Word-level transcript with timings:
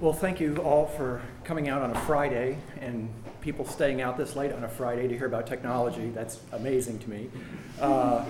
Well, 0.00 0.14
thank 0.14 0.40
you 0.40 0.56
all 0.56 0.86
for 0.86 1.20
coming 1.44 1.68
out 1.68 1.82
on 1.82 1.90
a 1.90 2.00
Friday 2.00 2.56
and 2.80 3.12
people 3.42 3.66
staying 3.66 4.00
out 4.00 4.16
this 4.16 4.34
late 4.34 4.50
on 4.50 4.64
a 4.64 4.68
Friday 4.68 5.06
to 5.06 5.14
hear 5.14 5.26
about 5.26 5.46
technology. 5.46 6.08
That's 6.08 6.40
amazing 6.52 7.00
to 7.00 7.10
me. 7.10 7.28
Uh, 7.78 8.24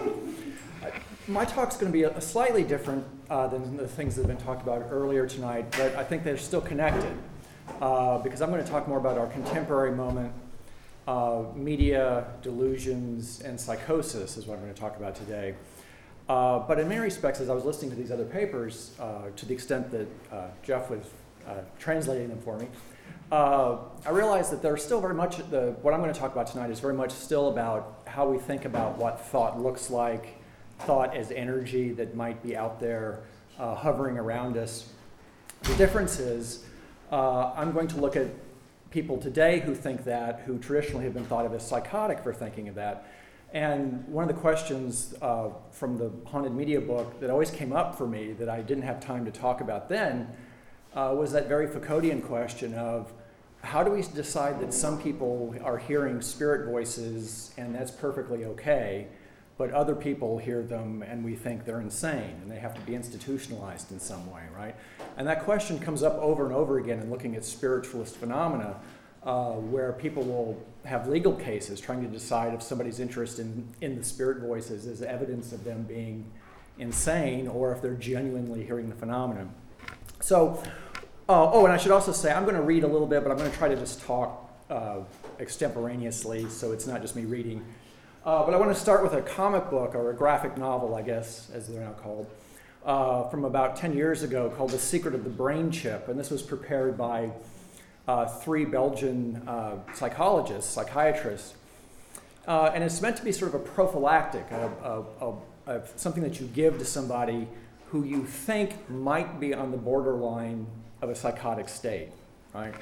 my 1.29 1.45
talk's 1.45 1.77
going 1.77 1.93
to 1.93 1.97
be 1.97 2.03
a, 2.03 2.21
slightly 2.21 2.65
different 2.65 3.05
uh, 3.31 3.47
than 3.47 3.77
the 3.77 3.87
things 3.87 4.17
that 4.17 4.23
have 4.23 4.37
been 4.37 4.45
talked 4.45 4.63
about 4.63 4.89
earlier 4.91 5.29
tonight, 5.29 5.67
but 5.79 5.95
I 5.95 6.03
think 6.03 6.25
they're 6.25 6.37
still 6.37 6.61
connected 6.61 7.17
uh, 7.81 8.19
because 8.19 8.43
I'm 8.43 8.51
going 8.51 8.65
to 8.65 8.69
talk 8.69 8.89
more 8.89 8.99
about 8.99 9.17
our 9.17 9.29
contemporary 9.29 9.93
moment. 9.93 10.33
Media, 11.55 12.27
delusions, 12.43 13.43
and 13.43 13.61
psychosis 13.61 14.37
is 14.37 14.45
what 14.45 14.59
I'm 14.59 14.63
going 14.63 14.75
to 14.75 14.81
talk 14.81 14.97
about 14.97 15.15
today. 15.15 15.55
Uh, 16.29 16.59
but 16.61 16.81
in 16.81 16.89
many 16.89 17.01
respects, 17.01 17.41
as 17.41 17.49
I 17.49 17.55
was 17.55 17.65
listening 17.65 17.91
to 17.91 17.97
these 17.97 18.11
other 18.11 18.25
papers, 18.25 18.93
uh, 19.01 19.31
to 19.35 19.47
the 19.47 19.55
extent 19.55 19.91
that 19.91 20.07
uh, 20.33 20.47
Jeff 20.63 20.91
was 20.91 21.05
translating 21.79 22.29
them 22.29 22.41
for 22.41 22.59
me, 22.59 22.67
uh, 23.33 23.79
I 24.05 24.11
realized 24.11 24.51
that 24.53 24.61
there's 24.61 24.85
still 24.85 25.01
very 25.01 25.15
much, 25.15 25.39
the, 25.51 25.77
what 25.83 25.95
I'm 25.95 26.01
going 26.01 26.13
to 26.13 26.19
talk 26.19 26.33
about 26.33 26.49
tonight 26.49 26.71
is 26.71 26.81
very 26.81 26.95
much 26.95 27.13
still 27.13 27.49
about 27.49 28.03
how 28.07 28.29
we 28.29 28.39
think 28.39 28.65
about 28.65 28.99
what 28.99 29.21
thought 29.27 29.61
looks 29.61 29.91
like, 29.91 30.37
thought 30.81 31.17
as 31.17 31.31
energy 31.31 31.93
that 31.93 32.17
might 32.17 32.43
be 32.43 32.57
out 32.57 32.81
there 32.81 33.21
hovering 33.59 34.19
around 34.19 34.57
us. 34.57 34.89
The 35.63 35.75
difference 35.77 36.19
is, 36.19 36.65
I'm 37.13 37.73
going 37.73 37.89
to 37.89 38.01
look 38.01 38.17
at 38.17 38.27
people 38.91 39.19
today 39.19 39.61
who 39.61 39.75
think 39.75 40.05
that, 40.05 40.41
who 40.41 40.59
traditionally 40.59 41.05
have 41.05 41.15
been 41.15 41.27
thought 41.27 41.47
of 41.47 41.55
as 41.55 41.67
psychotic 41.67 42.21
for 42.21 42.33
thinking 42.33 42.69
of 42.69 42.75
that, 42.75 43.07
and 43.53 44.07
one 44.07 44.29
of 44.29 44.35
the 44.35 44.41
questions 44.41 45.15
uh, 45.23 45.51
from 45.73 45.99
the 45.99 46.11
Haunted 46.27 46.55
Media 46.55 46.81
book 46.81 47.21
that 47.21 47.31
always 47.31 47.51
came 47.51 47.73
up 47.73 47.99
for 47.99 48.07
me 48.07 48.33
that 48.33 48.49
I 48.49 48.63
didn't 48.63 48.85
have 48.85 49.01
time 49.01 49.25
to 49.25 49.31
talk 49.31 49.61
about 49.61 49.89
then 49.89 50.29
uh, 50.95 51.15
was 51.17 51.33
that 51.33 51.49
very 51.49 51.67
Foucauldian 51.67 52.25
question 52.25 52.75
of 52.75 53.13
how 53.63 53.83
do 53.83 53.91
we 53.91 54.03
decide 54.03 54.61
that 54.61 54.73
some 54.73 55.01
people 55.01 55.55
are 55.63 55.79
hearing 55.79 56.21
spirit 56.23 56.67
voices 56.67 57.53
and 57.59 57.75
that's 57.75 57.91
perfectly 57.91 58.45
okay, 58.45 59.07
but 59.59 59.71
other 59.73 59.95
people 59.95 60.39
hear 60.39 60.63
them 60.63 61.03
and 61.03 61.23
we 61.23 61.37
think 61.37 61.67
they're 61.67 61.81
insane 61.81 62.39
and 62.43 62.51
they 62.51 62.59
have 62.59 62.75
to 62.75 62.81
be 62.83 62.95
institutionalized 62.95 63.93
in 63.93 64.01
some 64.01 64.31
way, 64.31 64.43
right? 64.57 64.75
And 65.19 65.29
that 65.29 65.45
question 65.45 65.79
comes 65.79 66.03
up 66.03 66.15
over 66.15 66.47
and 66.47 66.55
over 66.55 66.79
again 66.79 66.99
in 67.01 67.11
looking 67.11 67.37
at 67.37 67.45
spiritualist 67.45 68.17
phenomena 68.17 68.77
uh, 69.23 69.53
where 69.53 69.93
people 69.93 70.23
will 70.23 70.59
have 70.87 71.07
legal 71.09 71.35
cases 71.35 71.79
trying 71.79 72.03
to 72.03 72.09
decide 72.09 72.55
if 72.55 72.63
somebody's 72.63 73.01
interest 73.01 73.39
in, 73.39 73.69
in 73.83 73.97
the 73.97 74.03
spirit 74.03 74.39
voices 74.39 74.87
is 74.87 75.03
evidence 75.03 75.53
of 75.53 75.63
them 75.63 75.83
being 75.83 76.25
insane 76.79 77.47
or 77.47 77.73
if 77.73 77.83
they're 77.83 77.93
genuinely 77.95 78.65
hearing 78.65 78.89
the 78.89 78.95
phenomenon. 78.95 79.53
So, 80.21 80.63
uh, 81.31 81.51
oh, 81.51 81.65
and 81.65 81.73
I 81.73 81.79
should 81.79 81.93
also 81.93 82.13
say 82.13 82.31
I'm 82.31 82.45
going 82.45 82.55
to 82.55 82.63
read 82.63 82.85
a 82.85 82.87
little 82.87 83.07
bit, 83.07 83.23
but 83.23 83.31
I'm 83.31 83.39
going 83.39 83.51
to 83.51 83.57
try 83.57 83.69
to 83.69 83.77
just 83.77 84.03
talk 84.03 84.51
uh, 84.69 84.99
extemporaneously 85.39 86.49
so 86.51 86.73
it's 86.73 86.87
not 86.87 87.01
just 87.01 87.17
me 87.17 87.25
reading. 87.25 87.65
Uh, 88.25 88.45
but 88.45 88.53
I 88.53 88.59
want 88.59 88.71
to 88.71 88.79
start 88.79 89.03
with 89.03 89.15
a 89.15 89.23
comic 89.23 89.71
book 89.71 89.95
or 89.95 90.11
a 90.11 90.15
graphic 90.15 90.59
novel, 90.59 90.95
I 90.95 91.01
guess, 91.01 91.51
as 91.55 91.69
they're 91.69 91.81
now 91.81 91.93
called, 91.93 92.27
uh, 92.85 93.29
from 93.31 93.47
about 93.47 93.77
10 93.77 93.97
years 93.97 94.23
ago 94.23 94.53
called 94.55 94.73
The 94.73 94.79
Secret 94.79 95.15
of 95.15 95.25
the 95.25 95.31
Brain 95.31 95.71
Chip. 95.71 96.09
And 96.09 96.21
this 96.21 96.31
was 96.31 96.43
prepared 96.43 96.99
by 96.99 97.31
uh, 98.07 98.27
three 98.27 98.67
Belgian 98.67 99.37
uh, 99.49 99.77
psychologists, 99.95 100.71
psychiatrists. 100.71 101.55
Uh, 102.47 102.73
and 102.75 102.85
it's 102.85 103.01
meant 103.01 103.17
to 103.17 103.25
be 103.25 103.33
sort 103.33 103.55
of 103.55 103.61
a 103.63 103.65
prophylactic, 103.65 104.51
a, 104.51 105.03
a, 105.23 105.35
a, 105.67 105.83
something 105.97 106.23
that 106.23 106.41
you 106.41 106.47
give 106.49 106.79
to 106.79 106.85
somebody 106.85 107.49
who 107.91 108.05
you 108.05 108.25
think 108.25 108.89
might 108.89 109.41
be 109.41 109.53
on 109.55 109.71
the 109.71 109.77
borderline 109.77 110.67
of 111.03 111.11
a 111.11 111.15
psychotic 111.15 111.69
state, 111.69 112.09
right? 112.55 112.75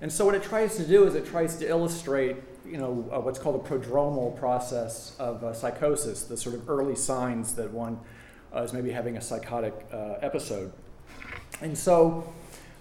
And 0.00 0.12
so 0.12 0.24
what 0.26 0.34
it 0.34 0.42
tries 0.42 0.76
to 0.76 0.86
do 0.86 1.06
is 1.06 1.14
it 1.14 1.26
tries 1.26 1.56
to 1.56 1.68
illustrate, 1.68 2.36
you 2.66 2.76
know, 2.76 3.08
uh, 3.12 3.20
what's 3.20 3.38
called 3.38 3.64
a 3.64 3.68
prodromal 3.68 4.38
process 4.38 5.16
of 5.18 5.42
uh, 5.44 5.54
psychosis, 5.54 6.24
the 6.24 6.36
sort 6.36 6.54
of 6.54 6.68
early 6.68 6.96
signs 6.96 7.54
that 7.54 7.70
one 7.70 7.98
uh, 8.54 8.62
is 8.62 8.72
maybe 8.72 8.90
having 8.90 9.16
a 9.16 9.20
psychotic 9.20 9.74
episode. 10.20 10.72
And 11.60 11.78
so 11.78 12.32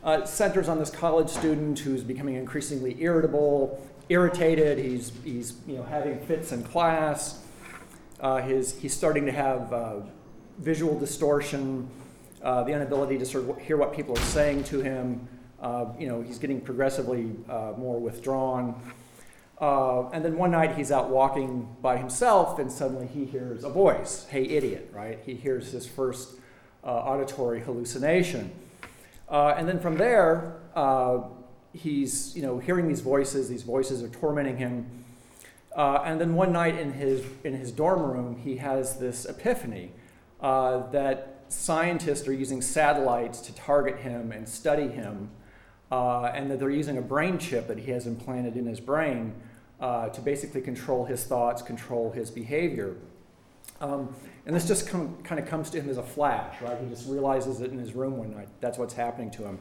uh, 0.04 0.26
centers 0.26 0.68
on 0.68 0.80
this 0.80 0.90
college 0.90 1.30
student 1.30 1.78
who's 1.80 2.04
becoming 2.04 2.36
increasingly 2.36 3.02
irritable, 3.02 3.86
irritated. 4.10 4.80
He's, 4.80 5.12
he's 5.24 5.54
you 5.68 5.76
know, 5.76 5.84
having 5.84 6.20
fits 6.26 6.52
in 6.52 6.64
class. 6.64 7.44
Uh, 8.20 8.42
his, 8.42 8.78
he's 8.80 8.94
starting 8.94 9.26
to 9.26 9.32
have 9.32 9.72
uh, 9.72 9.96
visual 10.60 10.98
distortion, 10.98 11.90
uh, 12.44 12.64
the 12.64 12.72
inability 12.72 13.18
to 13.18 13.26
sort 13.26 13.50
of 13.50 13.58
hear 13.60 13.78
what 13.78 13.94
people 13.94 14.18
are 14.18 14.22
saying 14.26 14.64
to 14.66 14.82
him. 14.82 15.28
Uh, 15.62 15.86
you 16.00 16.08
know, 16.08 16.22
he's 16.22 16.40
getting 16.40 16.60
progressively 16.60 17.32
uh, 17.50 17.74
more 17.78 18.00
withdrawn. 18.00 18.76
and 19.60 20.26
then 20.26 20.38
one 20.38 20.52
night 20.52 20.76
he's 20.76 20.92
out 20.92 21.10
walking 21.10 21.76
by 21.82 21.98
himself, 21.98 22.60
and 22.60 22.72
suddenly 22.72 23.08
he 23.08 23.26
hears 23.26 23.64
a 23.64 23.70
voice, 23.70 24.26
"Hey, 24.30 24.44
idiot!" 24.44 24.90
Right? 24.94 25.20
He 25.26 25.36
hears 25.36 25.72
his 25.72 25.86
first 25.86 26.40
auditory 26.84 27.62
hallucination. 27.62 28.52
Uh, 29.32 29.56
and 29.58 29.68
then 29.68 29.80
from 29.80 29.98
there, 29.98 30.58
uh, 30.76 31.22
he's 31.74 32.36
you 32.36 32.42
know 32.42 32.60
hearing 32.60 32.88
these 32.88 33.00
voices. 33.00 33.48
These 33.48 33.64
voices 33.64 34.04
are 34.04 34.10
tormenting 34.10 34.58
him. 34.58 34.86
Uh, 35.76 36.02
and 36.04 36.20
then 36.20 36.36
one 36.36 36.52
night 36.52 36.78
in 36.78 36.92
his 36.92 37.24
in 37.46 37.54
his 37.54 37.72
dorm 37.72 38.02
room, 38.02 38.36
he 38.44 38.58
has 38.58 38.98
this 38.98 39.26
epiphany 39.26 39.94
uh, 40.42 40.90
that 40.92 41.44
scientists 41.48 42.28
are 42.28 42.34
using 42.34 42.62
satellites 42.62 43.42
to 43.42 43.54
target 43.54 43.98
him 43.98 44.32
and 44.32 44.48
study 44.48 44.88
him, 44.88 45.30
uh, 45.92 46.26
and 46.26 46.50
that 46.50 46.60
they're 46.60 46.70
using 46.70 46.98
a 46.98 47.02
brain 47.02 47.38
chip 47.38 47.68
that 47.68 47.78
he 47.78 47.92
has 47.92 48.08
implanted 48.08 48.56
in 48.56 48.66
his 48.66 48.80
brain 48.80 49.34
uh, 49.80 50.10
to 50.10 50.22
basically 50.22 50.62
control 50.62 51.06
his 51.06 51.24
thoughts, 51.24 51.62
control 51.62 52.12
his 52.12 52.32
behavior. 52.32 52.96
Um, 53.82 54.16
and 54.46 54.56
this 54.56 54.68
just 54.68 54.88
kind 54.88 55.40
of 55.40 55.46
comes 55.48 55.70
to 55.72 55.82
him 55.82 55.90
as 55.90 55.98
a 55.98 56.04
flash, 56.04 56.62
right? 56.62 56.78
He 56.82 56.90
just 56.90 57.08
realizes 57.08 57.62
it 57.62 57.72
in 57.72 57.78
his 57.78 57.94
room 57.94 58.18
one 58.18 58.32
night. 58.34 58.48
That's 58.60 58.78
what's 58.78 58.94
happening 58.94 59.32
to 59.32 59.44
him. 59.44 59.60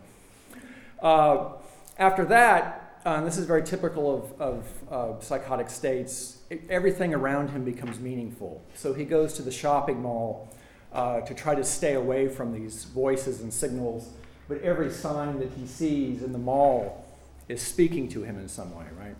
Uh, 1.03 1.53
after 1.99 2.25
that, 2.27 3.01
uh, 3.05 3.11
and 3.11 3.27
this 3.27 3.39
is 3.39 3.47
very 3.47 3.63
typical 3.63 4.33
of, 4.41 4.83
of 4.89 5.25
psychotic 5.25 5.71
states, 5.71 6.39
it, 6.51 6.63
everything 6.69 7.15
around 7.15 7.49
him 7.49 7.65
becomes 7.65 7.99
meaningful. 7.99 8.63
So 8.75 8.93
he 8.93 9.05
goes 9.05 9.33
to 9.35 9.43
the 9.43 9.51
shopping 9.51 10.03
mall 10.03 10.55
uh, 10.93 11.21
to 11.21 11.35
try 11.35 11.55
to 11.55 11.65
stay 11.65 11.95
away 11.95 12.29
from 12.29 12.53
these 12.53 12.85
voices 12.85 13.41
and 13.41 13.53
signals, 13.53 14.09
but 14.49 14.61
every 14.63 14.91
sign 14.91 15.39
that 15.39 15.51
he 15.59 15.67
sees 15.67 16.23
in 16.23 16.33
the 16.33 16.39
mall 16.39 17.07
is 17.49 17.63
speaking 17.63 18.09
to 18.09 18.23
him 18.23 18.39
in 18.39 18.49
some 18.49 18.75
way, 18.77 18.87
right? 18.99 19.17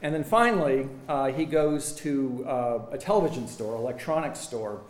And 0.00 0.14
then 0.14 0.24
finally, 0.24 0.88
uh, 1.08 1.32
he 1.32 1.44
goes 1.44 1.92
to 1.96 2.44
uh, 2.46 2.78
a 2.92 2.98
television 2.98 3.48
store, 3.48 3.74
electronics 3.76 4.38
store, 4.38 4.80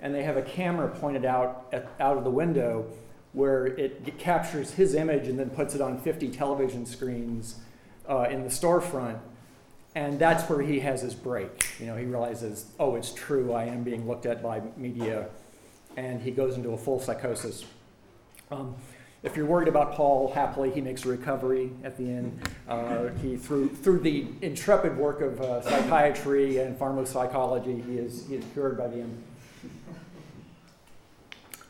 and 0.00 0.14
they 0.14 0.22
have 0.22 0.36
a 0.36 0.42
camera 0.42 0.88
pointed 0.88 1.24
out 1.24 1.66
at, 1.72 1.88
out 1.98 2.16
of 2.16 2.24
the 2.24 2.30
window 2.30 2.86
where 3.32 3.66
it 3.66 4.16
captures 4.16 4.72
his 4.72 4.94
image 4.94 5.26
and 5.26 5.38
then 5.38 5.50
puts 5.50 5.74
it 5.74 5.80
on 5.80 5.98
50 5.98 6.28
television 6.28 6.86
screens 6.86 7.56
uh, 8.08 8.26
in 8.30 8.44
the 8.44 8.48
storefront. 8.48 9.18
And 9.94 10.18
that's 10.18 10.48
where 10.50 10.60
he 10.60 10.80
has 10.80 11.02
his 11.02 11.14
break. 11.14 11.66
You 11.78 11.86
know, 11.86 11.96
he 11.96 12.04
realizes, 12.04 12.66
oh, 12.80 12.96
it's 12.96 13.12
true, 13.12 13.52
I 13.52 13.64
am 13.64 13.84
being 13.84 14.08
looked 14.08 14.26
at 14.26 14.42
by 14.42 14.60
media, 14.76 15.28
and 15.96 16.20
he 16.20 16.32
goes 16.32 16.56
into 16.56 16.70
a 16.70 16.76
full 16.76 16.98
psychosis. 16.98 17.64
Um, 18.50 18.74
if 19.24 19.38
you're 19.38 19.46
worried 19.46 19.68
about 19.68 19.92
Paul, 19.92 20.32
happily 20.32 20.70
he 20.70 20.82
makes 20.82 21.06
a 21.06 21.08
recovery 21.08 21.70
at 21.82 21.96
the 21.96 22.04
end. 22.04 22.40
Uh, 22.68 23.08
he 23.22 23.36
through 23.36 23.70
through 23.70 24.00
the 24.00 24.26
intrepid 24.42 24.98
work 24.98 25.22
of 25.22 25.40
uh, 25.40 25.62
psychiatry 25.62 26.58
and 26.58 26.76
pharmacology, 26.76 27.80
he 27.80 27.96
is 27.96 28.26
he 28.28 28.34
is 28.34 28.44
cured 28.52 28.76
by 28.76 28.86
the 28.88 29.00
end. 29.00 29.22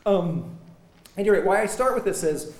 Um, 0.05 0.57
anyway, 1.17 1.41
why 1.43 1.61
I 1.61 1.65
start 1.65 1.95
with 1.95 2.03
this 2.03 2.23
is 2.23 2.57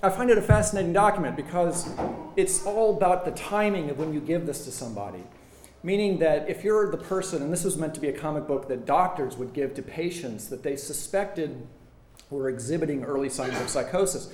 I 0.00 0.10
find 0.10 0.30
it 0.30 0.38
a 0.38 0.42
fascinating 0.42 0.92
document 0.92 1.34
because 1.34 1.90
it's 2.36 2.64
all 2.64 2.96
about 2.96 3.24
the 3.24 3.30
timing 3.32 3.90
of 3.90 3.98
when 3.98 4.12
you 4.12 4.20
give 4.20 4.46
this 4.46 4.64
to 4.64 4.72
somebody. 4.72 5.22
Meaning 5.82 6.18
that 6.18 6.48
if 6.48 6.62
you're 6.62 6.90
the 6.90 6.98
person, 6.98 7.42
and 7.42 7.52
this 7.52 7.64
was 7.64 7.76
meant 7.76 7.94
to 7.94 8.00
be 8.00 8.08
a 8.08 8.12
comic 8.12 8.46
book 8.46 8.68
that 8.68 8.84
doctors 8.84 9.36
would 9.36 9.52
give 9.52 9.74
to 9.74 9.82
patients 9.82 10.48
that 10.48 10.62
they 10.62 10.76
suspected 10.76 11.66
were 12.28 12.48
exhibiting 12.48 13.02
early 13.02 13.28
signs 13.28 13.58
of 13.60 13.68
psychosis. 13.68 14.32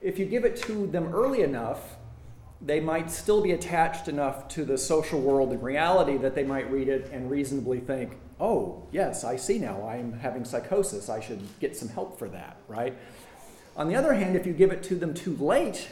If 0.00 0.18
you 0.18 0.26
give 0.26 0.44
it 0.44 0.56
to 0.62 0.86
them 0.86 1.14
early 1.14 1.42
enough, 1.42 1.96
they 2.60 2.78
might 2.78 3.10
still 3.10 3.42
be 3.42 3.52
attached 3.52 4.06
enough 4.06 4.48
to 4.48 4.64
the 4.64 4.78
social 4.78 5.20
world 5.20 5.50
and 5.50 5.62
reality 5.62 6.16
that 6.18 6.34
they 6.34 6.44
might 6.44 6.70
read 6.70 6.88
it 6.88 7.10
and 7.12 7.30
reasonably 7.30 7.80
think, 7.80 8.16
oh, 8.38 8.86
yes, 8.92 9.24
I 9.24 9.36
see 9.36 9.58
now, 9.58 9.88
I'm 9.88 10.12
having 10.12 10.44
psychosis, 10.44 11.08
I 11.08 11.20
should 11.20 11.40
get 11.60 11.76
some 11.76 11.88
help 11.88 12.18
for 12.18 12.28
that, 12.28 12.56
right? 12.68 12.96
On 13.76 13.88
the 13.88 13.96
other 13.96 14.12
hand, 14.12 14.36
if 14.36 14.46
you 14.46 14.52
give 14.52 14.70
it 14.70 14.82
to 14.84 14.94
them 14.94 15.14
too 15.14 15.36
late, 15.36 15.88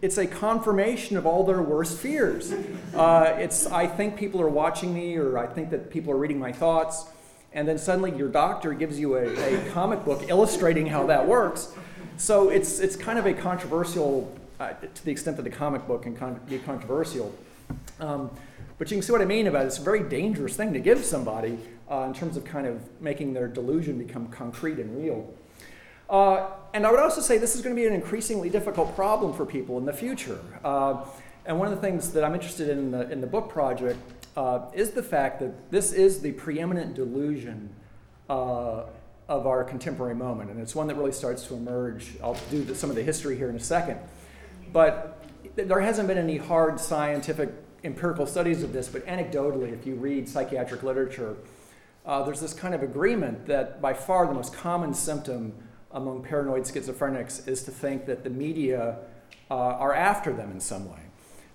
it's 0.00 0.18
a 0.18 0.26
confirmation 0.26 1.16
of 1.16 1.26
all 1.26 1.44
their 1.44 1.62
worst 1.62 1.98
fears. 1.98 2.52
Uh, 2.94 3.36
it's, 3.38 3.66
I 3.66 3.86
think 3.86 4.16
people 4.16 4.40
are 4.40 4.48
watching 4.48 4.94
me, 4.94 5.16
or 5.16 5.38
I 5.38 5.46
think 5.46 5.70
that 5.70 5.90
people 5.90 6.12
are 6.12 6.16
reading 6.16 6.38
my 6.38 6.52
thoughts 6.52 7.06
and 7.52 7.66
then 7.66 7.78
suddenly 7.78 8.14
your 8.16 8.28
doctor 8.28 8.74
gives 8.74 8.98
you 8.98 9.16
a, 9.16 9.24
a 9.26 9.70
comic 9.70 10.04
book 10.04 10.24
illustrating 10.28 10.86
how 10.86 11.06
that 11.06 11.26
works, 11.26 11.72
so 12.16 12.50
it's, 12.50 12.80
it's 12.80 12.96
kind 12.96 13.18
of 13.18 13.26
a 13.26 13.34
controversial, 13.34 14.36
uh, 14.60 14.72
to 14.72 15.04
the 15.04 15.10
extent 15.10 15.36
that 15.36 15.44
the 15.44 15.50
comic 15.50 15.86
book 15.86 16.02
can 16.02 16.16
con- 16.16 16.40
be 16.48 16.58
controversial. 16.58 17.34
Um, 18.00 18.30
but 18.78 18.90
you 18.90 18.96
can 18.96 19.02
see 19.02 19.12
what 19.12 19.22
I 19.22 19.24
mean 19.24 19.46
about 19.46 19.64
it. 19.64 19.66
It's 19.68 19.78
a 19.78 19.82
very 19.82 20.02
dangerous 20.02 20.56
thing 20.56 20.72
to 20.72 20.80
give 20.80 21.04
somebody 21.04 21.58
uh, 21.90 22.02
in 22.02 22.14
terms 22.14 22.36
of 22.36 22.44
kind 22.44 22.66
of 22.66 22.80
making 23.00 23.32
their 23.32 23.48
delusion 23.48 23.98
become 23.98 24.28
concrete 24.28 24.78
and 24.78 24.96
real. 25.02 25.32
Uh, 26.08 26.50
and 26.72 26.86
I 26.86 26.90
would 26.90 27.00
also 27.00 27.20
say 27.20 27.38
this 27.38 27.54
is 27.54 27.62
going 27.62 27.74
to 27.74 27.80
be 27.80 27.86
an 27.86 27.94
increasingly 27.94 28.50
difficult 28.50 28.94
problem 28.94 29.32
for 29.32 29.44
people 29.44 29.78
in 29.78 29.84
the 29.84 29.92
future. 29.92 30.40
Uh, 30.64 31.04
and 31.46 31.58
one 31.58 31.68
of 31.68 31.74
the 31.74 31.80
things 31.80 32.12
that 32.12 32.24
I'm 32.24 32.34
interested 32.34 32.68
in 32.68 32.78
in 32.78 32.90
the, 32.90 33.10
in 33.10 33.20
the 33.20 33.26
book 33.26 33.48
project 33.48 33.98
uh, 34.36 34.66
is 34.72 34.90
the 34.92 35.02
fact 35.02 35.40
that 35.40 35.70
this 35.70 35.92
is 35.92 36.20
the 36.20 36.32
preeminent 36.32 36.94
delusion 36.94 37.70
uh, 38.28 38.84
of 39.28 39.46
our 39.46 39.64
contemporary 39.64 40.14
moment. 40.14 40.50
And 40.50 40.60
it's 40.60 40.74
one 40.74 40.86
that 40.86 40.96
really 40.96 41.12
starts 41.12 41.46
to 41.48 41.54
emerge. 41.54 42.12
I'll 42.22 42.38
do 42.50 42.62
the, 42.64 42.74
some 42.74 42.90
of 42.90 42.96
the 42.96 43.02
history 43.02 43.36
here 43.36 43.50
in 43.50 43.56
a 43.56 43.60
second. 43.60 43.98
But 44.72 45.22
there 45.56 45.80
hasn't 45.80 46.08
been 46.08 46.18
any 46.18 46.36
hard 46.36 46.78
scientific 46.80 47.50
empirical 47.84 48.26
studies 48.26 48.62
of 48.62 48.72
this, 48.72 48.88
but 48.88 49.06
anecdotally, 49.06 49.72
if 49.72 49.86
you 49.86 49.94
read 49.94 50.28
psychiatric 50.28 50.82
literature, 50.82 51.36
uh, 52.06 52.22
there's 52.22 52.40
this 52.40 52.54
kind 52.54 52.74
of 52.74 52.82
agreement 52.82 53.46
that 53.46 53.80
by 53.80 53.92
far 53.92 54.26
the 54.26 54.34
most 54.34 54.54
common 54.54 54.94
symptom 54.94 55.52
among 55.92 56.22
paranoid 56.22 56.62
schizophrenics 56.62 57.46
is 57.48 57.62
to 57.62 57.70
think 57.70 58.06
that 58.06 58.24
the 58.24 58.30
media 58.30 58.98
uh, 59.50 59.54
are 59.54 59.94
after 59.94 60.32
them 60.32 60.50
in 60.50 60.60
some 60.60 60.90
way. 60.90 61.00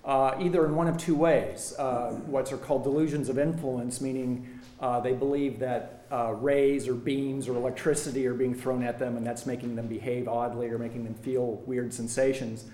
Uh, 0.04 0.36
either 0.42 0.66
in 0.66 0.76
one 0.76 0.88
of 0.88 0.98
two 0.98 1.16
ways 1.16 1.74
uh, 1.80 2.12
what 2.26 2.52
are 2.52 2.58
called 2.58 2.84
delusions 2.84 3.30
of 3.30 3.40
influence, 3.40 4.02
meaning 4.02 4.60
uh, 4.82 5.00
they 5.00 5.14
believe 5.14 5.60
that 5.60 6.06
uh, 6.12 6.34
rays 6.34 6.90
or 6.90 6.94
beams 6.94 7.48
or 7.48 7.56
electricity 7.56 8.28
are 8.28 8.34
being 8.34 8.54
thrown 8.54 8.84
at 8.84 9.00
them 9.00 9.16
and 9.16 9.26
that's 9.26 9.46
making 9.46 9.76
them 9.76 9.88
behave 9.88 10.28
oddly 10.28 10.68
or 10.68 10.78
making 10.78 11.06
them 11.06 11.14
feel 11.14 11.62
weird 11.66 11.94
sensations, 11.94 12.66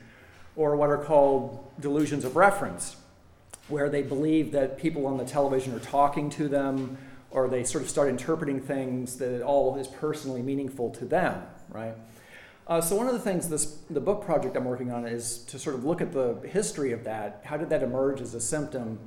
or 0.55 0.75
what 0.75 0.89
are 0.89 0.97
called 0.97 1.63
delusions 1.79 2.25
of 2.25 2.35
reference, 2.35 2.95
where 3.67 3.89
they 3.89 4.01
believe 4.01 4.51
that 4.51 4.79
people 4.79 5.05
on 5.05 5.17
the 5.17 5.25
television 5.25 5.73
are 5.73 5.79
talking 5.79 6.29
to 6.31 6.47
them 6.47 6.97
or 7.31 7.47
they 7.47 7.63
sort 7.63 7.83
of 7.83 7.89
start 7.89 8.09
interpreting 8.09 8.59
things 8.59 9.17
that 9.17 9.41
all 9.41 9.77
is 9.77 9.87
personally 9.87 10.41
meaningful 10.41 10.89
to 10.91 11.05
them, 11.05 11.43
right? 11.69 11.95
Uh, 12.67 12.79
so 12.79 12.95
one 12.95 13.07
of 13.07 13.13
the 13.13 13.19
things 13.19 13.49
this 13.49 13.77
the 13.89 13.99
book 13.99 14.23
project 14.23 14.55
I'm 14.55 14.65
working 14.65 14.91
on 14.91 15.07
is 15.07 15.39
to 15.45 15.57
sort 15.57 15.75
of 15.75 15.85
look 15.85 16.01
at 16.01 16.11
the 16.11 16.35
history 16.47 16.91
of 16.91 17.03
that. 17.03 17.41
How 17.43 17.57
did 17.57 17.69
that 17.69 17.81
emerge 17.81 18.21
as 18.21 18.35
a 18.35 18.39
symptom, 18.39 18.99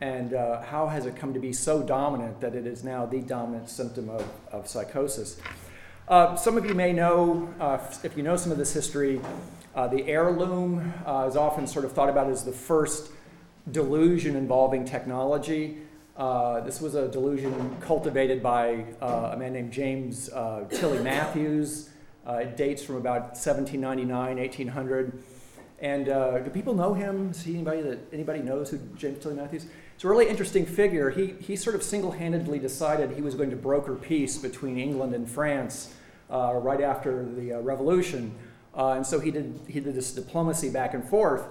and 0.00 0.34
uh, 0.34 0.60
how 0.62 0.88
has 0.88 1.06
it 1.06 1.16
come 1.16 1.32
to 1.32 1.40
be 1.40 1.52
so 1.52 1.82
dominant 1.82 2.40
that 2.42 2.54
it 2.54 2.66
is 2.66 2.84
now 2.84 3.06
the 3.06 3.20
dominant 3.20 3.70
symptom 3.70 4.10
of, 4.10 4.28
of 4.52 4.68
psychosis? 4.68 5.40
Uh, 6.06 6.36
some 6.36 6.56
of 6.58 6.66
you 6.66 6.74
may 6.74 6.92
know, 6.92 7.52
uh, 7.60 7.78
if 8.02 8.16
you 8.16 8.22
know 8.22 8.36
some 8.36 8.52
of 8.52 8.58
this 8.58 8.72
history, 8.72 9.20
uh, 9.74 9.88
the 9.88 10.06
Air 10.06 10.30
Loom 10.30 10.92
uh, 11.06 11.26
is 11.28 11.36
often 11.36 11.66
sort 11.66 11.84
of 11.84 11.92
thought 11.92 12.08
about 12.08 12.30
as 12.30 12.44
the 12.44 12.52
first 12.52 13.10
delusion 13.70 14.36
involving 14.36 14.84
technology. 14.84 15.78
Uh, 16.18 16.58
this 16.62 16.80
was 16.80 16.96
a 16.96 17.06
delusion 17.06 17.76
cultivated 17.80 18.42
by 18.42 18.84
uh, 19.00 19.30
a 19.34 19.36
man 19.36 19.52
named 19.52 19.72
James 19.72 20.28
uh, 20.30 20.64
Tilly 20.68 20.98
Matthews. 20.98 21.90
Uh, 22.26 22.38
it 22.38 22.56
dates 22.56 22.82
from 22.82 22.96
about 22.96 23.36
1799, 23.36 24.36
1800. 24.36 25.22
And 25.78 26.08
uh, 26.08 26.40
do 26.40 26.50
people 26.50 26.74
know 26.74 26.92
him? 26.92 27.32
See 27.32 27.54
anybody 27.54 27.82
that 27.82 28.00
anybody 28.12 28.40
knows 28.40 28.68
who 28.68 28.78
James 28.96 29.22
Tilly 29.22 29.36
Matthews? 29.36 29.66
It's 29.94 30.02
a 30.02 30.08
really 30.08 30.28
interesting 30.28 30.66
figure. 30.66 31.10
He, 31.10 31.34
he 31.40 31.54
sort 31.54 31.76
of 31.76 31.84
single-handedly 31.84 32.58
decided 32.58 33.12
he 33.12 33.22
was 33.22 33.36
going 33.36 33.50
to 33.50 33.56
broker 33.56 33.94
peace 33.94 34.38
between 34.38 34.76
England 34.76 35.14
and 35.14 35.30
France 35.30 35.94
right 36.28 36.80
after 36.80 37.24
the 37.26 37.52
Revolution. 37.62 38.34
and 38.74 39.06
so 39.06 39.20
he 39.20 39.30
did, 39.30 39.60
he 39.68 39.78
did 39.78 39.94
this 39.94 40.12
diplomacy 40.12 40.68
back 40.68 40.94
and 40.94 41.08
forth. 41.08 41.46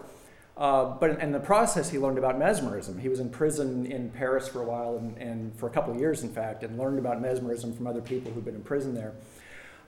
Uh, 0.57 0.85
but 0.99 1.19
in 1.21 1.31
the 1.31 1.39
process, 1.39 1.89
he 1.89 1.99
learned 1.99 2.17
about 2.17 2.39
mesmerism. 2.39 2.97
He 2.97 3.09
was 3.09 3.19
in 3.19 3.29
prison 3.29 3.85
in 3.85 4.09
Paris 4.09 4.47
for 4.47 4.61
a 4.61 4.65
while, 4.65 4.97
and, 4.97 5.15
and 5.17 5.55
for 5.55 5.67
a 5.67 5.69
couple 5.69 5.93
of 5.93 5.99
years, 5.99 6.23
in 6.23 6.29
fact, 6.29 6.63
and 6.63 6.79
learned 6.79 6.97
about 6.97 7.21
mesmerism 7.21 7.73
from 7.73 7.85
other 7.85 8.01
people 8.01 8.31
who'd 8.31 8.43
been 8.43 8.55
in 8.55 8.63
prison 8.63 8.95
there. 8.95 9.13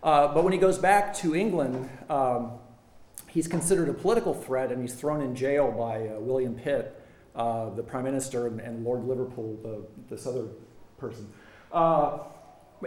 Uh, 0.04 0.32
but 0.32 0.44
when 0.44 0.54
he 0.54 0.60
goes 0.60 0.78
back 0.78 1.14
to 1.16 1.36
England, 1.36 1.90
um, 2.08 2.52
he's 3.28 3.48
considered 3.48 3.90
a 3.90 3.94
political 3.94 4.34
threat, 4.34 4.72
and 4.72 4.80
he's 4.80 4.94
thrown 4.94 5.22
in 5.22 5.36
jail 5.36 5.72
by 5.72 6.08
uh, 6.08 6.20
William 6.20 6.54
Pitt, 6.54 7.02
uh, 7.36 7.72
the 7.72 7.84
prime 7.84 8.04
minister, 8.04 8.46
and, 8.46 8.60
and, 8.60 8.86
Lord 8.86 9.06
Liverpool, 9.06 9.58
the, 9.64 10.16
this 10.16 10.28
other 10.28 10.46
person. 11.00 11.28
Uh, 11.72 12.20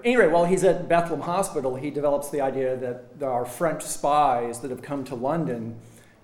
anyway, 0.05 0.29
while 0.29 0.45
he's 0.45 0.63
at 0.63 0.89
Bethlem 0.89 1.23
Hospital, 1.23 1.75
he 1.75 1.91
develops 1.91 2.31
the 2.31 2.41
idea 2.41 2.77
that 2.77 3.19
there 3.19 3.31
are 3.31 3.45
French 3.45 3.83
spies 3.83 4.61
that 4.61 4.71
have 4.71 4.83
come 4.83 5.03
to 5.05 5.17
London 5.17 5.81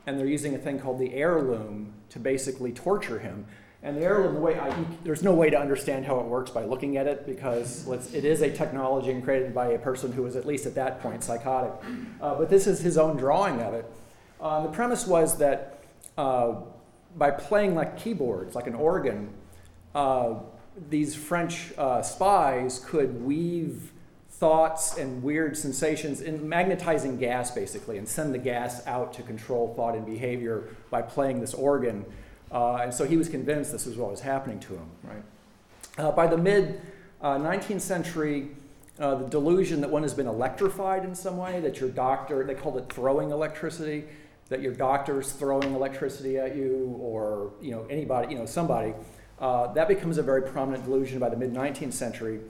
and 0.08 0.18
they're 0.18 0.26
using 0.26 0.54
a 0.54 0.58
thing 0.58 0.78
called 0.78 0.98
the 0.98 1.12
Air 1.12 1.42
Loom 1.42 1.92
to 2.08 2.18
basically 2.18 2.72
torture 2.72 3.18
him. 3.18 3.44
And 3.82 3.94
the 3.94 4.00
Air 4.00 4.20
Loom, 4.20 4.34
the 4.36 4.40
way 4.40 4.58
I, 4.58 4.74
there's 5.04 5.22
no 5.22 5.34
way 5.34 5.50
to 5.50 5.60
understand 5.60 6.06
how 6.06 6.18
it 6.18 6.24
works 6.24 6.50
by 6.50 6.64
looking 6.64 6.96
at 6.96 7.06
it 7.06 7.26
because 7.26 7.86
it 8.14 8.24
is 8.24 8.40
a 8.40 8.50
technology 8.50 9.10
and 9.10 9.22
created 9.22 9.54
by 9.54 9.66
a 9.72 9.78
person 9.78 10.10
who 10.10 10.22
was 10.22 10.34
at 10.34 10.46
least 10.46 10.64
at 10.64 10.74
that 10.76 11.02
point 11.02 11.22
psychotic. 11.22 11.72
Uh, 12.22 12.34
but 12.36 12.48
this 12.48 12.66
is 12.66 12.80
his 12.80 12.96
own 12.96 13.18
drawing 13.18 13.60
of 13.60 13.74
it. 13.74 13.84
Uh, 14.40 14.62
the 14.62 14.70
premise 14.70 15.06
was 15.06 15.36
that 15.36 15.84
uh, 16.16 16.54
by 17.16 17.30
playing 17.30 17.74
like 17.74 17.98
keyboards, 17.98 18.54
like 18.54 18.66
an 18.66 18.74
organ, 18.74 19.28
uh, 19.94 20.36
these 20.88 21.14
French 21.14 21.72
uh, 21.76 22.00
spies 22.00 22.82
could 22.82 23.22
weave 23.22 23.92
thoughts 24.38 24.96
and 24.96 25.20
weird 25.22 25.56
sensations 25.56 26.20
in 26.20 26.48
magnetizing 26.48 27.18
gas 27.18 27.50
basically 27.50 27.98
and 27.98 28.08
send 28.08 28.32
the 28.32 28.38
gas 28.38 28.86
out 28.86 29.12
to 29.12 29.22
control 29.22 29.74
thought 29.74 29.96
and 29.96 30.06
behavior 30.06 30.68
by 30.90 31.02
playing 31.02 31.40
this 31.40 31.54
organ. 31.54 32.04
Uh, 32.52 32.76
and 32.76 32.94
so 32.94 33.04
he 33.04 33.16
was 33.16 33.28
convinced 33.28 33.72
this 33.72 33.84
was 33.84 33.96
what 33.96 34.10
was 34.10 34.20
happening 34.20 34.60
to 34.60 34.74
him. 34.74 34.90
Right. 35.02 35.22
Uh, 35.98 36.12
by 36.12 36.28
the 36.28 36.36
mid 36.36 36.80
uh, 37.20 37.36
19th 37.36 37.80
century 37.80 38.50
uh, 39.00 39.14
the 39.16 39.28
delusion 39.28 39.80
that 39.80 39.90
one 39.90 40.02
has 40.02 40.14
been 40.14 40.26
electrified 40.26 41.04
in 41.04 41.14
some 41.14 41.36
way 41.36 41.60
that 41.60 41.80
your 41.80 41.90
doctor 41.90 42.44
they 42.44 42.54
called 42.54 42.76
it 42.76 42.92
throwing 42.92 43.30
electricity 43.30 44.04
that 44.48 44.62
your 44.62 44.72
doctor's 44.72 45.32
throwing 45.32 45.74
electricity 45.74 46.38
at 46.38 46.56
you 46.56 46.96
or 47.00 47.52
you 47.60 47.72
know 47.72 47.84
anybody 47.90 48.32
you 48.32 48.38
know 48.38 48.46
somebody 48.46 48.94
uh, 49.40 49.72
that 49.72 49.88
becomes 49.88 50.18
a 50.18 50.22
very 50.22 50.42
prominent 50.42 50.84
delusion 50.84 51.18
by 51.18 51.28
the 51.28 51.36
mid 51.36 51.52
19th 51.52 51.92
century 51.92 52.40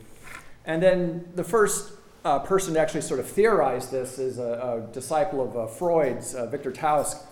and 0.69 0.82
then 0.82 1.25
the 1.35 1.43
first 1.43 1.93
uh, 2.26 2.38
person 2.41 2.75
to 2.75 2.81
actually 2.81 3.00
sort 3.00 3.19
of 3.19 3.26
theorize 3.26 3.88
this 3.91 4.19
is 4.19 4.38
a, 4.38 4.87
a 4.87 4.93
disciple 4.93 5.43
of 5.43 5.56
uh, 5.56 5.67
Freud's, 5.67 6.35
uh, 6.35 6.47
Victor 6.47 6.70
Tausk, 6.70 7.25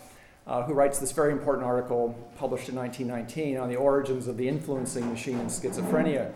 uh, 0.46 0.62
who 0.62 0.72
writes 0.72 0.98
this 0.98 1.12
very 1.12 1.32
important 1.32 1.66
article 1.66 2.16
published 2.38 2.70
in 2.70 2.74
1919 2.74 3.58
on 3.58 3.68
the 3.68 3.76
origins 3.76 4.26
of 4.26 4.38
the 4.38 4.48
influencing 4.48 5.06
machine 5.10 5.38
in 5.38 5.46
schizophrenia. 5.48 6.32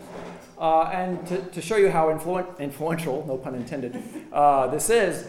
Uh, 0.59 0.83
and 0.93 1.25
to, 1.25 1.41
to, 1.41 1.59
show 1.59 1.75
you 1.75 1.89
how 1.89 2.09
influ- 2.09 2.59
influential, 2.59 3.25
no 3.25 3.35
pun 3.35 3.55
intended, 3.55 3.99
uh, 4.31 4.67
this 4.67 4.91
is, 4.91 5.27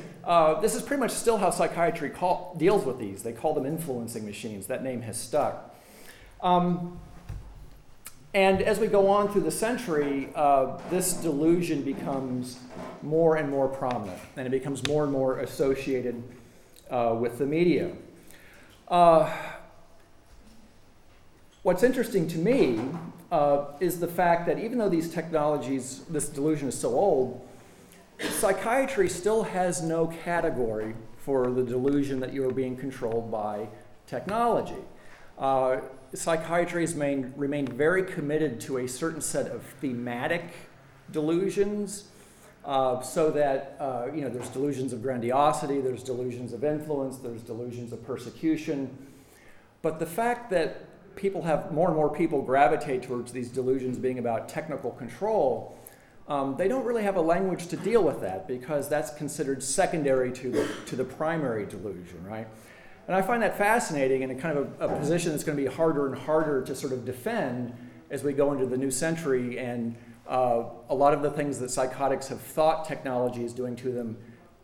this 0.60 0.74
is 0.74 0.82
pretty 0.82 1.00
much 1.00 1.12
still 1.12 1.38
how 1.38 1.48
psychiatry 1.48 2.10
call, 2.10 2.54
deals 2.58 2.84
with 2.84 2.98
these. 2.98 3.22
They 3.22 3.32
call 3.32 3.54
them 3.54 3.64
influencing 3.64 4.26
machines. 4.26 4.66
That 4.66 4.84
name 4.84 5.00
has 5.02 5.18
stuck. 5.18 5.74
Um, 6.42 7.00
and 8.34 8.62
as 8.62 8.78
we 8.78 8.86
go 8.86 9.08
on 9.08 9.30
through 9.30 9.42
the 9.42 9.50
century, 9.50 10.30
uh, 10.34 10.78
this 10.88 11.12
delusion 11.12 11.82
becomes 11.82 12.58
more 13.02 13.36
and 13.36 13.50
more 13.50 13.68
prominent, 13.68 14.18
and 14.36 14.46
it 14.46 14.50
becomes 14.50 14.86
more 14.88 15.04
and 15.04 15.12
more 15.12 15.40
associated 15.40 16.22
uh, 16.90 17.14
with 17.18 17.38
the 17.38 17.44
media. 17.44 17.92
Uh, 18.88 19.30
what's 21.62 21.82
interesting 21.82 22.26
to 22.28 22.38
me 22.38 22.80
uh, 23.30 23.66
is 23.80 24.00
the 24.00 24.08
fact 24.08 24.46
that 24.46 24.58
even 24.58 24.78
though 24.78 24.88
these 24.88 25.10
technologies, 25.10 26.02
this 26.08 26.28
delusion 26.28 26.68
is 26.68 26.78
so 26.78 26.90
old, 26.90 27.46
psychiatry 28.18 29.08
still 29.08 29.42
has 29.42 29.82
no 29.82 30.06
category 30.24 30.94
for 31.18 31.50
the 31.50 31.62
delusion 31.62 32.18
that 32.20 32.32
you 32.32 32.46
are 32.48 32.52
being 32.52 32.76
controlled 32.76 33.30
by 33.30 33.68
technology. 34.06 34.82
Psychiatry 36.14 36.82
has 36.82 36.92
remained, 36.92 37.32
remained 37.36 37.70
very 37.70 38.02
committed 38.02 38.60
to 38.62 38.78
a 38.78 38.88
certain 38.88 39.20
set 39.20 39.50
of 39.50 39.62
thematic 39.80 40.44
delusions. 41.10 42.04
Uh, 42.64 43.00
so 43.00 43.30
that 43.32 43.76
uh, 43.80 44.06
you 44.14 44.20
know, 44.20 44.28
there's 44.28 44.48
delusions 44.50 44.92
of 44.92 45.02
grandiosity, 45.02 45.80
there's 45.80 46.04
delusions 46.04 46.52
of 46.52 46.62
influence, 46.62 47.16
there's 47.16 47.42
delusions 47.42 47.92
of 47.92 48.04
persecution. 48.06 48.96
But 49.82 49.98
the 49.98 50.06
fact 50.06 50.48
that 50.50 50.86
people 51.16 51.42
have 51.42 51.72
more 51.72 51.88
and 51.88 51.96
more 51.96 52.14
people 52.14 52.40
gravitate 52.40 53.02
towards 53.02 53.32
these 53.32 53.48
delusions 53.48 53.98
being 53.98 54.20
about 54.20 54.48
technical 54.48 54.92
control, 54.92 55.76
um, 56.28 56.56
they 56.56 56.68
don't 56.68 56.84
really 56.84 57.02
have 57.02 57.16
a 57.16 57.20
language 57.20 57.66
to 57.68 57.76
deal 57.76 58.02
with 58.02 58.20
that 58.20 58.46
because 58.46 58.88
that's 58.88 59.12
considered 59.14 59.60
secondary 59.62 60.32
to 60.32 60.50
the, 60.50 60.68
to 60.86 60.94
the 60.94 61.04
primary 61.04 61.66
delusion, 61.66 62.24
right? 62.24 62.46
And 63.06 63.16
I 63.16 63.22
find 63.22 63.42
that 63.42 63.58
fascinating 63.58 64.22
and 64.22 64.32
a 64.32 64.34
kind 64.34 64.56
of 64.56 64.80
a, 64.80 64.88
a, 64.88 64.98
position 64.98 65.32
that's 65.32 65.44
going 65.44 65.58
to 65.58 65.62
be 65.62 65.68
harder 65.68 66.06
and 66.06 66.16
harder 66.16 66.62
to 66.62 66.74
sort 66.74 66.92
of 66.92 67.04
defend 67.04 67.74
as 68.10 68.22
we 68.22 68.32
go 68.32 68.52
into 68.52 68.66
the 68.66 68.76
new 68.76 68.90
century. 68.90 69.58
And 69.58 69.96
uh, 70.28 70.64
a 70.88 70.94
lot 70.94 71.12
of 71.12 71.22
the 71.22 71.30
things 71.30 71.58
that 71.58 71.70
psychotics 71.70 72.28
have 72.28 72.40
thought 72.40 72.86
technology 72.86 73.44
is 73.44 73.52
doing 73.52 73.74
to 73.76 73.90
them 73.90 74.16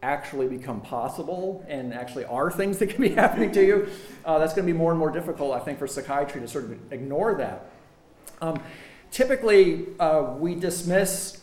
actually 0.02 0.46
become 0.46 0.80
possible 0.80 1.64
and 1.66 1.92
actually 1.92 2.24
are 2.26 2.50
things 2.50 2.78
that 2.78 2.90
can 2.90 3.02
be 3.02 3.08
happening 3.14 3.50
to 3.52 3.64
you, 3.64 3.88
uh, 4.24 4.38
that's 4.38 4.54
going 4.54 4.66
to 4.66 4.72
be 4.72 4.78
more 4.78 4.92
and 4.92 4.98
more 4.98 5.10
difficult, 5.10 5.52
I 5.52 5.58
think, 5.58 5.78
for 5.78 5.88
psychiatry 5.88 6.40
to 6.40 6.48
sort 6.48 6.64
of 6.64 6.92
ignore 6.92 7.34
that. 7.34 7.70
Um, 8.40 8.60
typically, 9.10 9.86
uh, 9.98 10.34
we 10.38 10.54
dismiss 10.54 11.40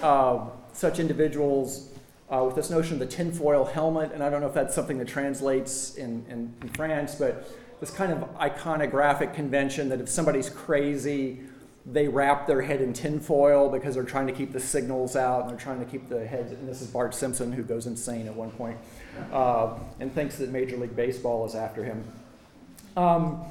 uh, 0.00 0.46
such 0.72 0.98
individuals 0.98 1.91
uh, 2.32 2.42
with 2.44 2.56
this 2.56 2.70
notion 2.70 2.94
of 2.94 2.98
the 2.98 3.06
tinfoil 3.06 3.64
helmet, 3.64 4.10
and 4.12 4.22
I 4.22 4.30
don't 4.30 4.40
know 4.40 4.46
if 4.46 4.54
that's 4.54 4.74
something 4.74 4.98
that 4.98 5.08
translates 5.08 5.96
in, 5.96 6.24
in, 6.28 6.54
in 6.62 6.68
France, 6.70 7.14
but 7.14 7.46
this 7.80 7.90
kind 7.90 8.12
of 8.12 8.20
iconographic 8.36 9.34
convention 9.34 9.88
that 9.90 10.00
if 10.00 10.08
somebody's 10.08 10.48
crazy, 10.48 11.40
they 11.84 12.08
wrap 12.08 12.46
their 12.46 12.62
head 12.62 12.80
in 12.80 12.92
tinfoil 12.92 13.68
because 13.68 13.96
they're 13.96 14.04
trying 14.04 14.28
to 14.28 14.32
keep 14.32 14.52
the 14.52 14.60
signals 14.60 15.16
out 15.16 15.42
and 15.42 15.50
they're 15.50 15.58
trying 15.58 15.80
to 15.80 15.84
keep 15.84 16.08
the 16.08 16.24
heads. 16.24 16.52
And 16.52 16.68
this 16.68 16.80
is 16.80 16.88
Bart 16.88 17.14
Simpson, 17.14 17.52
who 17.52 17.62
goes 17.62 17.86
insane 17.86 18.26
at 18.26 18.34
one 18.34 18.52
point, 18.52 18.78
uh, 19.32 19.74
and 20.00 20.14
thinks 20.14 20.36
that 20.38 20.50
Major 20.50 20.76
League 20.76 20.96
Baseball 20.96 21.44
is 21.44 21.54
after 21.54 21.84
him. 21.84 22.04
Um, 22.96 23.42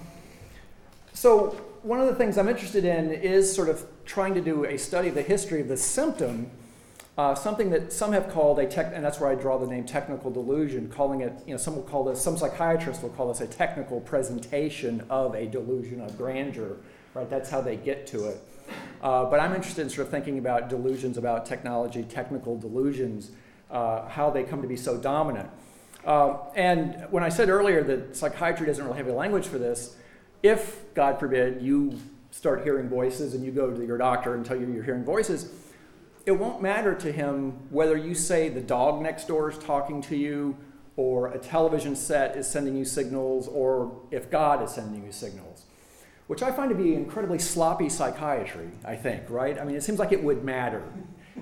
so, 1.14 1.50
one 1.84 2.00
of 2.00 2.08
the 2.08 2.16
things 2.16 2.38
I'm 2.38 2.48
interested 2.48 2.86
in 2.86 3.12
is 3.12 3.54
sort 3.54 3.68
of 3.68 3.86
trying 4.06 4.34
to 4.36 4.42
do 4.42 4.66
a 4.66 4.78
study 4.78 5.10
of 5.10 5.16
the 5.16 5.22
history 5.22 5.62
of 5.62 5.68
the 5.68 5.78
symptom, 5.78 6.50
uh, 7.18 7.36
something 7.36 7.70
that 7.70 7.92
some 7.92 8.14
have 8.14 8.30
called 8.30 8.60
a 8.60 8.66
tech, 8.66 8.92
and 8.94 9.04
that's 9.04 9.20
where 9.20 9.30
I 9.30 9.36
draw 9.36 9.58
the 9.58 9.68
name 9.68 9.86
technical 9.86 10.32
delusion, 10.32 10.90
calling 10.90 11.22
it, 11.22 11.34
you 11.46 11.54
know, 11.54 11.58
some 11.58 11.76
will 11.76 11.84
call 11.84 12.04
this, 12.04 12.22
some 12.22 12.38
psychiatrists 12.38 13.04
will 13.04 13.10
call 13.10 13.28
this 13.28 13.42
a 13.42 13.48
technical 13.48 14.00
presentation 14.02 15.04
of 15.10 15.36
a 15.36 15.46
delusion 15.46 16.02
of 16.02 16.18
grandeur 16.18 16.78
right? 17.14 17.30
That's 17.30 17.50
how 17.50 17.62
they 17.62 17.76
get 17.76 18.08
to 18.08 18.30
it. 18.30 18.42
Uh, 19.02 19.26
but 19.26 19.40
I'm 19.40 19.54
interested 19.54 19.82
in 19.82 19.90
sort 19.90 20.08
of 20.08 20.12
thinking 20.12 20.38
about 20.38 20.70
delusions 20.70 21.18
about 21.18 21.46
technology, 21.46 22.04
technical 22.04 22.58
delusions, 22.58 23.32
uh, 23.70 24.08
how 24.08 24.30
they 24.30 24.44
come 24.44 24.62
to 24.62 24.68
be 24.68 24.78
so 24.78 24.98
dominant. 24.98 25.50
Uh, 26.06 26.38
and 26.56 27.06
when 27.12 27.24
I 27.24 27.30
said 27.30 27.50
earlier 27.50 27.84
that 27.84 28.16
psychiatry 28.16 28.66
doesn't 28.66 28.84
really 28.84 28.98
have 28.98 29.08
a 29.08 29.14
language 29.14 29.46
for 29.46 29.58
this, 29.58 29.96
if, 30.42 30.82
God 30.94 31.20
forbid, 31.20 31.62
you 31.62 32.00
start 32.32 32.64
hearing 32.64 32.90
voices 32.90 33.34
and 33.34 33.44
you 33.44 33.52
go 33.52 33.72
to 33.72 33.86
your 33.86 33.98
doctor 33.98 34.34
and 34.36 34.46
tell 34.46 34.60
you 34.60 34.72
you're 34.72 34.84
hearing 34.84 35.04
voices, 35.04 35.52
it 36.26 36.32
won't 36.32 36.62
matter 36.62 36.94
to 36.96 37.12
him 37.12 37.52
whether 37.70 37.98
you 37.98 38.14
say 38.14 38.50
the 38.50 38.62
dog 38.62 39.02
next 39.02 39.28
door 39.28 39.50
is 39.50 39.58
talking 39.58 40.02
to 40.02 40.16
you 40.16 40.56
or 40.96 41.28
a 41.30 41.40
television 41.40 41.96
set 41.96 42.36
is 42.36 42.48
sending 42.48 42.76
you 42.76 42.86
signals 42.86 43.48
or 43.48 44.02
if 44.12 44.30
God 44.30 44.64
is 44.64 44.72
sending 44.72 45.04
you 45.04 45.12
signals 45.12 45.66
which 46.32 46.42
I 46.42 46.50
find 46.50 46.70
to 46.70 46.76
be 46.76 46.96
incredibly 46.96 47.40
sloppy 47.40 47.90
psychiatry, 47.90 48.70
I 48.86 48.96
think, 48.96 49.30
right? 49.30 49.60
I 49.60 49.66
mean, 49.66 49.76
it 49.76 49.84
seems 49.84 50.00
like 50.00 50.14
it 50.14 50.24
would 50.24 50.46
matter 50.46 50.82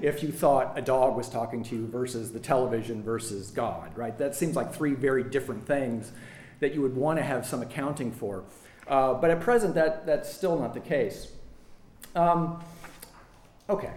if 0.02 0.24
you 0.24 0.32
thought 0.32 0.76
a 0.80 0.82
dog 0.82 1.16
was 1.16 1.30
talking 1.30 1.64
to 1.66 1.76
you 1.76 1.86
versus 1.86 2.32
the 2.32 2.40
television 2.40 3.04
versus 3.04 3.52
God, 3.52 3.96
right? 3.96 4.18
That 4.18 4.34
seems 4.34 4.56
like 4.56 4.74
three 4.74 4.96
very 4.96 5.24
different 5.24 5.68
things 5.68 6.12
that 6.60 6.74
you 6.74 6.82
would 6.82 6.96
want 6.96 7.20
to 7.20 7.24
have 7.24 7.46
some 7.46 7.62
accounting 7.62 8.12
for. 8.12 8.46
Uh, 8.88 9.14
but 9.14 9.30
at 9.30 9.42
present, 9.42 9.76
that, 9.76 10.08
that's 10.08 10.34
still 10.34 10.58
not 10.58 10.74
the 10.74 10.80
case. 10.80 11.32
Um, 12.16 12.64
okay. 13.70 13.92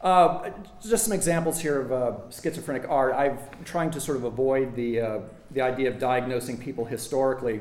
Uh, 0.00 0.50
just 0.86 1.04
some 1.04 1.12
examples 1.12 1.60
here 1.60 1.80
of 1.80 1.92
uh, 1.92 2.30
schizophrenic 2.30 2.86
art. 2.88 3.14
I'm 3.14 3.38
trying 3.64 3.90
to 3.92 4.00
sort 4.00 4.18
of 4.18 4.24
avoid 4.24 4.76
the, 4.76 5.00
uh, 5.00 5.18
the 5.50 5.62
idea 5.62 5.88
of 5.88 5.98
diagnosing 5.98 6.58
people 6.58 6.84
historically. 6.84 7.60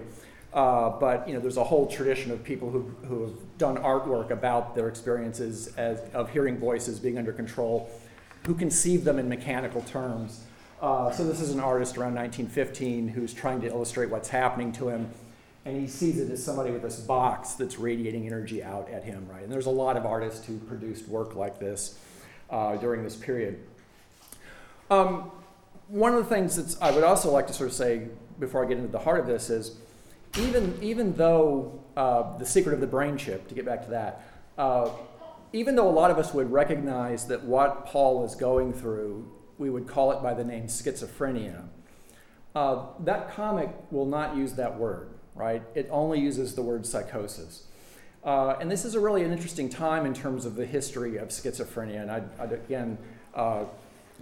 Uh, 0.53 0.89
but 0.89 1.27
you 1.27 1.33
know, 1.33 1.39
there's 1.39 1.57
a 1.57 1.63
whole 1.63 1.87
tradition 1.87 2.31
of 2.31 2.43
people 2.43 2.69
who, 2.69 2.81
who 3.07 3.23
have 3.23 3.57
done 3.57 3.77
artwork 3.77 4.31
about 4.31 4.75
their 4.75 4.87
experiences 4.87 5.73
as, 5.75 5.99
of 6.13 6.29
hearing 6.29 6.57
voices 6.57 6.99
being 6.99 7.17
under 7.17 7.33
control, 7.33 7.89
who 8.45 8.53
conceive 8.53 9.03
them 9.03 9.19
in 9.19 9.27
mechanical 9.27 9.81
terms. 9.81 10.43
Uh, 10.81 11.11
so 11.11 11.25
this 11.25 11.41
is 11.41 11.51
an 11.51 11.59
artist 11.59 11.97
around 11.97 12.15
1915 12.15 13.07
who's 13.07 13.33
trying 13.33 13.59
to 13.61 13.67
illustrate 13.67 14.09
what's 14.09 14.29
happening 14.29 14.71
to 14.71 14.87
him, 14.87 15.09
and 15.65 15.79
he 15.79 15.87
sees 15.87 16.19
it 16.19 16.29
as 16.29 16.43
somebody 16.43 16.71
with 16.71 16.81
this 16.81 16.99
box 16.99 17.53
that's 17.53 17.77
radiating 17.77 18.25
energy 18.27 18.63
out 18.63 18.89
at 18.89 19.03
him, 19.03 19.27
right? 19.29 19.43
And 19.43 19.51
there's 19.51 19.65
a 19.65 19.71
lot 19.71 19.97
of 19.97 20.05
artists 20.05 20.45
who 20.45 20.57
produced 20.59 21.07
work 21.07 21.35
like 21.35 21.59
this 21.59 21.97
uh, 22.49 22.75
during 22.77 23.03
this 23.03 23.15
period. 23.15 23.59
Um, 24.89 25.31
one 25.87 26.13
of 26.13 26.27
the 26.27 26.35
things 26.35 26.55
that 26.55 26.81
I 26.83 26.91
would 26.91 27.03
also 27.03 27.31
like 27.31 27.47
to 27.47 27.53
sort 27.53 27.69
of 27.69 27.75
say 27.75 28.07
before 28.39 28.63
I 28.63 28.67
get 28.67 28.77
into 28.77 28.91
the 28.91 28.99
heart 28.99 29.19
of 29.19 29.27
this 29.27 29.49
is 29.49 29.77
even, 30.37 30.77
even 30.81 31.15
though 31.15 31.79
uh, 31.95 32.37
the 32.37 32.45
secret 32.45 32.73
of 32.73 32.81
the 32.81 32.87
brain 32.87 33.17
chip, 33.17 33.47
to 33.47 33.55
get 33.55 33.65
back 33.65 33.83
to 33.85 33.91
that, 33.91 34.23
uh, 34.57 34.89
even 35.53 35.75
though 35.75 35.87
a 35.87 35.91
lot 35.91 36.11
of 36.11 36.17
us 36.17 36.33
would 36.33 36.51
recognize 36.51 37.27
that 37.27 37.43
what 37.43 37.85
Paul 37.85 38.25
is 38.25 38.35
going 38.35 38.73
through, 38.73 39.31
we 39.57 39.69
would 39.69 39.87
call 39.87 40.11
it 40.11 40.21
by 40.21 40.33
the 40.33 40.43
name 40.43 40.65
schizophrenia, 40.65 41.63
uh, 42.55 42.85
that 43.01 43.31
comic 43.31 43.69
will 43.91 44.05
not 44.05 44.35
use 44.35 44.53
that 44.53 44.77
word, 44.77 45.09
right? 45.33 45.63
It 45.75 45.87
only 45.91 46.19
uses 46.19 46.55
the 46.55 46.61
word 46.61 46.85
psychosis. 46.85 47.67
Uh, 48.25 48.57
and 48.59 48.69
this 48.69 48.83
is 48.83 48.95
a 48.95 48.99
really 48.99 49.23
an 49.23 49.31
interesting 49.31 49.69
time 49.69 50.05
in 50.05 50.13
terms 50.13 50.45
of 50.45 50.55
the 50.55 50.65
history 50.65 51.17
of 51.17 51.29
schizophrenia. 51.29 52.01
And 52.01 52.11
I, 52.11 52.23
I 52.39 52.45
again, 52.45 52.97
uh, 53.35 53.65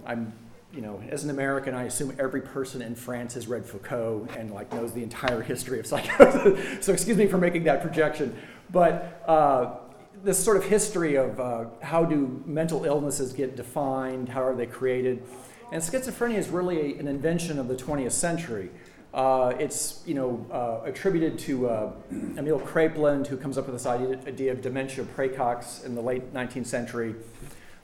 I'm 0.04 0.32
you 0.74 0.80
know, 0.80 1.00
as 1.08 1.22
an 1.24 1.30
American, 1.30 1.74
I 1.74 1.84
assume 1.84 2.16
every 2.18 2.40
person 2.40 2.82
in 2.82 2.96
France 2.96 3.34
has 3.34 3.46
read 3.46 3.64
Foucault 3.64 4.26
and 4.36 4.50
like 4.50 4.72
knows 4.72 4.92
the 4.92 5.02
entire 5.02 5.40
history 5.40 5.78
of 5.78 5.86
psychosis. 5.86 6.58
so 6.84 6.92
excuse 6.92 7.16
me 7.16 7.26
for 7.26 7.38
making 7.38 7.64
that 7.64 7.80
projection, 7.80 8.36
but 8.70 9.22
uh, 9.26 9.76
this 10.24 10.42
sort 10.42 10.56
of 10.56 10.64
history 10.64 11.14
of 11.14 11.38
uh, 11.38 11.66
how 11.80 12.04
do 12.04 12.42
mental 12.44 12.84
illnesses 12.84 13.32
get 13.32 13.56
defined, 13.56 14.28
how 14.28 14.42
are 14.42 14.54
they 14.54 14.66
created, 14.66 15.22
and 15.70 15.82
schizophrenia 15.82 16.38
is 16.38 16.48
really 16.48 16.98
an 16.98 17.06
invention 17.06 17.58
of 17.58 17.68
the 17.68 17.76
20th 17.76 18.12
century. 18.12 18.70
Uh, 19.14 19.54
it's 19.60 20.02
you 20.06 20.12
know 20.12 20.44
uh, 20.50 20.84
attributed 20.84 21.38
to 21.38 21.68
uh, 21.68 21.92
Emil 22.36 22.58
Kraepelin, 22.58 23.24
who 23.24 23.36
comes 23.36 23.56
up 23.56 23.66
with 23.66 23.76
this 23.76 23.86
idea, 23.86 24.50
of 24.50 24.60
dementia 24.60 25.04
praecox 25.04 25.84
in 25.84 25.94
the 25.94 26.02
late 26.02 26.34
19th 26.34 26.66
century. 26.66 27.14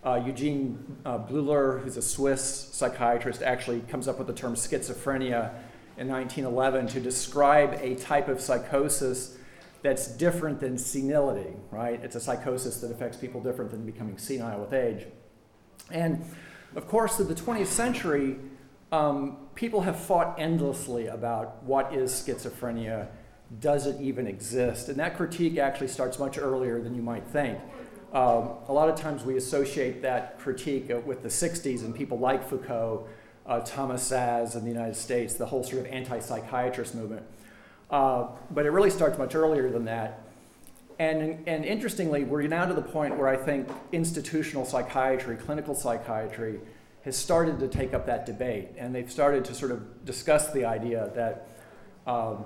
Uh, 0.05 0.21
Eugene 0.27 0.97
uh, 1.05 1.19
Bleuler, 1.19 1.81
who's 1.83 1.97
a 1.97 2.03
Swiss 2.03 2.71
psychiatrist, 2.73 3.43
actually 3.43 3.81
comes 3.83 4.09
up 4.09 4.19
with 4.19 4.27
the 4.27 4.33
term 4.33 4.55
schizophrenia 4.55 5.53
in 5.99 6.09
1911 6.09 6.89
to 6.89 7.01
describe 7.01 7.79
a 7.81 7.95
type 7.95 8.27
of 8.27 8.41
psychosis 8.41 9.37
that's 9.83 10.09
different 10.09 10.59
than 10.59 10.77
senility, 10.77 11.55
right? 11.71 12.01
It's 12.03 12.17
a 12.17 12.21
psychosis 12.21 12.81
that 12.81 12.91
affects 12.91 13.17
people 13.17 13.41
different 13.41 13.71
than 13.71 13.87
becoming 13.87 14.19
senile 14.19 14.59
with 14.59 14.73
age. 14.73 15.07
And 15.93 16.25
of 16.75 16.89
course, 16.89 17.17
through 17.17 17.27
the 17.27 17.35
20th 17.35 17.67
century, 17.67 18.37
um, 18.93 19.37
people 19.61 19.83
have 19.83 20.01
fought 20.01 20.37
endlessly 20.39 21.09
about 21.09 21.63
what 21.65 21.93
is 21.93 22.11
schizophrenia, 22.11 23.07
does 23.61 23.87
it 23.87 24.01
even 24.01 24.27
exist? 24.27 24.89
And 24.89 24.99
that 24.99 25.19
critique 25.19 25.59
actually 25.59 25.89
starts 25.89 26.19
much 26.19 26.39
earlier 26.39 26.81
than 26.81 26.95
you 26.95 27.03
might 27.03 27.27
think. 27.27 27.59
Um, 28.15 28.55
a 28.69 28.73
lot 28.73 28.89
of 28.89 28.99
times 28.99 29.23
we 29.23 29.37
associate 29.37 30.01
that 30.01 30.39
critique 30.39 30.91
with 31.05 31.23
the 31.23 31.29
60s 31.29 31.83
and 31.83 31.95
people 31.95 32.19
like 32.19 32.49
Foucault, 32.49 33.07
uh, 33.45 33.61
Thomas 33.61 34.11
Szasz 34.11 34.57
in 34.57 34.63
the 34.63 34.71
United 34.71 34.97
States, 34.97 35.35
the 35.35 35.45
whole 35.45 35.63
sort 35.63 35.85
of 35.85 35.93
anti 35.93 36.21
psychiatrist 36.21 36.95
movement. 36.95 37.27
Uh, 37.91 38.29
but 38.53 38.65
it 38.65 38.71
really 38.71 38.91
starts 38.91 39.19
much 39.19 39.35
earlier 39.35 39.71
than 39.71 39.85
that. 39.85 40.23
And, 40.99 41.47
and 41.47 41.67
interestingly, 41.67 42.25
we're 42.25 42.47
now 42.47 42.65
to 42.65 42.73
the 42.73 42.81
point 42.81 43.19
where 43.19 43.29
I 43.29 43.37
think 43.37 43.69
institutional 43.93 44.65
psychiatry, 44.65 45.37
clinical 45.37 45.75
psychiatry, 45.75 46.61
has 47.03 47.17
started 47.17 47.59
to 47.61 47.69
take 47.69 47.95
up 47.95 48.07
that 48.07 48.27
debate. 48.27 48.69
And 48.77 48.95
they've 48.95 49.11
started 49.11 49.45
to 49.47 49.55
sort 49.55 49.73
of 49.73 50.05
discuss 50.05 50.53
the 50.53 50.65
idea 50.65 51.11
that 51.15 51.49
um, 52.07 52.45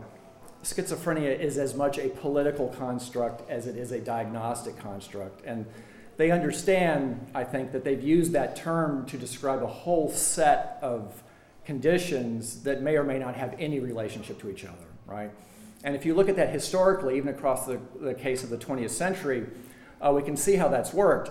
schizophrenia 0.62 1.38
is 1.38 1.58
as 1.58 1.74
much 1.74 1.98
a 1.98 2.08
political 2.08 2.68
construct 2.68 3.48
as 3.50 3.66
it 3.66 3.76
is 3.76 3.92
a 3.92 4.00
diagnostic 4.00 4.76
construct. 4.78 5.44
And 5.44 5.66
they 6.16 6.30
understand, 6.30 7.26
I 7.34 7.44
think, 7.44 7.72
that 7.72 7.84
they've 7.84 8.02
used 8.02 8.32
that 8.32 8.56
term 8.56 9.06
to 9.06 9.18
describe 9.18 9.62
a 9.62 9.66
whole 9.66 10.10
set 10.10 10.78
of 10.80 11.22
conditions 11.64 12.62
that 12.62 12.82
may 12.82 12.96
or 12.96 13.04
may 13.04 13.18
not 13.18 13.34
have 13.34 13.54
any 13.58 13.80
relationship 13.80 14.40
to 14.40 14.50
each 14.50 14.64
other, 14.64 14.86
right? 15.06 15.30
And 15.82 15.96
if 15.96 16.06
you 16.06 16.14
look 16.14 16.28
at 16.28 16.36
that 16.36 16.50
historically, 16.50 17.16
even 17.16 17.28
across 17.28 17.66
the, 17.66 17.80
the 18.00 18.14
case 18.14 18.44
of 18.44 18.50
the 18.50 18.56
20th 18.56 18.90
century, 18.90 19.46
uh, 20.00 20.12
we 20.12 20.22
can 20.22 20.36
see 20.36 20.54
how 20.56 20.68
that's 20.68 20.92
worked. 20.92 21.30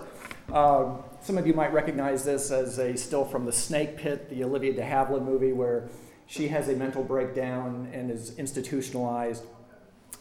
Uh, 0.52 0.96
some 1.24 1.38
of 1.38 1.46
you 1.46 1.54
might 1.54 1.72
recognize 1.72 2.22
this 2.22 2.50
as 2.50 2.78
a 2.78 2.94
still 2.98 3.24
from 3.24 3.46
the 3.46 3.52
Snake 3.52 3.96
Pit, 3.96 4.28
the 4.28 4.44
Olivia 4.44 4.74
de 4.74 4.82
Havilland 4.82 5.24
movie, 5.24 5.52
where 5.52 5.88
she 6.26 6.48
has 6.48 6.68
a 6.68 6.74
mental 6.74 7.02
breakdown 7.02 7.88
and 7.94 8.10
is 8.10 8.38
institutionalized. 8.38 9.42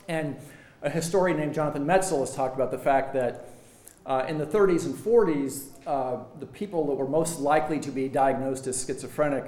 And 0.08 0.38
a 0.82 0.90
historian 0.90 1.38
named 1.38 1.54
Jonathan 1.56 1.86
Metzl 1.86 2.22
has 2.22 2.34
talked 2.34 2.56
about 2.56 2.72
the 2.72 2.78
fact 2.78 3.14
that 3.16 3.50
uh, 4.06 4.26
in 4.30 4.38
the 4.38 4.46
30s 4.46 4.86
and 4.86 4.96
40s, 4.96 5.66
uh, 5.86 6.24
the 6.40 6.46
people 6.46 6.88
that 6.88 6.94
were 6.94 7.08
most 7.08 7.42
likely 7.42 7.82
to 7.82 7.92
be 7.92 8.08
diagnosed 8.08 8.66
as 8.68 8.86
schizophrenic 8.86 9.44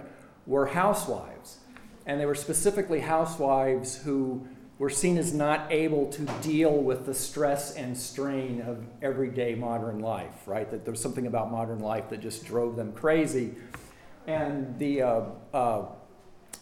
were 0.45 0.65
housewives. 0.65 1.59
And 2.05 2.19
they 2.19 2.25
were 2.25 2.35
specifically 2.35 2.99
housewives 2.99 3.95
who 3.95 4.45
were 4.77 4.89
seen 4.89 5.17
as 5.17 5.33
not 5.33 5.71
able 5.71 6.07
to 6.11 6.25
deal 6.41 6.75
with 6.75 7.05
the 7.05 7.13
stress 7.13 7.75
and 7.75 7.97
strain 7.97 8.61
of 8.61 8.83
everyday 9.01 9.55
modern 9.55 9.99
life, 9.99 10.47
right? 10.47 10.69
That 10.69 10.83
there 10.83 10.91
was 10.91 11.01
something 11.01 11.27
about 11.27 11.49
modern 11.51 11.79
life 11.79 12.09
that 12.09 12.19
just 12.19 12.45
drove 12.45 12.75
them 12.75 12.91
crazy. 12.91 13.55
And 14.27 14.77
the, 14.77 15.01
uh, 15.01 15.21
uh, 15.53 15.85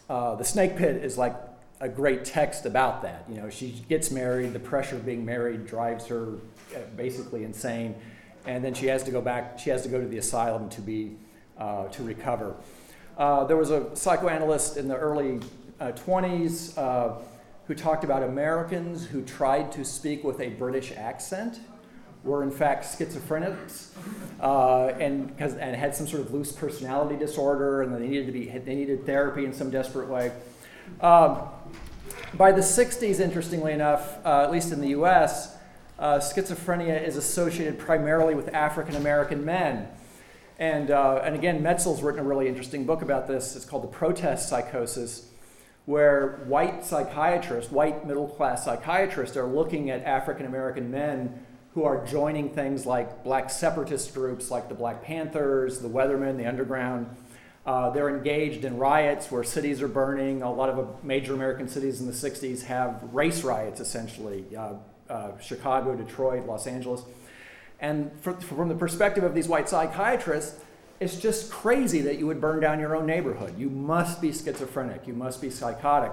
uh, 0.08 0.34
the 0.36 0.44
snake 0.44 0.76
pit 0.76 1.02
is 1.02 1.18
like 1.18 1.34
a 1.80 1.88
great 1.88 2.24
text 2.24 2.66
about 2.66 3.02
that. 3.02 3.24
You 3.28 3.36
know, 3.36 3.50
she 3.50 3.70
gets 3.88 4.12
married, 4.12 4.52
the 4.52 4.60
pressure 4.60 4.94
of 4.96 5.04
being 5.04 5.24
married 5.24 5.66
drives 5.66 6.06
her 6.06 6.34
uh, 6.74 6.78
basically 6.96 7.42
insane, 7.42 7.96
and 8.46 8.64
then 8.64 8.74
she 8.74 8.86
has 8.86 9.02
to 9.04 9.10
go 9.10 9.20
back, 9.20 9.58
she 9.58 9.70
has 9.70 9.82
to 9.82 9.88
go 9.88 10.00
to 10.00 10.06
the 10.06 10.18
asylum 10.18 10.68
to 10.70 10.80
be, 10.80 11.16
uh, 11.58 11.88
to 11.88 12.04
recover. 12.04 12.54
Uh, 13.18 13.44
there 13.44 13.56
was 13.56 13.70
a 13.70 13.94
psychoanalyst 13.96 14.76
in 14.76 14.86
the 14.86 14.96
early 14.96 15.40
20s 15.80 16.78
uh, 16.78 17.20
who 17.66 17.74
talked 17.74 18.04
about 18.04 18.22
Americans 18.22 19.06
who 19.06 19.22
tried 19.22 19.72
to 19.72 19.84
speak 19.84 20.22
with 20.22 20.40
a 20.40 20.50
British 20.50 20.92
accent 20.92 21.60
were 22.22 22.42
in 22.42 22.50
fact 22.50 22.84
schizophrenics 22.84 23.88
uh, 24.40 24.86
and, 24.98 25.34
and 25.38 25.76
had 25.76 25.94
some 25.94 26.06
sort 26.06 26.22
of 26.22 26.32
loose 26.32 26.52
personality 26.52 27.16
disorder 27.16 27.82
and 27.82 27.94
they 27.94 28.06
needed 28.06 28.26
to 28.26 28.32
be 28.32 28.46
they 28.46 28.74
needed 28.74 29.04
therapy 29.04 29.44
in 29.44 29.52
some 29.52 29.70
desperate 29.70 30.08
way. 30.08 30.32
Um, 31.00 31.38
by 32.34 32.50
the 32.50 32.60
60s, 32.60 33.20
interestingly 33.20 33.72
enough, 33.72 34.18
uh, 34.24 34.42
at 34.42 34.50
least 34.50 34.72
in 34.72 34.80
the 34.80 34.88
US, 34.88 35.56
uh, 35.98 36.18
schizophrenia 36.18 37.02
is 37.02 37.16
associated 37.16 37.78
primarily 37.78 38.34
with 38.34 38.52
African 38.52 38.96
American 38.96 39.44
men. 39.44 39.88
And, 40.58 40.90
uh, 40.90 41.20
and 41.24 41.34
again, 41.34 41.62
Metzl's 41.62 42.02
written 42.02 42.20
a 42.20 42.24
really 42.24 42.48
interesting 42.48 42.84
book 42.84 43.02
about 43.02 43.26
this. 43.26 43.56
It's 43.56 43.64
called 43.64 43.82
The 43.82 43.88
Protest 43.88 44.48
Psychosis, 44.48 45.28
where 45.86 46.44
white 46.46 46.84
psychiatrists, 46.84 47.70
white 47.70 48.06
middle 48.06 48.28
class 48.28 48.64
psychiatrists, 48.64 49.36
are 49.36 49.46
looking 49.46 49.90
at 49.90 50.02
African 50.04 50.46
American 50.46 50.90
men 50.90 51.44
who 51.74 51.84
are 51.84 52.06
joining 52.06 52.50
things 52.50 52.86
like 52.86 53.24
black 53.24 53.50
separatist 53.50 54.14
groups 54.14 54.50
like 54.50 54.68
the 54.68 54.74
Black 54.74 55.02
Panthers, 55.02 55.80
the 55.80 55.88
Weathermen, 55.88 56.36
the 56.36 56.46
Underground. 56.46 57.14
Uh, 57.66 57.90
they're 57.90 58.14
engaged 58.14 58.64
in 58.64 58.76
riots 58.78 59.30
where 59.30 59.42
cities 59.42 59.82
are 59.82 59.88
burning. 59.88 60.42
A 60.42 60.52
lot 60.52 60.68
of 60.68 60.78
uh, 60.78 60.84
major 61.02 61.34
American 61.34 61.66
cities 61.66 62.00
in 62.00 62.06
the 62.06 62.12
60s 62.12 62.62
have 62.64 63.02
race 63.12 63.42
riots, 63.42 63.80
essentially 63.80 64.44
uh, 64.56 64.74
uh, 65.10 65.38
Chicago, 65.38 65.96
Detroit, 65.96 66.46
Los 66.46 66.66
Angeles. 66.66 67.02
And 67.80 68.12
for, 68.20 68.34
from 68.34 68.68
the 68.68 68.74
perspective 68.74 69.24
of 69.24 69.34
these 69.34 69.48
white 69.48 69.68
psychiatrists, 69.68 70.63
it's 71.00 71.16
just 71.16 71.50
crazy 71.50 72.00
that 72.02 72.18
you 72.18 72.26
would 72.26 72.40
burn 72.40 72.60
down 72.60 72.80
your 72.80 72.96
own 72.96 73.06
neighborhood. 73.06 73.58
You 73.58 73.70
must 73.70 74.20
be 74.20 74.32
schizophrenic, 74.32 75.06
you 75.06 75.14
must 75.14 75.40
be 75.40 75.50
psychotic. 75.50 76.12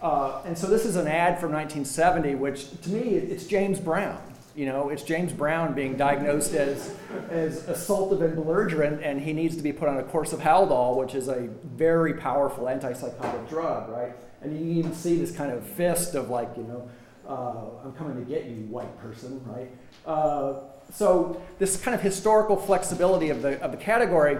Uh, 0.00 0.42
and 0.44 0.58
so 0.58 0.66
this 0.66 0.84
is 0.84 0.96
an 0.96 1.06
ad 1.06 1.38
from 1.38 1.52
1970, 1.52 2.34
which 2.34 2.80
to 2.82 2.90
me, 2.90 3.00
it's 3.00 3.46
James 3.46 3.78
Brown. 3.78 4.20
You 4.54 4.66
know, 4.66 4.90
it's 4.90 5.02
James 5.02 5.32
Brown 5.32 5.72
being 5.72 5.96
diagnosed 5.96 6.52
as, 6.52 6.94
as 7.30 7.62
assaultive 7.62 8.20
and 8.22 8.34
belligerent, 8.34 9.02
and 9.02 9.20
he 9.20 9.32
needs 9.32 9.56
to 9.56 9.62
be 9.62 9.72
put 9.72 9.88
on 9.88 9.98
a 9.98 10.02
course 10.02 10.34
of 10.34 10.40
Haldol, 10.40 10.96
which 10.98 11.14
is 11.14 11.28
a 11.28 11.48
very 11.64 12.14
powerful 12.14 12.64
antipsychotic 12.64 13.48
drug, 13.48 13.88
right? 13.88 14.12
And 14.42 14.58
you 14.58 14.78
even 14.78 14.92
see 14.92 15.16
this 15.16 15.34
kind 15.34 15.52
of 15.52 15.64
fist 15.64 16.14
of 16.14 16.28
like, 16.28 16.50
you 16.56 16.64
know, 16.64 16.90
uh, 17.26 17.84
I'm 17.84 17.92
coming 17.92 18.16
to 18.16 18.30
get 18.30 18.44
you, 18.44 18.56
white 18.66 18.98
person, 19.00 19.40
right? 19.46 19.70
Uh, 20.04 20.64
so 20.92 21.42
this 21.58 21.76
kind 21.76 21.94
of 21.94 22.02
historical 22.02 22.56
flexibility 22.56 23.30
of 23.30 23.42
the, 23.42 23.60
of 23.60 23.72
the 23.72 23.78
category, 23.78 24.38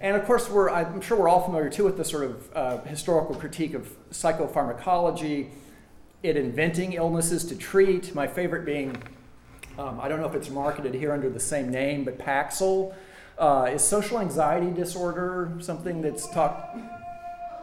and 0.00 0.16
of 0.16 0.24
course, 0.24 0.48
we're, 0.48 0.70
I'm 0.70 1.02
sure 1.02 1.18
we're 1.18 1.28
all 1.28 1.42
familiar 1.42 1.68
too 1.68 1.84
with 1.84 1.98
the 1.98 2.04
sort 2.04 2.24
of 2.24 2.50
uh, 2.54 2.80
historical 2.82 3.34
critique 3.34 3.74
of 3.74 3.90
psychopharmacology, 4.10 5.50
it 6.22 6.36
inventing 6.36 6.94
illnesses 6.94 7.44
to 7.46 7.56
treat. 7.56 8.14
My 8.14 8.26
favorite 8.26 8.64
being 8.64 8.96
um, 9.80 9.98
I 10.00 10.08
don't 10.08 10.20
know 10.20 10.26
if 10.26 10.34
it's 10.34 10.50
marketed 10.50 10.94
here 10.94 11.12
under 11.12 11.30
the 11.30 11.40
same 11.40 11.70
name, 11.70 12.04
but 12.04 12.18
Paxil. 12.18 12.92
Uh, 13.38 13.70
is 13.72 13.82
social 13.82 14.20
anxiety 14.20 14.70
disorder 14.70 15.50
something 15.60 16.02
that's 16.02 16.28
talked? 16.28 16.76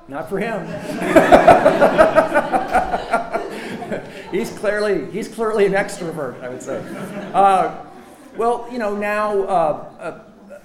Not 0.07 0.27
for 0.27 0.39
him. 0.39 0.65
he's 4.31 4.49
clearly 4.57 5.11
he's 5.11 5.27
clearly 5.27 5.67
an 5.67 5.73
extrovert, 5.73 6.41
I 6.41 6.49
would 6.49 6.63
say. 6.63 6.83
Uh, 7.33 7.85
well, 8.37 8.67
you 8.71 8.77
know 8.77 8.95
now 8.95 9.43
uh, 9.43 10.21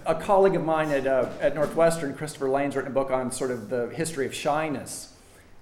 a, 0.06 0.12
a, 0.12 0.14
colleague 0.14 0.54
of 0.54 0.64
mine 0.64 0.90
at, 0.90 1.06
uh, 1.06 1.28
at 1.40 1.54
Northwestern, 1.54 2.14
Christopher 2.14 2.48
Lane's 2.48 2.76
written 2.76 2.90
a 2.90 2.94
book 2.94 3.10
on 3.10 3.32
sort 3.32 3.50
of 3.50 3.70
the 3.70 3.88
history 3.90 4.26
of 4.26 4.34
shyness 4.34 5.12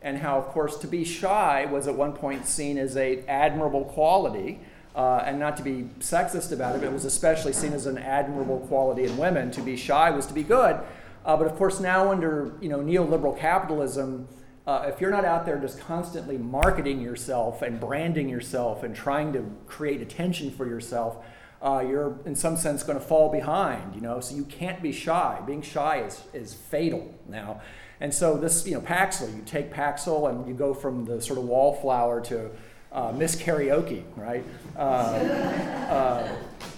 and 0.02 0.18
how, 0.18 0.38
of 0.38 0.46
course, 0.46 0.78
to 0.78 0.86
be 0.86 1.04
shy 1.04 1.66
was 1.66 1.86
at 1.86 1.94
one 1.94 2.12
point 2.12 2.46
seen 2.46 2.78
as 2.78 2.96
a 2.96 3.22
admirable 3.28 3.84
quality 3.84 4.60
uh, 4.94 5.22
and 5.24 5.38
not 5.38 5.56
to 5.58 5.62
be 5.62 5.88
sexist 6.00 6.52
about 6.52 6.74
it, 6.74 6.80
but 6.80 6.88
it 6.88 6.92
was 6.92 7.04
especially 7.04 7.52
seen 7.52 7.72
as 7.72 7.86
an 7.86 7.98
admirable 7.98 8.60
quality 8.60 9.04
in 9.04 9.16
women. 9.16 9.50
To 9.52 9.62
be 9.62 9.76
shy 9.76 10.10
was 10.10 10.26
to 10.26 10.34
be 10.34 10.42
good. 10.42 10.80
Uh, 11.24 11.36
but 11.36 11.46
of 11.46 11.54
course, 11.56 11.80
now 11.80 12.10
under 12.10 12.52
you 12.60 12.68
know 12.68 12.80
neoliberal 12.80 13.38
capitalism, 13.38 14.26
uh, 14.66 14.86
if 14.86 15.00
you're 15.00 15.10
not 15.10 15.24
out 15.24 15.44
there 15.44 15.58
just 15.58 15.78
constantly 15.80 16.38
marketing 16.38 17.00
yourself 17.00 17.60
and 17.60 17.78
branding 17.78 18.28
yourself 18.28 18.82
and 18.82 18.96
trying 18.96 19.32
to 19.34 19.44
create 19.66 20.00
attention 20.00 20.50
for 20.50 20.66
yourself, 20.66 21.24
uh, 21.62 21.84
you're 21.86 22.18
in 22.24 22.34
some 22.34 22.56
sense 22.56 22.82
going 22.82 22.98
to 22.98 23.04
fall 23.04 23.30
behind. 23.30 23.94
You 23.94 24.00
know, 24.00 24.20
so 24.20 24.34
you 24.34 24.44
can't 24.44 24.82
be 24.82 24.92
shy. 24.92 25.40
Being 25.46 25.62
shy 25.62 26.02
is 26.02 26.22
is 26.32 26.54
fatal 26.54 27.14
now. 27.28 27.60
And 28.00 28.14
so 28.14 28.38
this, 28.38 28.66
you 28.66 28.74
know, 28.74 28.80
Paxil, 28.80 29.34
you 29.36 29.42
take 29.44 29.72
Paxil 29.72 30.30
and 30.30 30.48
you 30.48 30.54
go 30.54 30.72
from 30.72 31.04
the 31.04 31.20
sort 31.20 31.38
of 31.38 31.44
wallflower 31.44 32.22
to 32.22 32.50
uh, 32.92 33.12
Miss 33.12 33.36
Karaoke, 33.36 34.02
right? 34.16 34.42
Uh, 34.74 34.80
uh, 35.90 36.36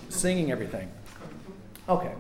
singing 0.09 0.51
everything. 0.51 0.91
Okay. 1.89 2.13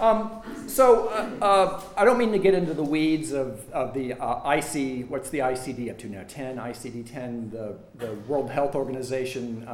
Um, 0.00 0.42
so 0.68 1.08
uh, 1.08 1.44
uh, 1.44 1.82
I 1.96 2.04
don't 2.04 2.18
mean 2.18 2.30
to 2.30 2.38
get 2.38 2.54
into 2.54 2.72
the 2.72 2.84
weeds 2.84 3.32
of, 3.32 3.68
of 3.72 3.94
the 3.94 4.14
uh, 4.14 4.48
IC, 4.48 5.10
what's 5.10 5.28
the 5.30 5.38
ICD 5.40 5.90
up 5.90 5.98
to 5.98 6.08
now? 6.08 6.24
10, 6.28 6.56
ICD 6.56 7.10
10, 7.10 7.50
the, 7.50 7.76
the 7.96 8.14
World 8.28 8.48
Health 8.50 8.76
Organization 8.76 9.66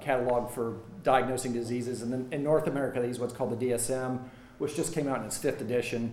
catalog 0.00 0.50
for 0.52 0.76
diagnosing 1.02 1.52
diseases. 1.52 2.02
And 2.02 2.12
then 2.12 2.28
in 2.30 2.44
North 2.44 2.68
America, 2.68 3.00
they 3.00 3.08
use 3.08 3.18
what's 3.18 3.32
called 3.32 3.58
the 3.58 3.66
DSM, 3.70 4.20
which 4.58 4.76
just 4.76 4.94
came 4.94 5.08
out 5.08 5.18
in 5.18 5.24
its 5.24 5.38
fifth 5.38 5.60
edition. 5.60 6.12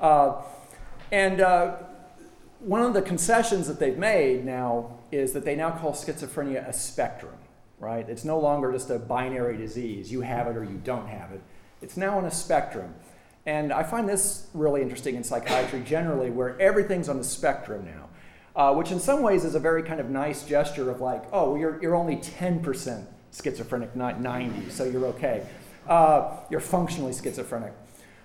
and 0.00 1.40
one 2.58 2.82
of 2.82 2.94
the 2.94 3.02
concessions 3.02 3.68
that 3.68 3.78
they've 3.78 3.98
made 3.98 4.44
now 4.44 4.98
is 5.12 5.32
that 5.34 5.44
they 5.44 5.54
now 5.54 5.70
call 5.70 5.92
schizophrenia 5.92 6.68
a 6.68 6.72
spectrum, 6.72 7.34
right? 7.78 8.08
It's 8.08 8.24
no 8.24 8.40
longer 8.40 8.72
just 8.72 8.90
a 8.90 8.98
binary 8.98 9.56
disease. 9.56 10.10
You 10.10 10.22
have 10.22 10.48
it 10.48 10.56
or 10.56 10.64
you 10.64 10.80
don't 10.82 11.08
have 11.08 11.32
it. 11.32 11.42
It's 11.82 11.96
now 11.96 12.16
on 12.18 12.24
a 12.24 12.30
spectrum. 12.30 12.94
And 13.44 13.72
I 13.72 13.82
find 13.82 14.08
this 14.08 14.46
really 14.54 14.82
interesting 14.82 15.16
in 15.16 15.24
psychiatry 15.24 15.82
generally, 15.84 16.30
where 16.30 16.60
everything's 16.60 17.08
on 17.08 17.18
the 17.18 17.24
spectrum 17.24 17.84
now, 17.84 18.08
uh, 18.54 18.74
which 18.74 18.92
in 18.92 19.00
some 19.00 19.22
ways 19.22 19.44
is 19.44 19.54
a 19.54 19.60
very 19.60 19.82
kind 19.82 20.00
of 20.00 20.10
nice 20.10 20.44
gesture 20.44 20.90
of 20.90 21.00
like, 21.00 21.24
oh, 21.32 21.56
you're, 21.56 21.82
you're 21.82 21.96
only 21.96 22.16
10% 22.16 23.04
schizophrenic, 23.32 23.96
not 23.96 24.20
90, 24.20 24.70
so 24.70 24.84
you're 24.84 25.06
okay. 25.06 25.46
Uh, 25.88 26.36
you're 26.50 26.60
functionally 26.60 27.12
schizophrenic. 27.12 27.72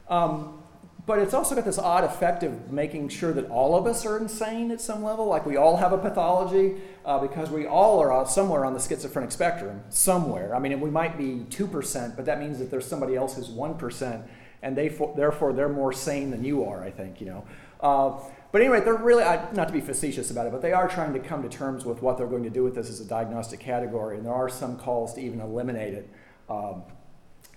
Um, 0.07 0.61
but 1.07 1.19
it's 1.19 1.33
also 1.33 1.55
got 1.55 1.63
this 1.63 1.79
odd 1.79 2.03
effect 2.03 2.43
of 2.43 2.69
making 2.69 3.07
sure 3.07 3.31
that 3.31 3.49
all 3.49 3.77
of 3.77 3.87
us 3.87 4.05
are 4.05 4.17
insane 4.17 4.71
at 4.71 4.81
some 4.81 5.01
level. 5.01 5.25
Like 5.25 5.45
we 5.45 5.55
all 5.55 5.77
have 5.77 5.93
a 5.93 5.97
pathology 5.97 6.75
uh, 7.05 7.17
because 7.17 7.49
we 7.49 7.65
all 7.65 7.99
are 8.01 8.27
somewhere 8.27 8.65
on 8.65 8.73
the 8.73 8.79
schizophrenic 8.79 9.31
spectrum, 9.31 9.81
somewhere. 9.87 10.53
I 10.53 10.59
mean, 10.59 10.77
we 10.81 10.89
might 10.89 11.17
be 11.17 11.45
2%, 11.49 12.17
but 12.17 12.25
that 12.25 12.39
means 12.39 12.59
that 12.59 12.69
there's 12.69 12.85
somebody 12.85 13.15
else 13.15 13.37
who's 13.37 13.47
1%, 13.47 14.27
and 14.61 14.75
they, 14.75 14.89
therefore 15.15 15.53
they're 15.53 15.69
more 15.69 15.93
sane 15.93 16.29
than 16.29 16.43
you 16.43 16.65
are, 16.65 16.83
I 16.83 16.91
think, 16.91 17.21
you 17.21 17.27
know. 17.27 17.45
Uh, 17.79 18.19
but 18.51 18.59
anyway, 18.59 18.81
they're 18.81 18.95
really, 18.95 19.23
not 19.23 19.67
to 19.67 19.73
be 19.73 19.81
facetious 19.81 20.29
about 20.29 20.47
it, 20.47 20.51
but 20.51 20.61
they 20.61 20.73
are 20.73 20.89
trying 20.89 21.13
to 21.13 21.19
come 21.19 21.41
to 21.41 21.49
terms 21.49 21.85
with 21.85 22.01
what 22.01 22.17
they're 22.17 22.27
going 22.27 22.43
to 22.43 22.49
do 22.49 22.65
with 22.65 22.75
this 22.75 22.89
as 22.89 22.99
a 22.99 23.05
diagnostic 23.05 23.61
category, 23.61 24.17
and 24.17 24.25
there 24.25 24.33
are 24.33 24.49
some 24.49 24.77
calls 24.77 25.13
to 25.13 25.21
even 25.21 25.39
eliminate 25.39 25.93
it 25.93 26.09
um, 26.49 26.83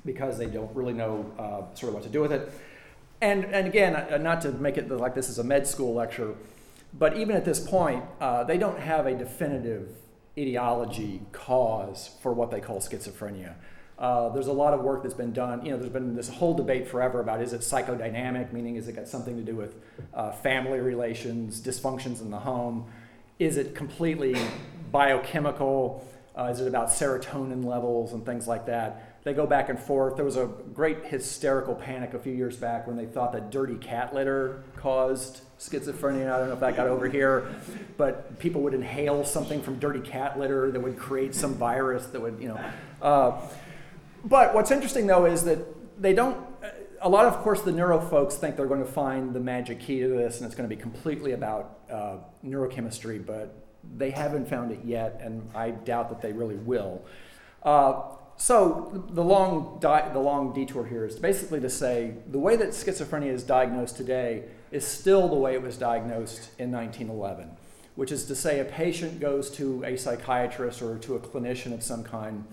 because 0.04 0.38
they 0.38 0.46
don't 0.46 0.72
really 0.76 0.92
know 0.92 1.28
uh, 1.36 1.74
sort 1.74 1.88
of 1.88 1.94
what 1.94 2.04
to 2.04 2.08
do 2.08 2.20
with 2.20 2.32
it. 2.32 2.52
And, 3.20 3.44
and 3.44 3.66
again, 3.66 3.96
uh, 3.96 4.16
not 4.16 4.40
to 4.42 4.52
make 4.52 4.78
it 4.78 4.90
like 4.90 5.14
this 5.14 5.28
is 5.28 5.38
a 5.38 5.44
med 5.44 5.66
school 5.66 5.94
lecture, 5.94 6.35
but 6.98 7.16
even 7.16 7.37
at 7.37 7.44
this 7.44 7.61
point, 7.61 8.04
uh, 8.20 8.44
they 8.44 8.59
don't 8.59 8.78
have 8.78 9.06
a 9.06 9.14
definitive 9.14 9.88
ideology 10.38 11.20
cause 11.33 12.11
for 12.22 12.33
what 12.33 12.50
they 12.50 12.61
call 12.61 12.80
schizophrenia. 12.80 13.54
Uh, 13.98 14.30
there's 14.30 14.46
a 14.46 14.52
lot 14.52 14.72
of 14.72 14.80
work 14.80 15.02
that's 15.02 15.14
been 15.14 15.33
done. 15.33 15.64
You 15.64 15.72
know, 15.72 15.76
there's 15.76 15.92
been 15.92 16.16
this 16.16 16.30
whole 16.30 16.54
debate 16.54 16.88
forever 16.88 17.20
about 17.20 17.42
is 17.42 17.52
it 17.52 17.61
psychodynamic, 17.61 18.50
meaning 18.50 18.76
is 18.76 18.88
it 18.88 18.96
got 18.96 19.06
something 19.06 19.37
to 19.37 19.42
do 19.42 19.54
with 19.54 19.76
uh, 20.14 20.33
family 20.33 20.80
relations, 20.80 21.61
dysfunctions 21.61 22.22
in 22.22 22.30
the 22.30 22.38
home? 22.38 22.90
Is 23.38 23.59
it 23.59 23.74
completely 23.74 24.37
biochemical? 24.90 26.06
Uh, 26.37 26.44
is 26.44 26.61
it 26.61 26.68
about 26.68 26.88
serotonin 26.88 27.62
levels 27.62 28.14
and 28.14 28.24
things 28.24 28.48
like 28.48 28.64
that? 28.66 29.10
They 29.22 29.35
go 29.35 29.46
back 29.46 29.68
and 29.68 29.78
forth. 29.78 30.16
There 30.16 30.24
was 30.24 30.37
a 30.37 30.46
great 30.74 31.04
hysterical 31.04 31.74
panic 31.74 32.14
a 32.14 32.18
few 32.18 32.33
years 32.33 32.56
back 32.56 32.87
when 32.87 32.96
they 32.96 33.04
thought 33.04 33.33
that 33.33 33.50
dirty 33.50 33.76
cat 33.76 34.14
litter 34.14 34.62
caused 34.76 35.42
schizophrenia. 35.59 36.33
I 36.33 36.38
don't 36.38 36.48
know 36.48 36.54
if 36.54 36.61
that 36.61 36.74
got 36.74 36.87
over 36.87 37.06
here, 37.06 37.54
but 37.98 38.38
people 38.38 38.62
would 38.62 38.72
inhale 38.72 39.24
something 39.24 39.62
from 39.62 39.78
dirty 39.78 40.00
cat 40.00 40.38
litter 40.38 40.70
that 40.70 40.80
would 40.80 40.98
create 40.98 41.35
some 41.35 41.54
virus 41.54 42.06
that 42.06 42.20
would, 42.20 42.40
you 42.40 42.48
know. 42.48 42.61
Uh, 43.02 43.40
but 44.24 44.54
what's 44.54 44.70
interesting 44.70 45.06
though 45.06 45.26
is 45.26 45.44
that 45.44 45.59
they 46.00 46.14
don't. 46.14 46.46
a 47.02 47.09
lot 47.09 47.26
of, 47.26 47.35
of 47.35 47.40
course, 47.40 47.61
the 47.61 47.72
neuro 47.72 48.00
folks 48.00 48.37
think 48.37 48.56
they're 48.56 48.66
going 48.66 48.85
to 48.85 48.90
find 48.90 49.35
the 49.35 49.40
magic 49.40 49.80
key 49.80 50.00
to 50.00 50.09
this, 50.09 50.38
and 50.38 50.46
it's 50.46 50.54
going 50.54 50.68
to 50.68 50.74
be 50.74 50.80
completely 50.80 51.33
about 51.33 51.80
uh, 51.90 52.16
neurochemistry, 52.44 53.24
but 53.24 53.54
they 53.96 54.11
haven't 54.11 54.48
found 54.48 54.72
it 54.72 54.80
yet, 54.85 55.20
and 55.22 55.50
I 55.54 55.70
doubt 55.70 56.09
that 56.09 56.22
they 56.22 56.33
really 56.33 56.56
will. 56.56 57.02
Uh, 57.62 58.02
so 58.40 59.05
the 59.11 59.22
long, 59.22 59.76
di- 59.81 60.09
the 60.14 60.18
long 60.18 60.55
detour 60.55 60.87
here 60.87 61.05
is 61.05 61.16
basically 61.16 61.61
to 61.61 61.68
say 61.68 62.14
the 62.26 62.38
way 62.38 62.57
that 62.57 62.70
schizophrenia 62.70 63.31
is 63.31 63.42
diagnosed 63.42 63.98
today 63.98 64.44
is 64.70 64.87
still 64.87 65.29
the 65.29 65.35
way 65.35 65.53
it 65.53 65.61
was 65.61 65.76
diagnosed 65.76 66.48
in 66.59 66.72
1911, 66.72 67.50
which 67.96 68.11
is 68.11 68.24
to 68.24 68.35
say 68.35 68.59
a 68.59 68.64
patient 68.64 69.20
goes 69.20 69.50
to 69.50 69.85
a 69.85 69.94
psychiatrist 69.94 70.81
or 70.81 70.96
to 70.96 71.16
a 71.16 71.20
clinician 71.20 71.74
of 71.74 71.83
some 71.83 72.03
kind, 72.03 72.46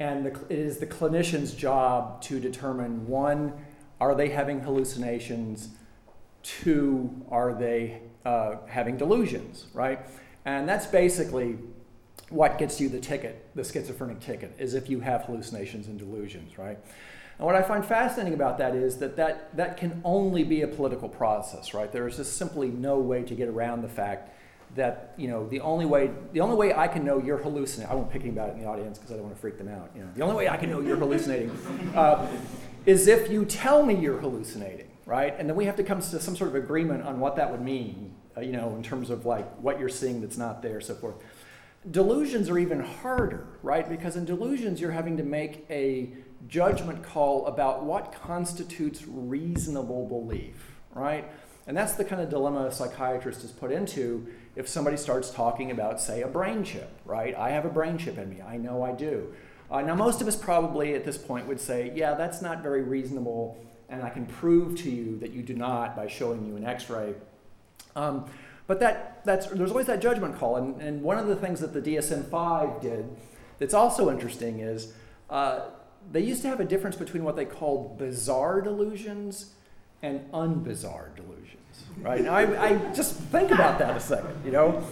and 0.00 0.26
the, 0.26 0.30
it 0.48 0.58
is 0.58 0.78
the 0.78 0.86
clinician's 0.86 1.54
job 1.54 2.20
to 2.22 2.40
determine 2.40 3.06
one, 3.06 3.52
are 4.00 4.16
they 4.16 4.30
having 4.30 4.58
hallucinations? 4.58 5.68
Two, 6.42 7.24
are 7.30 7.54
they 7.54 8.00
uh, 8.24 8.56
having 8.66 8.96
delusions, 8.96 9.66
right? 9.74 10.00
And 10.44 10.68
that's 10.68 10.86
basically 10.86 11.56
what 12.30 12.58
gets 12.58 12.80
you 12.80 12.88
the 12.88 13.00
ticket, 13.00 13.46
the 13.54 13.64
schizophrenic 13.64 14.20
ticket, 14.20 14.54
is 14.58 14.74
if 14.74 14.88
you 14.88 15.00
have 15.00 15.22
hallucinations 15.24 15.86
and 15.86 15.98
delusions, 15.98 16.58
right? 16.58 16.78
And 17.38 17.46
what 17.46 17.54
I 17.54 17.62
find 17.62 17.84
fascinating 17.84 18.34
about 18.34 18.58
that 18.58 18.74
is 18.74 18.98
that 18.98 19.16
that, 19.16 19.56
that 19.56 19.76
can 19.76 20.00
only 20.04 20.44
be 20.44 20.62
a 20.62 20.68
political 20.68 21.08
process, 21.08 21.74
right? 21.74 21.90
There 21.90 22.06
is 22.06 22.16
just 22.16 22.36
simply 22.36 22.68
no 22.68 22.98
way 22.98 23.22
to 23.24 23.34
get 23.34 23.48
around 23.48 23.82
the 23.82 23.88
fact 23.88 24.30
that 24.74 25.14
you 25.16 25.28
know 25.28 25.46
the 25.48 25.60
only 25.60 25.86
way 25.86 26.10
the 26.32 26.40
only 26.40 26.56
way 26.56 26.74
I 26.74 26.88
can 26.88 27.04
know 27.04 27.18
you're 27.18 27.38
hallucinating. 27.38 27.90
I 27.90 27.94
won't 27.94 28.10
pick 28.10 28.24
about 28.24 28.48
it 28.48 28.52
in 28.52 28.60
the 28.60 28.66
audience 28.66 28.98
because 28.98 29.12
I 29.12 29.14
don't 29.14 29.24
want 29.24 29.36
to 29.36 29.40
freak 29.40 29.58
them 29.58 29.68
out. 29.68 29.90
You 29.94 30.02
know, 30.02 30.08
the 30.14 30.22
only 30.22 30.36
way 30.36 30.48
I 30.48 30.56
can 30.56 30.70
know 30.70 30.80
you're 30.80 30.96
hallucinating 30.96 31.50
uh, 31.94 32.26
is 32.86 33.06
if 33.06 33.30
you 33.30 33.44
tell 33.44 33.84
me 33.84 33.94
you're 33.94 34.18
hallucinating, 34.18 34.88
right? 35.06 35.34
And 35.38 35.48
then 35.48 35.56
we 35.56 35.64
have 35.66 35.76
to 35.76 35.84
come 35.84 36.00
to 36.00 36.20
some 36.20 36.36
sort 36.36 36.50
of 36.50 36.56
agreement 36.56 37.04
on 37.04 37.20
what 37.20 37.36
that 37.36 37.50
would 37.50 37.60
mean, 37.60 38.14
uh, 38.36 38.40
you 38.40 38.52
know, 38.52 38.74
in 38.76 38.82
terms 38.82 39.10
of 39.10 39.26
like 39.26 39.48
what 39.56 39.78
you're 39.78 39.88
seeing 39.88 40.20
that's 40.20 40.38
not 40.38 40.62
there, 40.62 40.80
so 40.80 40.94
forth. 40.94 41.16
Delusions 41.90 42.48
are 42.48 42.58
even 42.58 42.80
harder, 42.80 43.46
right? 43.62 43.88
Because 43.88 44.16
in 44.16 44.24
delusions, 44.24 44.80
you're 44.80 44.90
having 44.90 45.16
to 45.18 45.22
make 45.22 45.66
a 45.68 46.10
judgment 46.48 47.02
call 47.02 47.46
about 47.46 47.84
what 47.84 48.12
constitutes 48.12 49.04
reasonable 49.06 50.06
belief, 50.06 50.72
right? 50.92 51.30
And 51.66 51.76
that's 51.76 51.92
the 51.94 52.04
kind 52.04 52.20
of 52.20 52.28
dilemma 52.28 52.66
a 52.66 52.72
psychiatrist 52.72 53.44
is 53.44 53.50
put 53.50 53.70
into 53.72 54.26
if 54.54 54.68
somebody 54.68 54.96
starts 54.96 55.30
talking 55.30 55.70
about, 55.70 56.00
say, 56.00 56.22
a 56.22 56.28
brain 56.28 56.64
chip, 56.64 56.90
right? 57.04 57.34
I 57.34 57.50
have 57.50 57.64
a 57.64 57.70
brain 57.70 57.98
chip 57.98 58.18
in 58.18 58.30
me. 58.30 58.40
I 58.42 58.56
know 58.56 58.82
I 58.82 58.92
do. 58.92 59.34
Uh, 59.70 59.80
now, 59.80 59.94
most 59.94 60.20
of 60.20 60.28
us 60.28 60.36
probably 60.36 60.94
at 60.94 61.04
this 61.04 61.16
point 61.16 61.46
would 61.48 61.58
say, 61.58 61.92
yeah, 61.94 62.14
that's 62.14 62.42
not 62.42 62.62
very 62.62 62.82
reasonable, 62.82 63.56
and 63.88 64.02
I 64.02 64.10
can 64.10 64.26
prove 64.26 64.78
to 64.82 64.90
you 64.90 65.18
that 65.18 65.32
you 65.32 65.42
do 65.42 65.54
not 65.54 65.96
by 65.96 66.06
showing 66.06 66.46
you 66.46 66.56
an 66.56 66.64
x 66.64 66.88
ray. 66.90 67.14
Um, 67.96 68.26
but 68.66 68.80
that, 68.80 69.24
that's, 69.24 69.46
there's 69.46 69.70
always 69.70 69.86
that 69.86 70.00
judgment 70.00 70.38
call. 70.38 70.56
And, 70.56 70.80
and 70.80 71.02
one 71.02 71.18
of 71.18 71.26
the 71.26 71.36
things 71.36 71.60
that 71.60 71.72
the 71.72 71.80
DSM 71.80 72.28
5 72.30 72.80
did 72.80 73.08
that's 73.58 73.74
also 73.74 74.10
interesting 74.10 74.60
is 74.60 74.92
uh, 75.30 75.66
they 76.10 76.20
used 76.20 76.42
to 76.42 76.48
have 76.48 76.60
a 76.60 76.64
difference 76.64 76.96
between 76.96 77.24
what 77.24 77.36
they 77.36 77.44
called 77.44 77.98
bizarre 77.98 78.60
delusions 78.60 79.50
and 80.02 80.20
unbizarre 80.32 81.14
delusions. 81.16 81.60
Right? 82.00 82.22
Now, 82.22 82.34
I, 82.34 82.68
I 82.68 82.92
just 82.94 83.14
think 83.14 83.50
about 83.50 83.78
that 83.78 83.96
a 83.96 84.00
second, 84.00 84.44
you 84.44 84.52
know? 84.52 84.84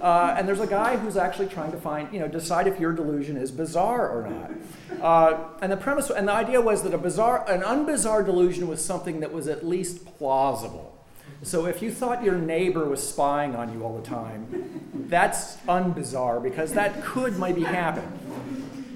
Uh, 0.00 0.34
and 0.38 0.46
there's 0.46 0.60
a 0.60 0.66
guy 0.66 0.96
who's 0.96 1.16
actually 1.16 1.48
trying 1.48 1.72
to 1.72 1.78
find, 1.78 2.12
you 2.12 2.20
know, 2.20 2.28
decide 2.28 2.66
if 2.66 2.78
your 2.78 2.92
delusion 2.92 3.36
is 3.36 3.50
bizarre 3.50 4.08
or 4.08 4.28
not. 4.28 5.02
Uh, 5.02 5.48
and 5.60 5.72
the 5.72 5.76
premise, 5.76 6.10
and 6.10 6.28
the 6.28 6.32
idea 6.32 6.60
was 6.60 6.82
that 6.82 6.94
a 6.94 6.98
bizarre, 6.98 7.48
an 7.50 7.62
unbizarre 7.62 8.24
delusion 8.24 8.68
was 8.68 8.84
something 8.84 9.20
that 9.20 9.32
was 9.32 9.48
at 9.48 9.66
least 9.66 10.04
plausible. 10.18 10.96
So 11.42 11.64
if 11.66 11.80
you 11.80 11.90
thought 11.90 12.22
your 12.22 12.36
neighbor 12.36 12.84
was 12.84 13.06
spying 13.06 13.56
on 13.56 13.72
you 13.72 13.82
all 13.82 13.96
the 13.96 14.06
time, 14.06 14.82
that's 15.08 15.56
unbizarre 15.68 16.42
because 16.42 16.74
that 16.74 17.02
could 17.02 17.38
maybe 17.38 17.62
happen. 17.62 18.06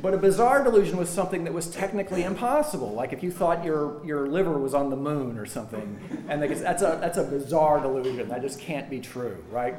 But 0.03 0.13
a 0.13 0.19
bizarre 0.19 0.63
delusion 0.63 0.99
was 0.99 1.09
something 1.09 1.45
that 1.45 1.55
was 1.55 1.71
technically 1.71 2.25
impossible. 2.25 2.93
Like 2.93 3.15
if 3.15 3.23
you 3.23 3.31
thought 3.31 3.65
your, 3.65 4.05
your 4.05 4.27
liver 4.27 4.59
was 4.59 4.75
on 4.75 4.91
the 4.91 4.97
moon 4.97 5.39
or 5.39 5.47
something, 5.47 5.99
and 6.29 6.43
that's 6.43 6.83
a, 6.83 6.99
that's 7.01 7.17
a 7.17 7.25
bizarre 7.25 7.81
delusion. 7.81 8.29
That 8.29 8.43
just 8.43 8.61
can't 8.61 8.91
be 8.91 9.01
true, 9.01 9.43
right? 9.51 9.77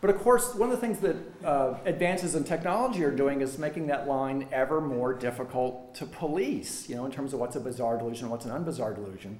But 0.00 0.10
of 0.10 0.18
course, 0.18 0.52
one 0.56 0.72
of 0.72 0.80
the 0.80 0.84
things 0.84 0.98
that 0.98 1.16
uh, 1.44 1.78
advances 1.84 2.34
in 2.34 2.42
technology 2.42 3.04
are 3.04 3.12
doing 3.12 3.40
is 3.40 3.56
making 3.56 3.86
that 3.86 4.08
line 4.08 4.48
ever 4.50 4.80
more 4.80 5.14
difficult 5.14 5.94
to 5.94 6.06
police, 6.06 6.88
you 6.88 6.96
know, 6.96 7.06
in 7.06 7.12
terms 7.12 7.32
of 7.32 7.38
what's 7.38 7.54
a 7.54 7.60
bizarre 7.60 7.96
delusion 7.96 8.24
and 8.24 8.32
what's 8.32 8.44
an 8.44 8.50
unbizarre 8.50 8.96
delusion. 8.96 9.38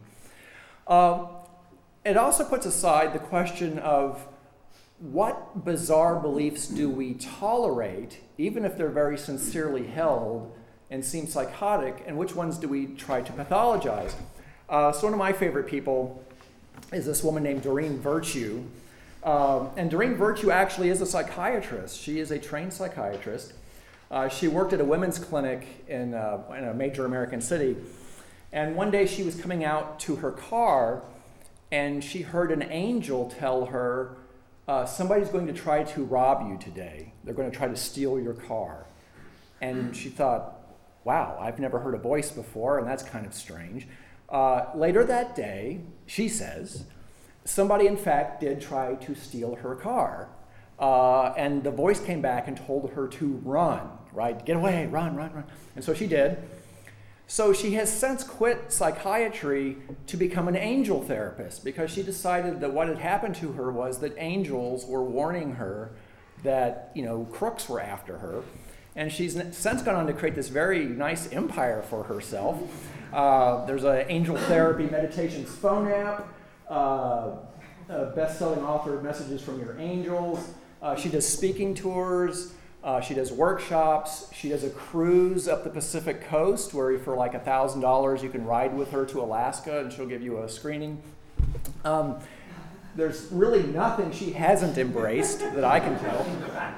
Uh, 0.87 1.27
it 2.05 2.17
also 2.17 2.45
puts 2.45 2.67
aside 2.67 3.13
the 3.13 3.19
question 3.19 3.79
of 3.79 4.27
what 4.99 5.65
bizarre 5.65 6.19
beliefs 6.19 6.69
do 6.69 6.89
we 6.89 7.15
tolerate, 7.15 8.21
even 8.39 8.65
if 8.65 8.77
they're 8.77 8.89
very 8.89 9.19
sincerely 9.19 9.87
held 9.87 10.55
and 10.91 11.05
seem 11.05 11.27
psychotic, 11.27 12.05
and 12.07 12.17
which 12.17 12.35
ones 12.35 12.59
do 12.59 12.69
we 12.69 12.87
try 12.87 13.21
to 13.23 13.33
pathologize? 13.33 14.15
Uh, 14.69 14.93
so, 14.93 15.05
one 15.05 15.13
of 15.13 15.19
my 15.19 15.33
favorite 15.33 15.67
people 15.67 16.25
is 16.93 17.07
this 17.07 17.23
woman 17.23 17.43
named 17.43 17.63
Doreen 17.63 17.99
Virtue. 17.99 18.63
Um, 19.25 19.71
and 19.77 19.91
Doreen 19.91 20.15
Virtue 20.15 20.51
actually 20.51 20.89
is 20.89 21.01
a 21.01 21.07
psychiatrist. 21.07 21.99
She 21.99 22.19
is 22.19 22.31
a 22.31 22.39
trained 22.39 22.73
psychiatrist. 22.73 23.55
Uh, 24.11 24.29
she 24.29 24.49
worked 24.49 24.73
at 24.73 24.81
a 24.81 24.85
women's 24.85 25.19
clinic 25.19 25.67
in, 25.89 26.15
uh, 26.15 26.43
in 26.57 26.65
a 26.65 26.75
major 26.75 27.07
American 27.07 27.41
city. 27.41 27.77
And 28.53 28.77
one 28.77 28.91
day 28.91 29.07
she 29.07 29.23
was 29.23 29.35
coming 29.41 29.65
out 29.65 29.99
to 30.01 30.17
her 30.17 30.31
car 30.31 31.03
and 31.73 32.05
she 32.05 32.21
heard 32.21 32.53
an 32.53 32.63
angel 32.71 33.31
tell 33.39 33.67
her, 33.67 34.17
uh, 34.69 34.85
Somebody's 34.85 35.31
going 35.31 35.49
to 35.49 35.53
try 35.53 35.83
to 35.83 36.05
rob 36.05 36.49
you 36.49 36.59
today. 36.59 37.13
They're 37.25 37.35
going 37.35 37.51
to 37.51 37.57
try 37.57 37.67
to 37.67 37.77
steal 37.77 38.21
your 38.21 38.35
car. 38.35 38.87
And 39.61 39.97
she 39.97 40.09
thought, 40.09 40.61
Wow, 41.05 41.37
I've 41.41 41.59
never 41.59 41.81
heard 41.81 41.95
a 41.95 41.99
voice 41.99 42.31
before, 42.31 42.79
and 42.79 42.87
that's 42.87 43.03
kind 43.03 43.27
of 43.27 43.35
strange. 43.35 43.89
Uh, 44.29 44.67
later 44.75 45.03
that 45.05 45.35
day, 45.35 45.81
she 46.07 46.29
says, 46.29 46.85
somebody 47.45 47.87
in 47.87 47.97
fact 47.97 48.41
did 48.41 48.61
try 48.61 48.95
to 48.95 49.15
steal 49.15 49.57
her 49.57 49.75
car. 49.75 50.29
Uh, 50.79 51.33
and 51.37 51.63
the 51.63 51.71
voice 51.71 52.01
came 52.01 52.23
back 52.23 52.49
and 52.49 52.57
told 52.57 52.91
her 52.91 53.09
to 53.09 53.41
run, 53.45 53.89
right? 54.13 54.45
Get 54.45 54.57
away, 54.57 54.87
run, 54.87 55.17
run, 55.17 55.33
run. 55.33 55.45
And 55.77 55.85
so 55.85 55.93
she 55.93 56.07
did. 56.07 56.39
So 57.33 57.55
she 57.55 57.71
has 57.77 57.91
since 57.91 58.25
quit 58.25 58.71
psychiatry 58.71 59.79
to 60.09 60.19
become 60.19 60.49
an 60.49 60.55
angel 60.55 61.01
therapist 61.01 61.65
because 61.65 61.91
she 61.91 62.03
decided 62.03 62.61
that 62.61 62.75
what 62.75 62.89
had 62.89 62.99
happened 62.99 63.37
to 63.37 63.53
her 63.53 63.73
was 63.73 64.01
that 64.01 64.13
angels 64.19 64.85
were 64.85 65.03
warning 65.03 65.55
her 65.55 65.93
that, 66.43 66.91
you 66.95 67.03
know, 67.03 67.27
crooks 67.33 67.71
were 67.71 67.81
after 67.81 68.19
her. 68.19 68.43
And 68.97 69.11
she's 69.11 69.33
since 69.57 69.81
gone 69.81 69.95
on 69.95 70.07
to 70.09 70.13
create 70.13 70.35
this 70.35 70.51
very 70.51 70.85
nice 70.85 71.33
empire 71.33 71.81
for 71.81 72.05
herself. 72.05 72.61
Uh, 73.15 73.65
there's 73.65 73.85
an 73.85 74.05
angel 74.11 74.37
therapy 74.37 74.85
meditations 74.91 75.51
phone 75.55 75.91
app, 75.91 76.29
uh, 76.69 77.31
a 77.89 78.13
best 78.15 78.39
selling 78.39 78.63
author 78.63 78.99
of 78.99 79.03
Messages 79.03 79.41
from 79.41 79.59
Your 79.59 79.79
Angels. 79.79 80.51
Uh, 80.83 80.97
she 80.97 81.09
does 81.09 81.27
speaking 81.27 81.75
tours. 81.75 82.53
Uh, 82.85 83.01
she 83.01 83.15
does 83.15 83.31
workshops. 83.31 84.29
She 84.35 84.49
does 84.49 84.65
a 84.65 84.71
cruise 84.71 85.47
up 85.47 85.63
the 85.63 85.71
Pacific 85.71 86.23
coast 86.23 86.75
where, 86.75 86.99
for 86.99 87.15
like 87.15 87.33
$1,000, 87.33 88.23
you 88.23 88.29
can 88.29 88.45
ride 88.45 88.75
with 88.75 88.91
her 88.91 89.07
to 89.07 89.21
Alaska 89.21 89.81
and 89.81 89.93
she'll 89.93 90.07
give 90.07 90.23
you 90.23 90.43
a 90.43 90.49
screening. 90.49 91.01
Um, 91.85 92.19
there's 92.97 93.29
really 93.31 93.63
nothing 93.63 94.11
she 94.11 94.33
hasn't 94.33 94.79
embraced 94.79 95.39
that 95.39 95.65
I 95.65 95.79
can 95.79 95.99
tell. 96.01 96.27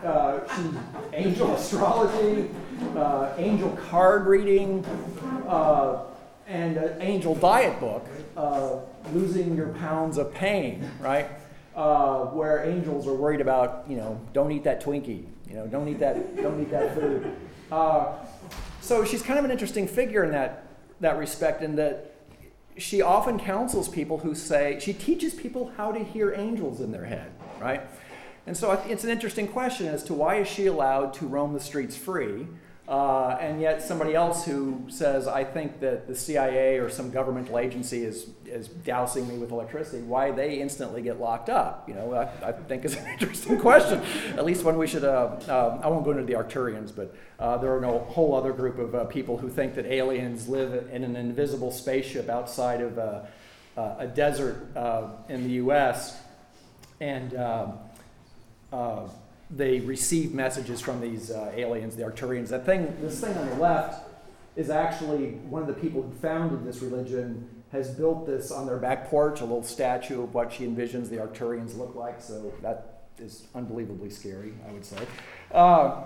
Uh, 0.04 0.40
she, 0.54 1.16
angel 1.16 1.54
astrology, 1.54 2.50
uh, 2.96 3.32
angel 3.38 3.70
card 3.88 4.26
reading, 4.26 4.84
uh, 5.48 6.04
and 6.46 6.76
an 6.76 7.00
angel 7.00 7.34
diet 7.34 7.80
book, 7.80 8.06
uh, 8.36 8.76
Losing 9.14 9.56
Your 9.56 9.68
Pounds 9.68 10.18
of 10.18 10.32
Pain, 10.34 10.88
right? 11.00 11.28
Uh, 11.74 12.26
where 12.26 12.62
angels 12.62 13.08
are 13.08 13.14
worried 13.14 13.40
about, 13.40 13.86
you 13.88 13.96
know, 13.96 14.20
don't 14.34 14.52
eat 14.52 14.64
that 14.64 14.84
Twinkie 14.84 15.24
you 15.54 15.60
know, 15.60 15.68
don't 15.68 15.86
eat 15.86 16.00
that, 16.00 16.36
don't 16.36 16.60
eat 16.60 16.70
that 16.72 16.96
food. 16.96 17.32
Uh, 17.70 18.16
so 18.80 19.04
she's 19.04 19.22
kind 19.22 19.38
of 19.38 19.44
an 19.44 19.52
interesting 19.52 19.86
figure 19.86 20.24
in 20.24 20.32
that, 20.32 20.66
that 20.98 21.16
respect, 21.16 21.62
in 21.62 21.76
that 21.76 22.16
she 22.76 23.02
often 23.02 23.38
counsels 23.38 23.88
people 23.88 24.18
who 24.18 24.34
say, 24.34 24.80
she 24.80 24.92
teaches 24.92 25.32
people 25.32 25.72
how 25.76 25.92
to 25.92 26.02
hear 26.02 26.34
angels 26.34 26.80
in 26.80 26.90
their 26.90 27.04
head, 27.04 27.30
right? 27.60 27.82
And 28.48 28.56
so 28.56 28.72
it's 28.88 29.04
an 29.04 29.10
interesting 29.10 29.46
question 29.46 29.86
as 29.86 30.02
to 30.04 30.14
why 30.14 30.36
is 30.36 30.48
she 30.48 30.66
allowed 30.66 31.14
to 31.14 31.26
roam 31.28 31.52
the 31.52 31.60
streets 31.60 31.96
free? 31.96 32.48
Uh, 32.86 33.38
and 33.40 33.62
yet 33.62 33.80
somebody 33.80 34.14
else 34.14 34.44
who 34.44 34.84
says, 34.88 35.26
I 35.26 35.42
think 35.42 35.80
that 35.80 36.06
the 36.06 36.14
CIA 36.14 36.78
or 36.78 36.90
some 36.90 37.10
governmental 37.10 37.58
agency 37.58 38.04
is, 38.04 38.28
is 38.44 38.68
dousing 38.68 39.26
me 39.26 39.38
with 39.38 39.52
electricity, 39.52 40.02
why 40.02 40.32
they 40.32 40.60
instantly 40.60 41.00
get 41.00 41.18
locked 41.18 41.48
up, 41.48 41.88
you 41.88 41.94
know, 41.94 42.12
I, 42.12 42.48
I 42.48 42.52
think 42.52 42.84
is 42.84 42.96
an 42.96 43.06
interesting 43.12 43.58
question. 43.58 44.02
At 44.36 44.44
least 44.44 44.64
one 44.64 44.76
we 44.76 44.86
should, 44.86 45.04
uh, 45.04 45.38
uh, 45.48 45.80
I 45.82 45.88
won't 45.88 46.04
go 46.04 46.10
into 46.10 46.24
the 46.24 46.34
Arcturians, 46.34 46.94
but 46.94 47.16
uh, 47.38 47.56
there 47.56 47.72
are 47.72 47.82
a 47.82 47.98
whole 48.00 48.34
other 48.34 48.52
group 48.52 48.78
of 48.78 48.94
uh, 48.94 49.04
people 49.04 49.38
who 49.38 49.48
think 49.48 49.74
that 49.76 49.86
aliens 49.86 50.46
live 50.46 50.90
in 50.92 51.04
an 51.04 51.16
invisible 51.16 51.70
spaceship 51.70 52.28
outside 52.28 52.82
of 52.82 52.98
uh, 52.98 53.22
a 53.98 54.06
desert 54.06 54.68
in 55.30 55.42
the 55.44 55.54
US. 55.54 56.20
And 57.00 57.34
um, 57.34 57.78
they 59.50 59.80
receive 59.80 60.32
messages 60.32 60.80
from 60.80 61.00
these 61.00 61.30
uh, 61.30 61.52
aliens, 61.54 61.96
the 61.96 62.02
Arcturians. 62.02 62.48
That 62.48 62.64
thing, 62.64 62.96
this 63.00 63.20
thing 63.20 63.36
on 63.36 63.48
the 63.50 63.56
left, 63.56 64.08
is 64.56 64.70
actually 64.70 65.32
one 65.48 65.62
of 65.62 65.68
the 65.68 65.74
people 65.74 66.02
who 66.02 66.12
founded 66.12 66.64
this 66.64 66.80
religion 66.80 67.48
has 67.72 67.90
built 67.90 68.24
this 68.24 68.52
on 68.52 68.66
their 68.66 68.76
back 68.76 69.08
porch, 69.08 69.40
a 69.40 69.44
little 69.44 69.62
statue 69.62 70.22
of 70.22 70.32
what 70.32 70.52
she 70.52 70.64
envisions 70.64 71.08
the 71.08 71.16
Arcturians 71.16 71.76
look 71.76 71.94
like. 71.94 72.20
So 72.20 72.52
that 72.62 73.08
is 73.18 73.46
unbelievably 73.54 74.10
scary, 74.10 74.54
I 74.68 74.72
would 74.72 74.84
say. 74.84 74.98
Uh, 75.50 76.04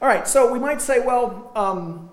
all 0.00 0.08
right, 0.08 0.26
so 0.26 0.52
we 0.52 0.58
might 0.58 0.80
say, 0.80 1.00
well, 1.00 1.50
um, 1.56 2.10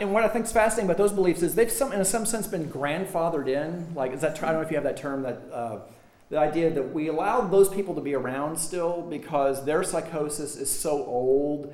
and 0.00 0.12
what 0.12 0.24
I 0.24 0.28
think 0.28 0.46
is 0.46 0.52
fascinating 0.52 0.86
about 0.86 0.98
those 0.98 1.12
beliefs 1.12 1.42
is 1.42 1.54
they've, 1.54 1.70
some, 1.70 1.92
in 1.92 2.04
some 2.04 2.26
sense, 2.26 2.46
been 2.46 2.68
grandfathered 2.68 3.48
in. 3.48 3.94
Like, 3.94 4.12
is 4.12 4.20
that? 4.20 4.42
I 4.42 4.46
don't 4.46 4.56
know 4.56 4.60
if 4.62 4.70
you 4.70 4.76
have 4.76 4.84
that 4.84 4.96
term 4.96 5.22
that. 5.22 5.42
Uh, 5.52 5.78
the 6.28 6.38
idea 6.38 6.70
that 6.70 6.92
we 6.92 7.08
allow 7.08 7.40
those 7.42 7.68
people 7.68 7.94
to 7.94 8.00
be 8.00 8.14
around 8.14 8.56
still 8.58 9.02
because 9.02 9.64
their 9.64 9.82
psychosis 9.84 10.56
is 10.56 10.70
so 10.70 11.04
old 11.04 11.72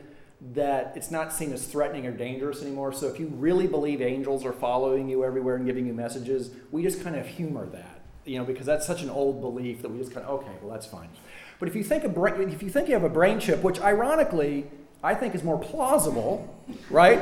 that 0.54 0.92
it's 0.96 1.10
not 1.10 1.32
seen 1.32 1.52
as 1.52 1.64
threatening 1.66 2.06
or 2.06 2.10
dangerous 2.10 2.62
anymore. 2.62 2.92
So 2.92 3.06
if 3.06 3.18
you 3.18 3.28
really 3.28 3.66
believe 3.66 4.02
angels 4.02 4.44
are 4.44 4.52
following 4.52 5.08
you 5.08 5.24
everywhere 5.24 5.56
and 5.56 5.64
giving 5.64 5.86
you 5.86 5.94
messages, 5.94 6.50
we 6.70 6.82
just 6.82 7.02
kind 7.02 7.16
of 7.16 7.26
humor 7.26 7.66
that, 7.66 8.00
you 8.24 8.38
know, 8.38 8.44
because 8.44 8.66
that's 8.66 8.86
such 8.86 9.02
an 9.02 9.10
old 9.10 9.40
belief 9.40 9.82
that 9.82 9.90
we 9.90 9.98
just 9.98 10.12
kind 10.12 10.26
of 10.26 10.40
okay, 10.40 10.52
well 10.60 10.72
that's 10.72 10.86
fine. 10.86 11.08
But 11.58 11.68
if 11.68 11.76
you 11.76 11.84
think 11.84 12.02
of 12.04 12.16
if 12.16 12.62
you 12.62 12.70
think 12.70 12.88
you 12.88 12.94
have 12.94 13.04
a 13.04 13.08
brain 13.08 13.38
chip, 13.38 13.62
which 13.62 13.80
ironically 13.80 14.66
I 15.02 15.14
think 15.14 15.34
is 15.34 15.42
more 15.42 15.58
plausible, 15.58 16.48
right? 16.88 17.18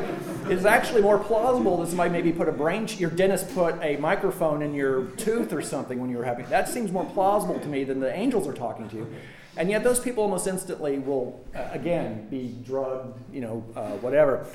It's 0.47 0.67
actually 0.67 1.01
more 1.01 1.19
plausible 1.19 1.79
that 1.79 1.89
somebody 1.89 2.11
maybe 2.11 2.31
put 2.31 2.47
a 2.47 2.53
brain, 2.53 2.87
your 2.99 3.11
dentist 3.11 3.55
put 3.55 3.83
a 3.83 3.97
microphone 3.97 4.61
in 4.61 4.75
your 4.75 5.07
tooth 5.13 5.53
or 5.53 5.63
something 5.63 5.99
when 5.99 6.11
you 6.11 6.19
were 6.19 6.25
having. 6.25 6.47
That 6.51 6.69
seems 6.69 6.93
more 6.93 7.07
plausible 7.07 7.59
to 7.59 7.67
me 7.67 7.85
than 7.85 7.99
the 7.99 8.15
angels 8.15 8.47
are 8.47 8.53
talking 8.53 8.89
to 8.91 8.97
you. 8.97 9.15
And 9.57 9.71
yet 9.71 9.83
those 9.83 9.99
people 9.99 10.23
almost 10.23 10.47
instantly 10.47 10.99
will, 10.99 11.41
uh, 11.55 11.69
again, 11.73 12.29
be 12.29 12.55
drugged, 12.67 13.19
you 13.33 13.41
know, 13.41 13.65
uh, 13.75 13.93
whatever. 13.99 14.47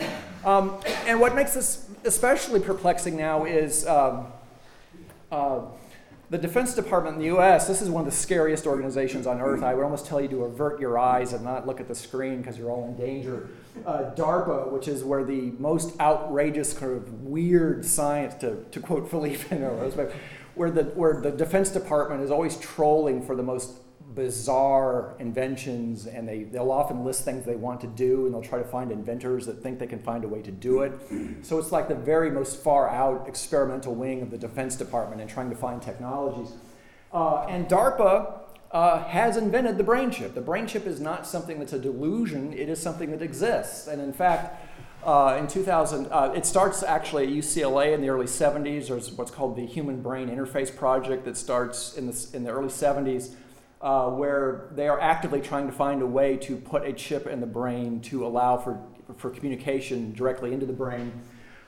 Um, 0.45 0.79
and 1.07 1.19
what 1.19 1.35
makes 1.35 1.53
this 1.53 1.89
especially 2.03 2.59
perplexing 2.59 3.17
now 3.17 3.45
is. 3.45 3.87
Um, 3.87 4.27
uh, 5.31 5.61
the 6.35 6.41
Defense 6.41 6.75
Department 6.75 7.15
in 7.15 7.21
the 7.21 7.37
US, 7.37 7.65
this 7.65 7.81
is 7.81 7.89
one 7.89 8.05
of 8.05 8.11
the 8.11 8.17
scariest 8.17 8.67
organizations 8.67 9.25
on 9.25 9.39
earth. 9.39 9.63
I 9.63 9.73
would 9.73 9.85
almost 9.85 10.05
tell 10.05 10.19
you 10.19 10.27
to 10.27 10.43
avert 10.43 10.81
your 10.81 10.99
eyes 10.99 11.31
and 11.31 11.45
not 11.45 11.65
look 11.65 11.79
at 11.79 11.87
the 11.87 11.95
screen 11.95 12.39
because 12.39 12.57
you're 12.57 12.69
all 12.69 12.89
in 12.89 12.97
danger. 12.97 13.47
Uh, 13.85 14.11
DARPA, 14.17 14.69
which 14.69 14.89
is 14.89 15.01
where 15.01 15.23
the 15.23 15.53
most 15.59 15.97
outrageous, 16.01 16.73
kind 16.73 16.91
of 16.91 17.21
weird 17.21 17.85
science, 17.85 18.35
to, 18.35 18.65
to 18.65 18.81
quote 18.81 19.09
Felipe 19.09 19.49
where 20.55 20.71
the, 20.71 20.83
where 20.83 21.21
the 21.21 21.31
Defense 21.31 21.69
Department 21.69 22.21
is 22.21 22.31
always 22.31 22.57
trolling 22.57 23.25
for 23.25 23.37
the 23.37 23.43
most 23.43 23.79
bizarre 24.15 25.15
inventions 25.19 26.07
and 26.07 26.27
they, 26.27 26.43
they'll 26.43 26.71
often 26.71 27.03
list 27.03 27.25
things 27.25 27.45
they 27.45 27.55
want 27.55 27.81
to 27.81 27.87
do 27.87 28.25
and 28.25 28.33
they'll 28.33 28.41
try 28.41 28.57
to 28.57 28.65
find 28.65 28.91
inventors 28.91 29.45
that 29.45 29.61
think 29.61 29.77
they 29.77 29.87
can 29.87 29.99
find 29.99 30.23
a 30.23 30.27
way 30.27 30.41
to 30.41 30.51
do 30.51 30.81
it. 30.81 30.93
So 31.41 31.59
it's 31.59 31.71
like 31.71 31.87
the 31.87 31.95
very 31.95 32.31
most 32.31 32.63
far 32.63 32.89
out 32.89 33.27
experimental 33.27 33.93
wing 33.93 34.21
of 34.21 34.31
the 34.31 34.37
Defense 34.37 34.75
Department 34.75 35.21
in 35.21 35.27
trying 35.27 35.49
to 35.49 35.55
find 35.55 35.81
technologies. 35.81 36.53
Uh, 37.13 37.45
and 37.47 37.67
DARPA 37.67 38.39
uh, 38.71 39.03
has 39.03 39.37
invented 39.37 39.77
the 39.77 39.83
brain 39.83 40.11
chip. 40.11 40.33
The 40.33 40.41
brain 40.41 40.67
chip 40.67 40.85
is 40.87 40.99
not 40.99 41.27
something 41.27 41.59
that's 41.59 41.73
a 41.73 41.79
delusion, 41.79 42.53
it 42.53 42.69
is 42.69 42.81
something 42.81 43.11
that 43.11 43.21
exists. 43.21 43.87
And 43.87 44.01
in 44.01 44.13
fact, 44.13 44.61
uh, 45.05 45.37
in 45.39 45.47
2000, 45.47 46.07
uh, 46.07 46.33
it 46.35 46.45
starts 46.45 46.81
actually 46.81 47.27
at 47.27 47.29
UCLA 47.29 47.93
in 47.93 48.01
the 48.01 48.09
early 48.09 48.25
70s. 48.25 48.87
There's 48.87 49.11
what's 49.11 49.29
called 49.29 49.55
the 49.55 49.65
Human 49.65 50.01
Brain 50.01 50.29
Interface 50.29 50.75
Project 50.75 51.25
that 51.25 51.37
starts 51.37 51.95
in 51.95 52.07
the, 52.07 52.27
in 52.33 52.43
the 52.43 52.49
early 52.49 52.69
70s 52.69 53.35
uh, 53.85 54.09
where 54.09 54.67
they 54.71 54.87
are 54.87 54.99
actively 54.99 55.39
trying 55.39 55.67
to 55.67 55.71
find 55.71 56.01
a 56.01 56.07
way 56.07 56.35
to 56.35 56.55
put 56.57 56.83
a 56.83 56.91
chip 56.91 57.27
in 57.27 57.39
the 57.39 57.45
brain 57.45 58.01
to 58.01 58.25
allow 58.25 58.57
for, 58.57 58.81
for 59.15 59.29
communication 59.29 60.11
directly 60.13 60.53
into 60.53 60.65
the 60.65 60.73
brain. 60.73 61.13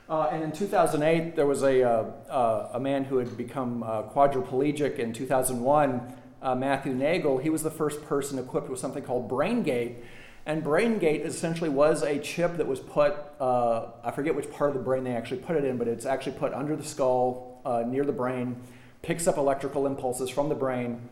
Uh, 0.08 0.28
and 0.32 0.42
in 0.42 0.50
2008, 0.50 1.36
there 1.36 1.46
was 1.46 1.62
a, 1.62 1.84
uh, 1.84 2.02
uh 2.28 2.70
a 2.72 2.80
man 2.80 3.04
who 3.04 3.18
had 3.18 3.36
become 3.36 3.84
uh, 3.84 4.02
quadriplegic 4.02 4.98
in 4.98 5.12
2001, 5.12 6.12
uh, 6.42 6.54
Matthew 6.56 6.92
Nagle. 6.92 7.38
He 7.38 7.50
was 7.50 7.62
the 7.62 7.70
first 7.70 8.04
person 8.04 8.36
equipped 8.36 8.68
with 8.68 8.80
something 8.80 9.04
called 9.04 9.30
BrainGate. 9.30 10.02
And 10.44 10.64
BrainGate 10.64 11.24
essentially 11.24 11.70
was 11.70 12.02
a 12.02 12.18
chip 12.18 12.56
that 12.56 12.66
was 12.66 12.80
put, 12.80 13.14
I 13.38 14.10
forget 14.12 14.34
which 14.34 14.50
part 14.50 14.70
of 14.70 14.76
the 14.76 14.82
brain 14.82 15.04
they 15.04 15.14
actually 15.14 15.42
put 15.42 15.54
it 15.54 15.64
in, 15.64 15.76
but 15.76 15.86
it's 15.86 16.06
actually 16.06 16.32
put 16.32 16.52
under 16.52 16.74
the 16.74 16.82
skull, 16.82 17.62
near 17.86 18.02
the 18.02 18.12
brain, 18.12 18.56
picks 19.02 19.28
up 19.28 19.36
electrical 19.36 19.86
impulses 19.86 20.30
from 20.30 20.48
the 20.48 20.54
brain, 20.54 21.10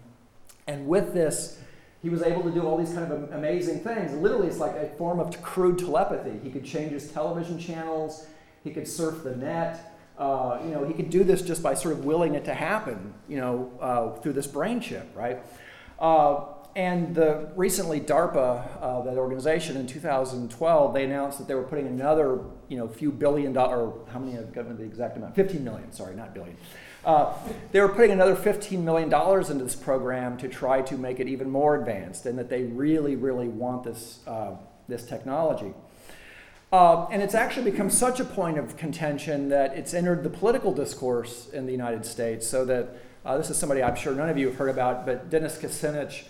and 0.66 0.87
with 0.87 1.14
this, 1.14 1.61
he 2.02 2.11
was 2.11 2.22
able 2.22 2.42
to 2.42 2.50
do 2.50 2.62
all 2.62 2.76
these 2.76 2.92
kind 2.92 3.11
of 3.11 3.33
amazing 3.33 3.81
things. 3.81 4.12
Literally, 4.12 4.48
it's 4.48 4.59
like 4.59 4.76
a 4.76 4.88
form 4.96 5.18
of 5.18 5.42
crude 5.42 5.79
telepathy. 5.79 6.38
He 6.42 6.50
could 6.50 6.64
change 6.64 6.92
his 6.92 7.11
television 7.11 7.59
channels, 7.59 8.26
he 8.62 8.70
could 8.70 8.87
surf 8.87 9.22
the 9.24 9.37
net. 9.37 9.92
Uh, 10.18 10.59
you 10.64 10.70
know, 10.70 10.85
he 10.85 10.94
could 10.94 11.11
do 11.11 11.24
this 11.24 11.42
just 11.42 11.62
by 11.62 11.74
sort 11.74 11.92
of 11.92 12.05
willing 12.05 12.35
it 12.35 12.44
to 12.46 12.55
happen, 12.55 13.12
you 13.29 13.37
know, 13.37 13.70
uh, 13.81 14.18
through 14.20 14.33
this 14.33 14.46
brain 14.46 14.81
chip, 14.81 15.07
right? 15.14 15.40
Uh, 15.98 16.44
and 16.74 17.14
the, 17.14 17.48
recently, 17.57 18.00
DARPA, 18.00 18.83
uh, 18.83 19.00
that 19.02 19.16
organization, 19.16 19.79
in 19.79 19.87
2012, 19.87 20.94
they 20.94 21.05
announced 21.05 21.38
that 21.38 21.48
they 21.48 21.55
were 21.55 21.62
putting 21.62 21.87
another, 21.87 22.40
you 22.68 22.76
know, 22.76 22.87
few 22.87 23.11
billion 23.11 23.55
dollar, 23.55 23.92
how 24.12 24.18
many? 24.18 24.38
I've 24.38 24.52
given 24.52 24.76
the 24.76 24.85
exact 24.85 25.16
amount, 25.16 25.35
15 25.35 25.64
million. 25.64 25.90
Sorry, 25.90 26.14
not 26.14 26.35
billion. 26.35 26.57
Uh, 27.07 27.33
they 27.71 27.81
were 27.81 27.88
putting 27.88 28.11
another 28.11 28.35
$15 28.35 28.83
million 28.83 29.07
into 29.09 29.64
this 29.64 29.77
program 29.77 30.37
to 30.38 30.49
try 30.49 30.83
to 30.83 30.99
make 30.99 31.21
it 31.21 31.29
even 31.29 31.49
more 31.49 31.77
advanced, 31.77 32.27
and 32.27 32.37
that 32.37 32.51
they 32.51 32.64
really, 32.64 33.14
really 33.14 33.47
want 33.47 33.85
this, 33.85 34.19
uh, 34.27 34.57
this 34.88 35.05
technology. 35.05 35.73
Uh, 36.73 37.07
and 37.12 37.23
it's 37.23 37.35
actually 37.35 37.71
become 37.71 37.88
such 37.88 38.19
a 38.19 38.25
point 38.25 38.59
of 38.59 38.77
contention 38.77 39.49
that 39.51 39.77
it's 39.77 39.95
entered 39.95 40.25
the 40.25 40.29
political 40.29 40.75
discourse 40.75 41.49
in 41.51 41.64
the 41.64 41.71
United 41.71 42.05
States. 42.05 42.45
So 42.45 42.64
that 42.64 42.97
uh, 43.25 43.38
this 43.38 43.51
is 43.51 43.57
somebody 43.57 43.85
I'm 43.85 43.95
sure 43.95 44.12
none 44.12 44.29
of 44.29 44.37
you 44.37 44.49
have 44.49 44.57
heard 44.57 44.71
about, 44.71 45.07
but 45.07 45.31
Dennis 45.31 45.57
Kucinich. 45.59 46.25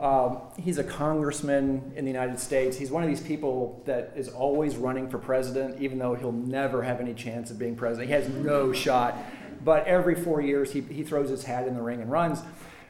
Um, 0.00 0.38
he's 0.56 0.78
a 0.78 0.84
congressman 0.84 1.92
in 1.96 2.04
the 2.04 2.10
United 2.10 2.38
States. 2.38 2.76
He's 2.76 2.90
one 2.90 3.02
of 3.02 3.08
these 3.08 3.20
people 3.20 3.82
that 3.84 4.12
is 4.14 4.28
always 4.28 4.76
running 4.76 5.08
for 5.10 5.18
president, 5.18 5.80
even 5.80 5.98
though 5.98 6.14
he'll 6.14 6.30
never 6.30 6.82
have 6.82 7.00
any 7.00 7.14
chance 7.14 7.50
of 7.50 7.58
being 7.58 7.74
president. 7.74 8.08
He 8.08 8.14
has 8.14 8.28
no 8.28 8.72
shot 8.72 9.16
but 9.64 9.86
every 9.86 10.14
four 10.14 10.40
years 10.40 10.72
he, 10.72 10.80
he 10.80 11.02
throws 11.02 11.30
his 11.30 11.44
hat 11.44 11.66
in 11.66 11.74
the 11.74 11.82
ring 11.82 12.00
and 12.00 12.10
runs. 12.10 12.40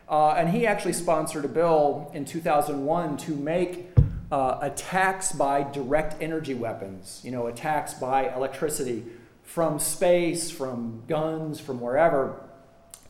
Uh, 0.09 0.31
and 0.31 0.49
he 0.49 0.67
actually 0.67 0.95
sponsored 0.95 1.45
a 1.45 1.49
bill 1.49 2.11
in 2.15 2.25
2001 2.25 3.17
to 3.19 3.35
make 3.35 3.91
uh, 4.31 4.59
attacks 4.63 5.33
by 5.33 5.63
direct 5.63 6.21
energy 6.23 6.55
weapons, 6.55 7.21
you 7.25 7.31
know, 7.31 7.47
attacks 7.47 7.95
by 7.95 8.35
electricity 8.35 9.05
from 9.43 9.79
space, 9.79 10.51
from 10.51 11.03
guns, 11.09 11.61
from 11.61 11.81
wherever, 11.81 12.41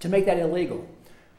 to 0.00 0.08
make 0.08 0.26
that 0.26 0.38
illegal. 0.38 0.88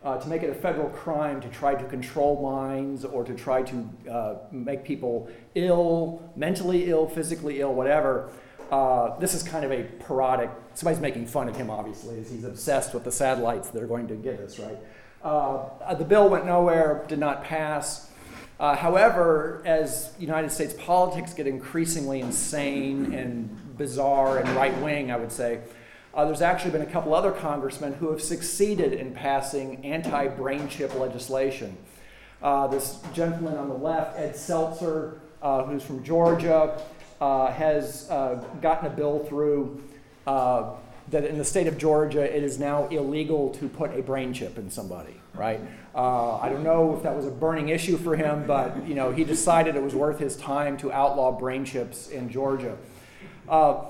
Uh, 0.02 0.18
to 0.18 0.30
make 0.30 0.44
it 0.44 0.50
a 0.50 0.54
federal 0.56 0.88
crime 0.92 1.42
to 1.42 1.50
try 1.50 1.76
to 1.76 1.84
control 1.90 2.42
minds 2.42 3.04
or 3.04 3.26
to 3.26 3.34
try 3.34 3.62
to 3.62 3.90
uh, 4.10 4.36
make 4.50 4.86
people 4.86 5.30
ill, 5.56 6.22
mentally 6.38 6.90
ill, 6.90 7.06
physically 7.06 7.60
ill, 7.60 7.74
whatever. 7.74 8.30
Uh, 8.72 9.18
this 9.20 9.34
is 9.34 9.42
kind 9.42 9.66
of 9.66 9.72
a 9.72 9.84
parodic, 10.04 10.50
somebody's 10.76 11.02
making 11.02 11.26
fun 11.26 11.50
of 11.50 11.56
him, 11.56 11.70
obviously, 11.70 12.20
as 12.20 12.30
he's 12.30 12.44
obsessed 12.44 12.94
with 12.94 13.04
the 13.04 13.12
satellites 13.12 13.70
that 13.70 13.82
are 13.82 13.88
going 13.88 14.08
to 14.08 14.16
give 14.16 14.40
us, 14.40 14.60
right? 14.60 14.78
Uh, 15.24 15.94
the 15.96 16.06
bill 16.06 16.30
went 16.30 16.46
nowhere, 16.46 17.04
did 17.08 17.20
not 17.20 17.44
pass. 17.44 18.10
Uh, 18.60 18.76
however, 18.76 19.62
as 19.66 20.14
United 20.20 20.52
States 20.52 20.74
politics 20.74 21.34
get 21.34 21.48
increasingly 21.48 22.20
insane 22.20 23.14
and 23.14 23.78
bizarre 23.78 24.38
and 24.38 24.48
right 24.50 24.78
wing, 24.82 25.12
I 25.12 25.18
would 25.18 25.32
say, 25.32 25.62
uh, 26.14 26.26
there's 26.26 26.42
actually 26.42 26.72
been 26.72 26.82
a 26.82 26.92
couple 26.92 27.14
other 27.14 27.32
congressmen 27.32 27.94
who 27.94 28.12
have 28.12 28.22
succeeded 28.22 28.94
in 28.94 29.14
passing 29.14 29.86
anti 29.86 30.28
brain 30.28 30.68
chip 30.68 30.94
legislation. 30.96 31.78
Uh, 32.42 32.68
this 32.68 33.00
gentleman 33.14 33.58
on 33.58 33.70
the 33.70 33.76
left, 33.76 34.18
Ed 34.18 34.34
Setzler, 34.34 35.20
uh, 35.42 35.64
who's 35.64 35.84
from 35.84 36.04
Georgia, 36.04 36.82
uh, 37.22 37.52
has 37.52 38.10
uh, 38.10 38.44
gotten 38.62 38.88
a 38.88 38.96
bill 38.96 39.20
through 39.20 39.84
uh, 40.28 40.72
that 41.10 41.26
in 41.26 41.38
the 41.38 41.46
state 41.46 41.68
of 41.68 41.78
Georgia 41.78 42.24
it 42.24 42.44
is 42.44 42.60
now 42.60 42.88
illegal 42.88 43.50
to 43.50 43.68
put 43.68 43.98
a 43.98 44.02
brain 44.02 44.34
chip 44.34 44.58
in 44.58 44.70
somebody. 44.70 45.16
right? 45.34 45.60
Uh, 45.96 46.38
I 46.38 46.50
don't 46.50 46.64
know 46.64 46.96
if 46.96 47.04
that 47.04 47.16
was 47.16 47.26
a 47.26 47.32
burning 47.32 47.70
issue 47.70 47.98
for 47.98 48.16
him, 48.16 48.46
but 48.46 48.88
you 48.88 48.94
know, 48.94 49.12
he 49.12 49.24
decided 49.24 49.76
it 49.76 49.82
was 49.82 49.96
worth 49.96 50.20
his 50.20 50.36
time 50.36 50.78
to 50.78 50.92
outlaw 50.92 51.32
brain 51.32 51.66
chips 51.66 52.10
in 52.10 52.30
Georgia. 52.30 52.78
Uh, 53.48 53.86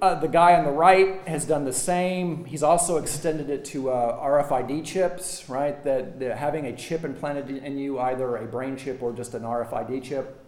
uh, 0.00 0.14
the 0.14 0.28
guy 0.28 0.54
on 0.54 0.64
the 0.64 0.70
right 0.70 1.20
has 1.28 1.44
done 1.44 1.64
the 1.64 1.72
same. 1.72 2.46
He's 2.46 2.62
also 2.62 2.96
extended 2.96 3.50
it 3.50 3.66
to 3.66 3.90
uh, 3.90 4.24
RFID 4.24 4.84
chips, 4.84 5.48
right? 5.48 5.82
That, 5.84 6.18
that, 6.20 6.38
having 6.38 6.66
a 6.66 6.76
chip 6.76 7.04
implanted 7.04 7.50
in 7.50 7.76
you, 7.76 7.98
either 7.98 8.36
a 8.36 8.46
brain 8.46 8.76
chip 8.78 9.02
or 9.02 9.12
just 9.12 9.34
an 9.34 9.42
RFID 9.42 10.02
chip, 10.02 10.42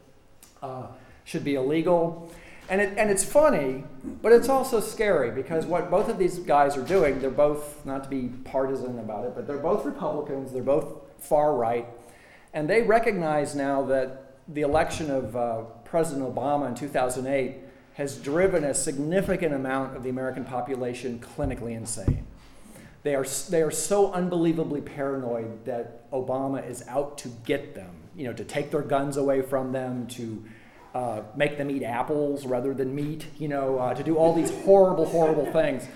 uh, 0.63 0.87
should 1.25 1.45
be 1.45 1.55
illegal. 1.55 2.31
And, 2.69 2.81
it, 2.81 2.95
and 2.97 3.11
it's 3.11 3.25
funny, 3.25 3.85
but 4.23 4.33
it's 4.33 4.49
also 4.49 4.81
scary 4.81 5.31
because 5.31 5.67
what 5.67 5.91
both 5.91 6.09
of 6.09 6.19
these 6.19 6.39
guys 6.39 6.77
are 6.77 6.85
doing, 6.85 7.21
they're 7.21 7.31
both, 7.31 7.85
not 7.85 8.05
to 8.05 8.11
be 8.11 8.31
partisan 8.45 8.99
about 8.99 9.27
it, 9.27 9.35
but 9.35 9.47
they're 9.47 9.59
both 9.59 9.85
Republicans, 9.85 10.53
they're 10.53 10.63
both 10.63 11.03
far 11.19 11.55
right, 11.55 11.87
and 12.55 12.69
they 12.69 12.83
recognize 12.83 13.55
now 13.55 13.83
that 13.83 14.37
the 14.49 14.63
election 14.63 15.11
of 15.11 15.37
uh, 15.37 15.63
President 15.85 16.35
Obama 16.35 16.69
in 16.69 16.75
2008 16.75 17.57
has 17.95 18.17
driven 18.19 18.65
a 18.65 18.75
significant 18.75 19.55
amount 19.55 19.97
of 19.97 20.03
the 20.03 20.09
American 20.09 20.45
population 20.45 21.19
clinically 21.19 21.77
insane. 21.77 22.25
They 23.03 23.15
are, 23.15 23.25
they 23.51 23.63
are 23.63 23.71
so 23.71 24.13
unbelievably 24.13 24.83
paranoid 24.83 25.65
that 25.65 26.11
Obama 26.13 26.67
is 26.67 26.85
out 26.87 27.19
to 27.19 27.29
get 27.45 27.75
them, 27.75 27.91
you 28.17 28.25
know, 28.25 28.33
to 28.33 28.45
take 28.45 28.71
their 28.71 28.83
guns 28.83 29.17
away 29.17 29.43
from 29.43 29.73
them, 29.73 30.07
to 30.09 30.45
uh, 30.95 31.23
make 31.37 31.59
them 31.59 31.71
eat 31.71 31.83
apples 31.83 32.47
rather 32.47 32.75
than 32.75 32.95
meat, 32.95 33.27
you 33.39 33.49
know, 33.49 33.79
uh, 33.79 33.95
to 33.95 34.03
do 34.03 34.17
all 34.17 34.35
these 34.35 34.51
horrible, 34.65 35.07
horrible 35.07 35.51
things. 35.53 35.87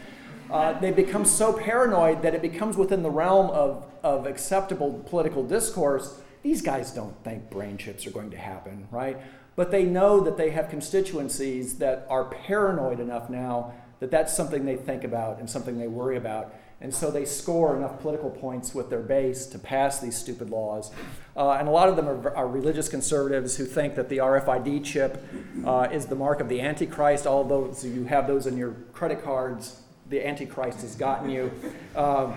Uh, 0.51 0.79
they 0.79 0.91
become 0.91 1.25
so 1.25 1.53
paranoid 1.53 2.23
that 2.23 2.35
it 2.35 2.41
becomes 2.41 2.77
within 2.77 3.03
the 3.03 3.11
realm 3.11 3.51
of, 3.51 3.85
of 4.03 4.27
acceptable 4.27 5.03
political 5.07 5.43
discourse. 5.43 6.21
These 6.43 6.63
guys 6.63 6.93
don't 6.93 7.23
think 7.25 7.51
brain 7.51 7.77
chips 7.77 8.07
are 8.07 8.11
going 8.11 8.31
to 8.31 8.37
happen, 8.37 8.87
right? 8.91 9.19
But 9.57 9.71
they 9.71 9.85
know 9.85 10.21
that 10.21 10.37
they 10.37 10.51
have 10.51 10.69
constituencies 10.69 11.79
that 11.79 12.07
are 12.09 12.27
paranoid 12.27 13.01
enough 13.01 13.29
now 13.29 13.75
that 14.01 14.11
that's 14.11 14.35
something 14.37 14.65
they 14.65 14.77
think 14.77 15.05
about 15.05 15.39
and 15.41 15.49
something 15.49 15.79
they 15.79 15.89
worry 15.89 16.17
about. 16.17 16.55
And 16.81 16.95
so 16.95 17.11
they 17.11 17.25
score 17.25 17.75
enough 17.75 18.01
political 18.01 18.31
points 18.31 18.75
with 18.75 18.91
their 18.91 19.01
base 19.01 19.47
to 19.47 19.59
pass 19.59 19.99
these 19.99 20.17
stupid 20.17 20.51
laws. 20.51 20.91
Uh, 21.35 21.53
and 21.53 21.69
a 21.69 21.71
lot 21.71 21.89
of 21.89 21.97
them 21.97 22.07
are, 22.07 22.37
are, 22.37 22.47
religious 22.47 22.89
conservatives 22.89 23.57
who 23.57 23.65
think 23.65 23.95
that 23.95 24.11
the 24.11 24.19
RFID 24.19 24.85
chip 24.85 25.25
uh, 25.65 25.89
is 25.91 26.07
the 26.07 26.15
mark 26.15 26.41
of 26.41 26.51
the 26.51 26.61
Antichrist. 26.61 27.27
All 27.27 27.45
those 27.45 27.85
you 27.85 28.05
have 28.05 28.27
those 28.27 28.47
in 28.47 28.59
your 28.59 28.73
credit 28.93 29.25
cards, 29.25 29.81
the 30.11 30.27
Antichrist 30.27 30.83
has 30.83 30.95
gotten 30.97 31.31
you. 31.31 31.51
Uh, 31.95 32.37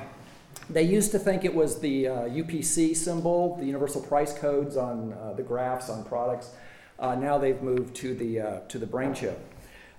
they 0.70 0.84
used 0.84 1.12
to 1.12 1.20
think 1.20 1.44
it 1.44 1.54
was 1.54 1.80
the 1.80 2.06
UPC 2.06 2.92
uh, 2.92 2.96
symbol, 2.96 3.58
the 3.58 3.66
universal 3.66 4.02
price 4.02 4.32
codes 4.38 4.78
on 4.78 5.14
uh, 5.14 5.34
the 5.34 5.44
graphs 5.44 5.90
on 5.90 6.04
products. 6.06 6.52
Uh, 6.98 7.16
now 7.16 7.38
they've 7.38 7.62
moved 7.62 7.96
to 7.98 8.14
the, 8.14 8.62
to 8.70 8.78
the 8.78 8.86
brain 8.86 9.14
chip. 9.14 9.38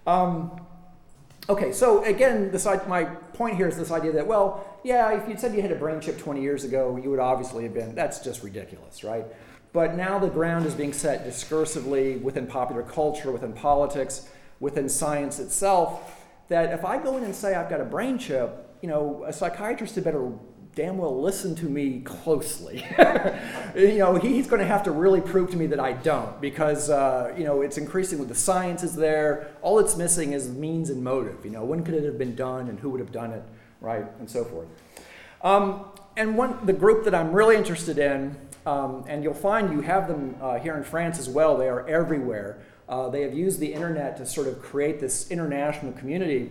Um, 0.07 0.61
Okay, 1.51 1.73
so 1.73 2.05
again, 2.05 2.53
this, 2.53 2.65
my 2.87 3.03
point 3.35 3.57
here 3.57 3.67
is 3.67 3.77
this 3.77 3.91
idea 3.91 4.13
that, 4.13 4.25
well, 4.25 4.65
yeah, 4.85 5.21
if 5.21 5.29
you'd 5.29 5.41
said 5.41 5.53
you 5.53 5.61
had 5.61 5.73
a 5.73 5.75
brain 5.75 6.01
chip 6.01 6.17
20 6.17 6.41
years 6.41 6.63
ago, 6.63 6.97
you 6.97 7.11
would 7.11 7.19
obviously 7.19 7.65
have 7.65 7.75
been, 7.75 7.93
that's 7.93 8.21
just 8.21 8.45
ridiculous, 8.45 9.03
right? 9.03 9.25
But 9.73 9.97
now 9.97 10.21
the 10.21 10.29
ground 10.29 10.65
is 10.65 10.75
being 10.75 10.93
set 10.93 11.27
discursively 11.27 12.23
within 12.23 12.47
popular 12.47 12.85
culture, 12.85 13.33
within 13.33 13.53
politics, 13.53 14.29
within 14.61 14.89
science 14.89 15.41
itself, 15.41 16.25
that 16.47 16.73
if 16.73 16.85
I 16.85 17.03
go 17.03 17.17
in 17.17 17.25
and 17.25 17.35
say 17.35 17.57
I've 17.57 17.69
got 17.69 17.81
a 17.81 17.85
brain 17.85 18.17
chip, 18.17 18.73
you 18.81 18.89
know, 18.89 19.25
a 19.27 19.33
psychiatrist 19.33 19.97
had 19.97 20.05
better 20.05 20.31
damn 20.81 20.97
well 20.97 21.21
listen 21.21 21.55
to 21.55 21.67
me 21.67 22.01
closely. 22.01 22.83
you 23.77 23.99
know, 23.99 24.15
he's 24.15 24.47
going 24.47 24.61
to 24.61 24.67
have 24.67 24.83
to 24.83 24.91
really 24.91 25.21
prove 25.21 25.51
to 25.51 25.57
me 25.59 25.67
that 25.67 25.79
I 25.79 25.93
don't 25.93 26.41
because, 26.41 26.89
uh, 26.89 27.35
you 27.37 27.45
know, 27.45 27.61
it's 27.61 27.77
increasingly 27.77 28.25
the 28.25 28.35
science 28.35 28.83
is 28.83 28.97
there. 28.97 29.51
All 29.61 29.79
it's 29.79 29.95
missing 29.99 30.33
is 30.33 30.49
means 30.49 30.89
and 30.89 31.05
motive. 31.05 31.45
You 31.45 31.51
know, 31.51 31.65
when 31.65 31.85
could 31.85 31.93
it 31.93 32.05
have 32.05 32.17
been 32.17 32.35
done 32.35 32.69
and 32.71 32.81
who 32.81 32.89
would 32.89 33.01
have 33.01 33.13
done 33.13 33.31
it, 33.31 33.43
right, 33.83 34.07
and 34.21 34.31
so 34.31 34.43
forth. 34.43 34.69
Um, 35.43 35.85
and 36.17 36.39
one, 36.39 36.65
the 36.65 36.73
group 36.73 37.05
that 37.05 37.15
I'm 37.15 37.33
really 37.33 37.57
interested 37.57 37.99
in, 37.99 38.35
um, 38.65 39.05
and 39.07 39.23
you'll 39.23 39.35
find 39.35 39.71
you 39.75 39.83
have 39.83 40.09
them 40.09 40.35
uh, 40.41 40.59
here 40.59 40.79
in 40.79 40.85
France 40.85 41.19
as 41.19 41.29
well, 41.29 41.59
they 41.59 41.69
are 41.69 41.87
everywhere. 41.87 42.63
Uh, 42.89 43.11
they 43.11 43.21
have 43.21 43.35
used 43.35 43.61
the 43.61 43.75
internet 43.75 44.17
to 44.17 44.25
sort 44.25 44.49
of 44.49 44.63
create 44.63 44.99
this 44.99 45.31
international 45.31 45.93
community 45.93 46.49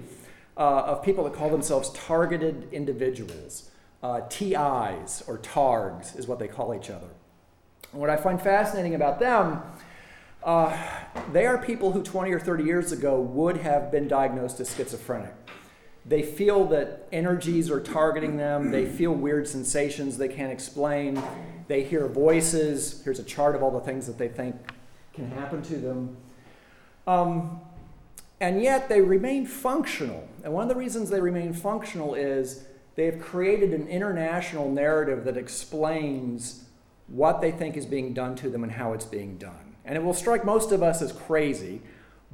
uh, 0.56 0.82
of 0.82 1.02
people 1.02 1.24
that 1.24 1.34
call 1.34 1.50
themselves 1.50 1.90
targeted 1.94 2.68
individuals 2.72 3.69
uh, 4.02 4.22
TIs 4.30 5.24
or 5.28 5.40
TARGs 5.40 6.18
is 6.18 6.28
what 6.28 6.40
they 6.40 6.48
call 6.48 6.74
each 6.74 6.90
other. 6.90 7.10
And 7.92 8.02
what 8.02 8.10
I 8.10 8.16
find 8.16 8.42
fascinating 8.42 8.96
about 8.96 9.20
them, 9.20 9.62
uh, 10.44 10.76
they 11.34 11.46
are 11.46 11.58
people 11.58 11.92
who 11.92 12.02
20 12.02 12.32
or 12.32 12.40
30 12.40 12.64
years 12.64 12.92
ago 12.92 13.20
would 13.20 13.58
have 13.58 13.92
been 13.92 14.08
diagnosed 14.08 14.60
as 14.60 14.74
schizophrenic. 14.74 15.34
They 16.06 16.24
feel 16.24 16.66
that 16.66 17.08
energies 17.12 17.70
are 17.70 17.82
targeting 17.82 18.38
them. 18.38 18.72
They 18.72 18.86
feel 18.86 19.14
weird 19.14 19.48
sensations 19.48 20.18
they 20.18 20.30
can't 20.30 20.52
explain. 20.52 21.22
They 21.68 21.84
hear 21.84 22.08
voices. 22.08 23.02
Here's 23.04 23.20
a 23.20 23.24
chart 23.24 23.56
of 23.56 23.62
all 23.62 23.72
the 23.72 23.82
things 23.82 24.08
that 24.08 24.18
they 24.18 24.30
think 24.30 24.56
can 25.14 25.30
happen 25.32 25.62
to 25.64 25.76
them. 25.76 26.18
Um, 27.06 27.60
and 28.40 28.62
yet 28.62 28.88
they 28.88 29.02
remain 29.02 29.46
functional. 29.46 30.28
And 30.44 30.54
one 30.54 30.64
of 30.64 30.70
the 30.70 30.76
reasons 30.76 31.10
they 31.10 31.20
remain 31.20 31.54
functional 31.54 32.16
is 32.16 32.64
they've 32.96 33.20
created 33.20 33.74
an 33.74 33.88
international 33.88 34.70
narrative 34.70 35.24
that 35.26 35.38
explains 35.38 36.66
what 37.08 37.42
they 37.42 37.52
think 37.52 37.76
is 37.76 37.86
being 37.86 38.14
done 38.14 38.36
to 38.36 38.50
them 38.50 38.64
and 38.64 38.72
how 38.72 38.94
it's 38.94 39.06
being 39.06 39.38
done. 39.38 39.76
And 39.86 39.96
it 39.98 40.04
will 40.04 40.14
strike 40.14 40.46
most 40.46 40.72
of 40.72 40.84
us 40.84 41.02
as 41.02 41.12
crazy, 41.12 41.82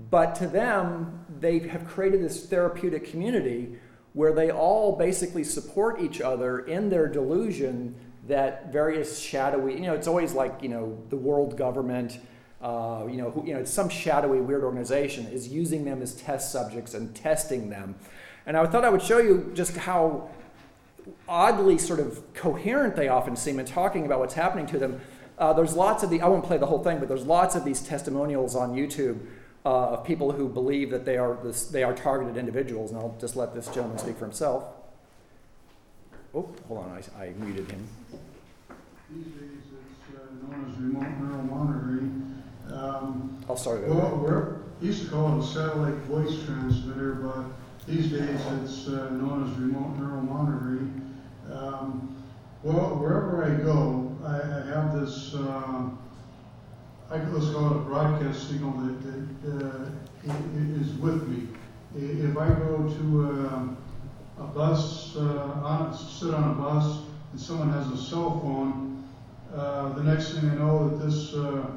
but 0.10 0.36
to 0.36 0.48
them, 0.48 1.26
they 1.40 1.60
have 1.60 1.88
created 1.88 2.22
this 2.22 2.46
therapeutic 2.46 3.10
community 3.10 3.78
where 4.14 4.34
they 4.34 4.52
all 4.52 4.96
basically 4.96 5.44
support 5.44 6.02
each 6.02 6.22
other 6.22 6.60
in 6.60 6.90
their 6.90 7.08
delusion 7.08 7.96
that 8.28 8.72
various 8.72 9.20
shadowy, 9.20 9.74
you 9.74 9.82
know, 9.82 9.94
it's 9.94 10.08
always 10.08 10.34
like, 10.34 10.62
you 10.62 10.70
know, 10.70 10.98
the 11.10 11.16
world 11.16 11.58
government, 11.58 12.20
uh, 12.62 13.06
you 13.10 13.18
know, 13.18 13.30
who, 13.30 13.46
you 13.46 13.54
know, 13.54 13.60
it's 13.60 13.72
some 13.72 13.90
shadowy 13.90 14.42
weird 14.42 14.64
organization 14.64 15.28
is 15.28 15.48
using 15.48 15.86
them 15.86 16.02
as 16.02 16.16
test 16.16 16.52
subjects 16.52 16.94
and 16.94 17.16
testing 17.16 17.70
them. 17.70 17.96
And 18.46 18.58
I 18.58 18.66
thought 18.66 18.84
I 18.84 18.90
would 18.90 19.02
show 19.02 19.20
you 19.20 19.52
just 19.54 19.76
how 19.78 20.30
oddly 21.28 21.78
sort 21.78 22.00
of 22.00 22.34
coherent 22.34 22.96
they 22.96 23.08
often 23.08 23.36
seem 23.36 23.60
in 23.60 23.66
talking 23.66 24.06
about 24.06 24.20
what's 24.20 24.34
happening 24.34 24.66
to 24.68 24.80
them. 24.80 25.02
Uh, 25.38 25.54
there's 25.54 25.76
lots 25.76 26.04
of 26.04 26.10
the, 26.10 26.22
I 26.22 26.28
won't 26.28 26.46
play 26.46 26.58
the 26.58 26.66
whole 26.66 26.84
thing, 26.84 27.00
but 27.00 27.08
there's 27.08 27.26
lots 27.26 27.56
of 27.56 27.66
these 27.66 27.82
testimonials 27.82 28.56
on 28.56 28.74
YouTube 28.74 29.20
uh, 29.66 29.90
of 29.90 30.06
people 30.06 30.32
who 30.32 30.48
believe 30.48 30.92
that 30.92 31.06
they 31.06 31.18
are, 31.18 31.38
this, 31.44 31.66
they 31.68 31.84
are 31.84 31.94
targeted 31.94 32.38
individuals, 32.38 32.92
and 32.92 33.00
I'll 33.00 33.18
just 33.20 33.36
let 33.36 33.54
this 33.54 33.68
gentleman 33.68 33.98
speak 33.98 34.18
for 34.18 34.26
himself. 34.26 34.64
Oh, 36.34 36.50
hold 36.68 36.86
on, 36.86 37.04
I, 37.18 37.24
I 37.24 37.30
muted 37.38 37.72
him. 37.72 37.88
These 39.10 39.26
days 39.26 39.58
it's 40.10 40.20
uh, 40.20 40.52
known 40.52 40.72
as 40.72 40.80
remote 40.80 41.18
neural 41.20 41.44
monitoring. 41.44 42.44
Um, 42.72 43.44
I'll 43.48 43.58
start 43.58 43.84
it 43.84 43.90
well, 43.90 44.06
over. 44.06 44.62
we 44.82 44.88
used 44.88 45.04
to 45.04 45.10
call 45.10 45.38
it 45.38 45.44
a 45.44 45.48
satellite 45.48 45.96
voice 46.10 46.44
transmitter, 46.46 47.14
but 47.16 47.46
these 47.88 48.12
days, 48.12 48.42
it's 48.64 48.88
uh, 48.88 49.10
known 49.12 49.48
as 49.48 49.60
remote 49.60 49.98
neural 49.98 50.22
monitoring. 50.22 51.16
Um, 51.52 52.16
well, 52.64 52.96
wherever 52.96 53.46
I 53.46 53.56
go, 53.64 54.18
I, 54.24 54.38
I 54.38 54.66
have 54.74 55.00
this, 55.00 55.36
uh, 55.36 55.90
I, 57.12 57.18
let's 57.30 57.52
call 57.52 57.74
it 57.74 57.78
a 57.78 57.80
broadcast 57.82 58.50
signal 58.50 58.72
that, 58.72 59.44
that 59.44 59.66
uh, 59.66 60.82
is 60.82 60.94
with 60.94 61.28
me. 61.28 61.48
If 61.96 62.36
I 62.36 62.48
go 62.48 62.92
to 62.98 63.32
a, 63.32 64.44
a 64.44 64.48
bus, 64.48 65.16
uh, 65.16 65.62
on, 65.64 65.96
sit 65.96 66.34
on 66.34 66.52
a 66.52 66.54
bus, 66.56 67.02
and 67.32 67.40
someone 67.40 67.72
has 67.72 67.88
a 67.92 67.98
cell 67.98 68.40
phone, 68.40 69.04
uh, 69.54 69.94
the 69.94 70.04
next 70.04 70.34
thing 70.34 70.50
I 70.50 70.56
know 70.56 70.90
that 70.90 71.06
this 71.06 71.36
uh, 71.36 71.68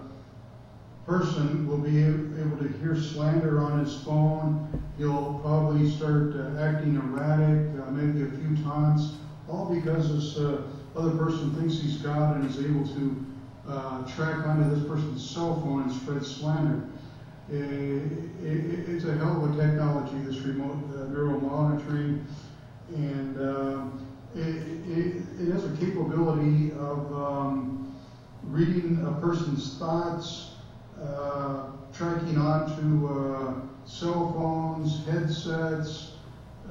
person 1.09 1.67
will 1.67 1.79
be 1.79 2.03
able 2.03 2.59
to 2.59 2.69
hear 2.81 2.95
slander 2.95 3.61
on 3.61 3.83
his 3.83 3.97
phone. 4.03 4.69
He'll 4.99 5.41
probably 5.43 5.89
start 5.89 6.35
uh, 6.37 6.61
acting 6.61 6.97
erratic, 6.97 7.81
uh, 7.81 7.91
maybe 7.91 8.25
a 8.25 8.39
few 8.39 8.63
taunts, 8.63 9.13
all 9.49 9.75
because 9.75 10.15
this 10.15 10.37
uh, 10.37 10.61
other 10.95 11.17
person 11.17 11.55
thinks 11.55 11.79
he's 11.79 11.97
God 11.97 12.37
and 12.37 12.51
is 12.51 12.59
able 12.59 12.87
to 12.89 13.27
uh, 13.67 14.07
track 14.07 14.47
onto 14.47 14.69
this 14.69 14.87
person's 14.87 15.29
cell 15.29 15.59
phone 15.63 15.85
and 15.85 15.93
spread 15.93 16.23
slander. 16.23 16.87
It, 17.51 17.57
it, 18.45 18.89
it's 18.91 19.05
a 19.05 19.17
hell 19.17 19.43
of 19.43 19.59
a 19.59 19.63
technology, 19.63 20.19
this 20.27 20.41
remote 20.41 20.77
uh, 20.95 21.05
neural 21.05 21.41
monitoring, 21.41 22.27
and 22.95 23.39
it, 24.35 25.23
it, 25.41 25.53
has 25.53 25.65
a 25.65 25.75
capability 25.79 26.73
of 26.73 27.11
um, 27.15 27.97
reading 28.45 29.03
a 29.07 29.21
person's 29.23 29.79
thoughts, 29.79 30.48
uh, 31.03 31.71
tracking 31.93 32.39
onto 32.39 33.07
uh, 33.07 33.55
cell 33.87 34.33
phones, 34.33 35.05
headsets, 35.07 36.13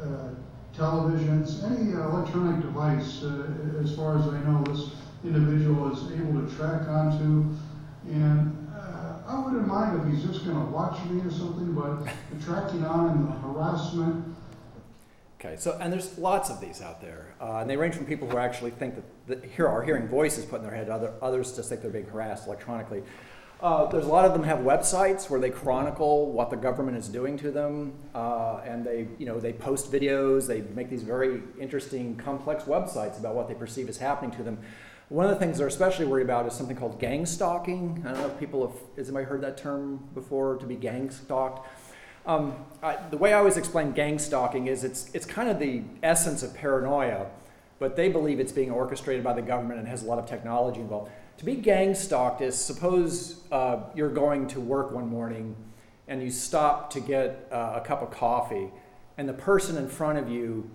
uh, 0.02 0.30
televisions, 0.76 1.64
any 1.64 1.92
electronic 1.92 2.62
device, 2.62 3.24
uh, 3.24 3.82
as 3.82 3.96
far 3.96 4.18
as 4.18 4.28
I 4.28 4.40
know, 4.44 4.64
this 4.64 4.92
individual 5.24 5.92
is 5.92 6.12
able 6.20 6.46
to 6.46 6.56
track 6.56 6.88
onto. 6.88 7.56
And 8.12 8.54
I 9.28 9.44
wouldn't 9.44 9.68
mind 9.68 10.00
if 10.00 10.14
he's 10.14 10.24
just 10.24 10.46
going 10.46 10.58
to 10.58 10.72
watch 10.72 11.04
me 11.10 11.20
or 11.20 11.30
something, 11.30 11.74
but 11.74 12.06
the 12.06 12.46
tracking 12.46 12.86
on 12.86 13.10
and 13.10 13.28
the 13.28 13.32
harassment, 13.34 14.38
Okay, 15.40 15.56
so, 15.56 15.78
and 15.80 15.94
there's 15.94 16.18
lots 16.18 16.50
of 16.50 16.60
these 16.60 16.82
out 16.82 17.00
there. 17.00 17.36
Uh, 17.40 17.58
and 17.58 17.70
they 17.70 17.78
range 17.78 17.94
from 17.94 18.08
people 18.08 18.28
who 18.28 18.38
actually 18.38 18.72
think 18.72 18.96
that, 18.96 19.28
that 19.28 19.60
are 19.60 19.84
hearing 19.84 20.08
voices 20.08 20.46
put 20.46 20.58
in 20.58 20.64
their 20.64 20.74
head, 20.74 20.90
other, 20.90 21.14
others 21.22 21.56
just 21.56 21.70
think 21.70 21.82
they're 21.82 21.92
being 21.92 22.08
harassed 22.08 22.48
electronically. 22.48 23.04
Uh, 23.60 23.88
there's 23.88 24.06
a 24.06 24.10
lot 24.10 24.24
of 24.24 24.34
them 24.34 24.44
have 24.44 24.60
websites 24.60 25.32
where 25.32 25.40
they 25.40 25.50
chronicle 25.50 26.32
what 26.32 26.52
the 26.52 26.56
government 26.56 26.96
is 26.96 27.08
doing 27.08 27.36
to 27.38 27.50
them, 27.50 27.92
uh, 28.14 28.62
and 28.64 28.86
they, 28.86 29.08
you 29.18 29.26
know, 29.26 29.40
they 29.40 29.52
post 29.52 29.92
videos. 29.92 30.46
They 30.46 30.62
make 30.76 30.92
these 30.92 31.02
very 31.02 31.42
interesting, 31.60 32.16
complex 32.18 32.66
websites 32.66 33.20
about 33.20 33.34
what 33.34 33.48
they 33.48 33.56
perceive 33.56 33.90
is 33.90 33.98
happening 33.98 34.30
to 34.38 34.44
them. 34.44 34.60
One 35.10 35.26
of 35.26 35.32
the 35.32 35.38
things 35.38 35.58
they're 35.58 35.68
especially 35.68 36.06
worried 36.06 36.26
about 36.26 36.46
is 36.46 36.54
something 36.54 36.76
called 36.76 37.00
gang 37.00 37.26
stalking. 37.26 38.04
I 38.06 38.12
don't 38.12 38.22
know 38.22 38.28
if 38.28 38.40
people 38.40 38.68
have, 38.68 38.76
has 38.96 39.08
anybody 39.08 39.26
heard 39.26 39.42
that 39.42 39.58
term 39.58 40.08
before? 40.14 40.58
To 40.58 40.66
be 40.68 40.76
gang 40.76 41.10
stalked. 41.10 41.68
Um, 42.28 42.54
I, 42.84 42.98
the 43.10 43.18
way 43.18 43.34
I 43.34 43.40
always 43.40 43.58
explain 43.58 43.92
gang 43.94 44.20
stalking 44.20 44.68
is 44.68 44.84
it's, 44.84 45.10
it's 45.16 45.26
kind 45.26 45.50
of 45.50 45.58
the 45.58 45.82
essence 46.04 46.44
of 46.44 46.54
paranoia, 46.54 47.28
but 47.80 47.96
they 47.96 48.10
believe 48.10 48.40
it's 48.40 48.52
being 48.52 48.70
orchestrated 48.70 49.24
by 49.24 49.34
the 49.34 49.42
government 49.42 49.80
and 49.80 49.88
has 49.88 50.04
a 50.04 50.06
lot 50.06 50.20
of 50.20 50.28
technology 50.28 50.82
involved. 50.82 51.10
To 51.38 51.46
be 51.46 51.56
gang 51.56 51.94
stalked 51.94 52.42
is 52.42 52.58
suppose 52.58 53.42
uh, 53.52 53.82
you're 53.94 54.10
going 54.10 54.48
to 54.48 54.60
work 54.60 54.92
one 54.92 55.08
morning 55.08 55.56
and 56.08 56.24
you 56.24 56.32
stop 56.32 56.90
to 56.92 57.00
get 57.00 57.48
uh, 57.52 57.74
a 57.76 57.82
cup 57.82 58.02
of 58.02 58.10
coffee, 58.12 58.72
and 59.18 59.28
the 59.28 59.34
person 59.34 59.78
in 59.78 59.90
front 59.90 60.18
of 60.18 60.30
you 60.30 60.70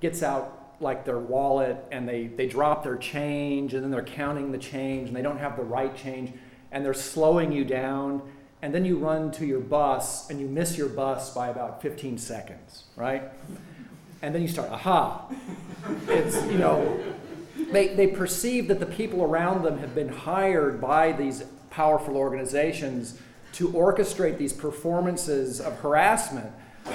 gets 0.00 0.22
out 0.22 0.76
like 0.78 1.04
their 1.04 1.18
wallet 1.18 1.78
and 1.90 2.08
they, 2.08 2.26
they 2.26 2.46
drop 2.46 2.84
their 2.84 2.96
change 2.96 3.74
and 3.74 3.82
then 3.82 3.90
they're 3.90 4.04
counting 4.04 4.52
the 4.52 4.58
change 4.58 5.08
and 5.08 5.16
they 5.16 5.22
don't 5.22 5.38
have 5.38 5.56
the 5.56 5.62
right 5.62 5.96
change 5.96 6.32
and 6.70 6.84
they're 6.84 6.92
slowing 6.92 7.50
you 7.50 7.64
down 7.64 8.20
and 8.60 8.74
then 8.74 8.84
you 8.84 8.98
run 8.98 9.30
to 9.30 9.46
your 9.46 9.60
bus 9.60 10.28
and 10.30 10.40
you 10.40 10.46
miss 10.46 10.76
your 10.76 10.88
bus 10.88 11.32
by 11.34 11.48
about 11.48 11.80
15 11.80 12.18
seconds, 12.18 12.84
right? 12.96 13.22
And 14.22 14.34
then 14.34 14.42
you 14.42 14.48
start, 14.48 14.70
aha. 14.70 15.26
It's, 16.08 16.36
you 16.46 16.58
know, 16.58 17.02
they, 17.72 17.88
they 17.94 18.06
perceive 18.06 18.68
that 18.68 18.80
the 18.80 18.86
people 18.86 19.22
around 19.22 19.62
them 19.62 19.78
have 19.78 19.94
been 19.94 20.08
hired 20.08 20.80
by 20.80 21.12
these 21.12 21.44
powerful 21.70 22.16
organizations 22.16 23.18
to 23.52 23.68
orchestrate 23.68 24.38
these 24.38 24.52
performances 24.52 25.60
of 25.60 25.78
harassment. 25.80 26.50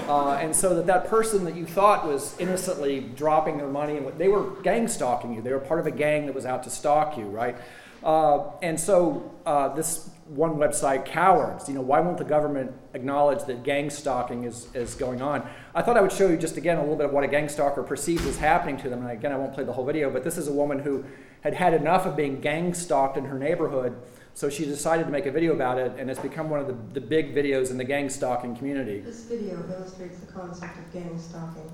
Uh, 0.08 0.34
and 0.34 0.56
so 0.56 0.76
that 0.76 0.86
that 0.86 1.08
person 1.08 1.46
that 1.46 1.56
you 1.56 1.66
thought 1.66 2.06
was 2.06 2.40
innocently 2.40 3.00
dropping 3.00 3.58
their 3.58 3.68
money, 3.68 3.98
and 3.98 4.08
they 4.20 4.28
were 4.28 4.62
gang 4.62 4.88
stalking 4.88 5.34
you. 5.34 5.42
They 5.42 5.52
were 5.52 5.60
part 5.60 5.80
of 5.80 5.88
a 5.88 5.92
gang 5.92 6.28
that 6.28 6.36
was 6.36 6.46
out 6.46 6.64
to 6.64 6.70
stalk 6.70 7.18
you, 7.18 7.26
right? 7.26 7.58
Uh, 8.04 8.52
and 8.62 8.80
so 8.80 9.34
uh, 9.46 9.70
this 9.70 10.10
one 10.28 10.56
website, 10.56 11.06
Cowards, 11.06 11.68
you 11.68 11.74
know, 11.74 11.82
why 11.82 12.00
won't 12.00 12.18
the 12.18 12.24
government 12.24 12.72
acknowledge 12.94 13.44
that 13.46 13.64
gang 13.64 13.90
stalking 13.90 14.44
is, 14.44 14.74
is 14.76 14.96
going 14.96 15.22
on? 15.22 15.48
I 15.74 15.82
thought 15.82 15.98
I 15.98 16.02
would 16.02 16.12
show 16.12 16.28
you 16.28 16.38
just 16.38 16.56
again 16.56 16.78
a 16.78 16.82
little 16.82 16.96
bit 16.96 17.08
of 17.08 17.14
what 17.14 17.24
a 17.24 17.28
gang 17.28 17.50
stalker 17.50 17.84
perceives 17.84 18.26
as 18.26 18.38
happening 18.38 18.78
to 18.78 18.90
them. 18.90 19.02
And 19.02 19.12
again, 19.12 19.32
I 19.32 19.38
won't 19.38 19.54
play 19.54 19.64
the 19.64 19.74
whole 19.74 19.86
video, 19.86 20.10
but 20.10 20.24
this 20.24 20.38
is 20.38 20.48
a 20.48 20.54
woman 20.54 20.80
who 20.80 21.04
had 21.42 21.54
had 21.54 21.74
enough 21.74 22.06
of 22.06 22.16
being 22.16 22.40
gang 22.42 22.74
stalked 22.74 23.18
in 23.18 23.26
her 23.26 23.40
neighborhood. 23.40 23.96
So 24.34 24.50
she 24.50 24.66
decided 24.66 25.06
to 25.06 25.12
make 25.12 25.26
a 25.26 25.32
video 25.32 25.54
about 25.54 25.80
it, 25.80 25.94
and 25.98 26.10
it's 26.10 26.20
become 26.20 26.50
one 26.50 26.60
of 26.60 26.68
the, 26.68 27.00
the 27.00 27.06
big 27.06 27.36
videos 27.36 27.72
in 27.72 27.78
the 27.78 27.84
gang 27.84 28.10
stalking 28.10 28.56
community. 28.56 29.00
This 29.00 29.24
video 29.24 29.62
illustrates 29.70 30.20
the 30.20 30.32
concept 30.32 30.78
of 30.78 30.94
gang 30.94 31.18
stalking. 31.18 31.70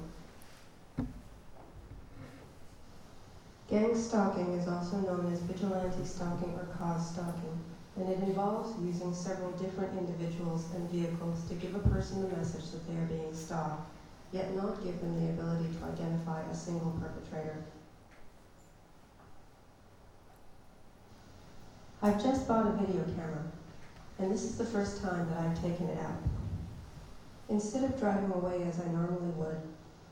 Gang 3.67 3.95
stalking 3.95 4.53
is 4.53 4.67
also 4.67 4.97
known 4.97 5.31
as 5.33 5.39
vigilante 5.39 6.05
stalking 6.05 6.53
or 6.53 6.67
cause 6.77 7.09
stalking, 7.11 7.59
and 7.95 8.07
it 8.09 8.19
involves 8.19 8.79
using 8.83 9.11
several 9.11 9.51
different 9.53 9.97
individuals 9.97 10.65
and 10.75 10.89
vehicles 10.91 11.43
to 11.47 11.55
give 11.55 11.73
a 11.73 11.89
person 11.89 12.21
the 12.21 12.37
message 12.37 12.69
that 12.71 12.87
they 12.87 12.93
are 12.95 13.07
being 13.07 13.33
stalked, 13.33 13.89
yet 14.31 14.55
not 14.55 14.83
give 14.83 15.01
them 15.01 15.19
the 15.19 15.31
ability 15.31 15.67
to 15.73 15.85
identify 15.85 16.41
a 16.43 16.53
single 16.53 16.91
perpetrator. 17.01 17.63
I've 22.03 22.21
just 22.21 22.47
bought 22.47 22.67
a 22.67 22.85
video 22.85 23.03
camera, 23.15 23.45
and 24.19 24.31
this 24.31 24.43
is 24.43 24.59
the 24.59 24.65
first 24.65 25.01
time 25.01 25.27
that 25.29 25.39
I've 25.39 25.59
taken 25.59 25.89
it 25.89 25.97
out. 25.97 26.21
Instead 27.49 27.85
of 27.85 27.99
driving 27.99 28.31
away 28.31 28.61
as 28.63 28.79
I 28.79 28.85
normally 28.89 29.31
would, 29.37 29.57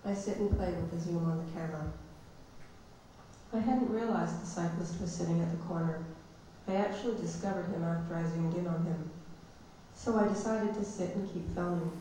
I 0.03 0.15
sit 0.15 0.37
and 0.37 0.49
play 0.57 0.71
with 0.71 0.89
the 0.89 0.99
zoom 0.99 1.29
on 1.29 1.45
the 1.45 1.51
camera. 1.51 1.91
I 3.53 3.59
hadn't 3.59 3.93
realized 3.93 4.41
the 4.41 4.47
cyclist 4.47 4.99
was 4.99 5.11
sitting 5.11 5.39
at 5.39 5.51
the 5.51 5.63
corner. 5.65 6.03
I 6.67 6.73
actually 6.73 7.21
discovered 7.21 7.67
him 7.67 7.83
after 7.83 8.15
I 8.15 8.23
zoomed 8.23 8.55
in 8.55 8.65
on 8.65 8.83
him. 8.83 9.11
So 9.93 10.17
I 10.17 10.27
decided 10.27 10.73
to 10.73 10.83
sit 10.83 11.15
and 11.15 11.31
keep 11.31 11.53
filming. 11.53 11.91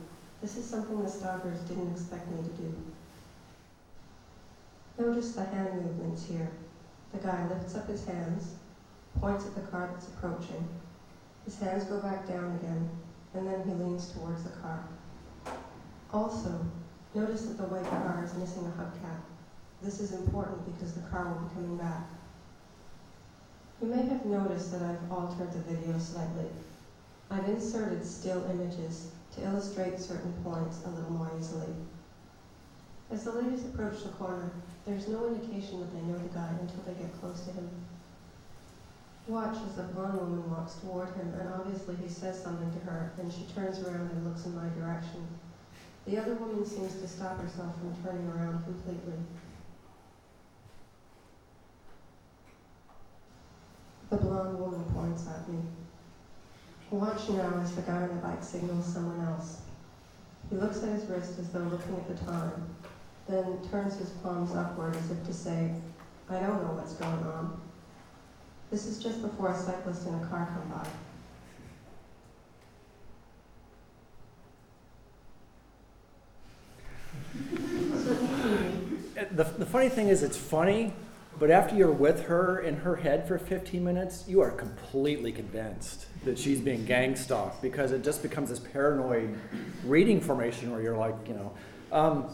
This 0.41 0.57
is 0.57 0.65
something 0.65 1.03
the 1.03 1.11
stalkers 1.11 1.61
didn't 1.61 1.93
expect 1.93 2.31
me 2.31 2.43
to 2.43 2.49
do. 2.63 2.75
Notice 4.99 5.33
the 5.33 5.45
hand 5.45 5.83
movements 5.83 6.25
here. 6.25 6.49
The 7.13 7.19
guy 7.19 7.47
lifts 7.47 7.75
up 7.75 7.87
his 7.87 8.07
hands, 8.07 8.55
points 9.21 9.45
at 9.45 9.55
the 9.55 9.61
car 9.61 9.91
that's 9.93 10.09
approaching. 10.09 10.67
His 11.45 11.59
hands 11.59 11.85
go 11.85 11.99
back 11.99 12.27
down 12.27 12.59
again, 12.63 12.89
and 13.35 13.47
then 13.47 13.63
he 13.65 13.75
leans 13.75 14.11
towards 14.13 14.43
the 14.43 14.51
car. 14.51 14.85
Also, 16.15 16.65
notice 17.15 17.43
that 17.43 17.59
the 17.59 17.65
white 17.65 17.85
car 17.91 18.23
is 18.25 18.35
missing 18.37 18.65
a 18.65 18.81
hubcap. 18.81 19.32
This 19.83 19.99
is 19.99 20.13
important 20.13 20.65
because 20.73 20.95
the 20.95 21.01
car 21.09 21.27
will 21.27 21.49
be 21.49 21.55
coming 21.55 21.77
back. 21.77 22.07
You 23.81 23.89
may 23.89 24.07
have 24.07 24.25
noticed 24.25 24.71
that 24.71 24.83
I've 24.83 25.11
altered 25.11 25.53
the 25.53 25.59
video 25.59 25.99
slightly. 25.99 26.47
I've 27.33 27.49
inserted 27.49 28.07
still 28.07 28.49
images 28.49 29.11
to 29.35 29.45
illustrate 29.45 29.99
certain 29.99 30.33
points 30.45 30.83
a 30.87 30.91
little 30.91 31.11
more 31.11 31.33
easily. 31.37 31.67
As 33.11 33.25
the 33.25 33.33
ladies 33.33 33.65
approach 33.65 34.05
the 34.05 34.11
corner, 34.11 34.53
there's 34.87 35.09
no 35.09 35.27
indication 35.27 35.81
that 35.81 35.93
they 35.93 36.03
know 36.03 36.19
the 36.19 36.33
guy 36.33 36.51
until 36.61 36.83
they 36.87 37.03
get 37.03 37.21
close 37.21 37.41
to 37.41 37.51
him. 37.51 37.69
Watch 39.27 39.57
as 39.67 39.75
the 39.75 39.83
blonde 39.83 40.21
woman 40.21 40.49
walks 40.49 40.75
toward 40.75 41.09
him, 41.15 41.35
and 41.41 41.49
obviously 41.55 41.97
he 41.97 42.09
says 42.09 42.41
something 42.41 42.73
to 42.73 42.87
her, 42.87 43.11
and 43.19 43.33
she 43.33 43.47
turns 43.53 43.81
around 43.81 44.13
and 44.13 44.25
looks 44.25 44.47
in 44.47 44.55
my 44.55 44.69
direction. 44.79 45.27
The 46.07 46.19
other 46.19 46.35
woman 46.35 46.65
seems 46.65 46.95
to 47.01 47.09
stop 47.09 47.41
herself 47.41 47.75
from 47.79 47.97
turning 48.05 48.29
around 48.29 48.63
completely. 48.63 49.19
The 54.13 54.19
blonde 54.19 54.61
woman 54.61 54.85
points 54.93 55.27
at 55.27 55.49
me. 55.49 55.59
Watch 56.91 57.31
now 57.31 57.59
as 57.63 57.75
the 57.75 57.81
guy 57.81 58.03
on 58.03 58.09
the 58.09 58.15
bike 58.17 58.43
signals 58.45 58.85
someone 58.85 59.27
else. 59.27 59.63
He 60.51 60.57
looks 60.57 60.83
at 60.83 60.91
his 60.91 61.07
wrist 61.07 61.39
as 61.39 61.49
though 61.49 61.61
looking 61.61 61.97
at 61.97 62.07
the 62.07 62.23
time, 62.27 62.77
then 63.27 63.67
turns 63.71 63.97
his 63.97 64.11
palms 64.11 64.55
upward 64.55 64.95
as 64.97 65.11
if 65.11 65.25
to 65.25 65.33
say, 65.33 65.71
I 66.29 66.35
don't 66.41 66.63
know 66.63 66.75
what's 66.75 66.93
going 66.93 67.11
on. 67.11 67.59
This 68.71 68.85
is 68.85 69.03
just 69.03 69.23
before 69.23 69.49
a 69.49 69.57
cyclist 69.57 70.07
and 70.07 70.23
a 70.23 70.27
car 70.27 70.47
come 70.53 70.69
by. 70.69 70.89
The, 79.31 79.45
the 79.45 79.65
funny 79.65 79.89
thing 79.89 80.09
is, 80.09 80.23
it's 80.23 80.37
funny, 80.37 80.93
but 81.43 81.51
after 81.51 81.75
you're 81.75 81.91
with 81.91 82.27
her 82.27 82.61
in 82.61 82.77
her 82.77 82.95
head 82.95 83.27
for 83.27 83.37
15 83.37 83.83
minutes, 83.83 84.23
you 84.29 84.41
are 84.41 84.53
completely 84.53 85.33
convinced 85.33 86.07
that 86.25 86.39
she's 86.39 86.61
being 86.61 86.85
gang 86.85 87.17
stalked 87.17 87.61
because 87.61 87.91
it 87.91 88.05
just 88.05 88.23
becomes 88.23 88.49
this 88.49 88.61
paranoid 88.61 89.37
reading 89.85 90.21
formation 90.21 90.71
where 90.71 90.81
you're 90.81 90.97
like, 90.97 91.17
you 91.27 91.35
know. 91.35 91.53
Um, 91.91 92.29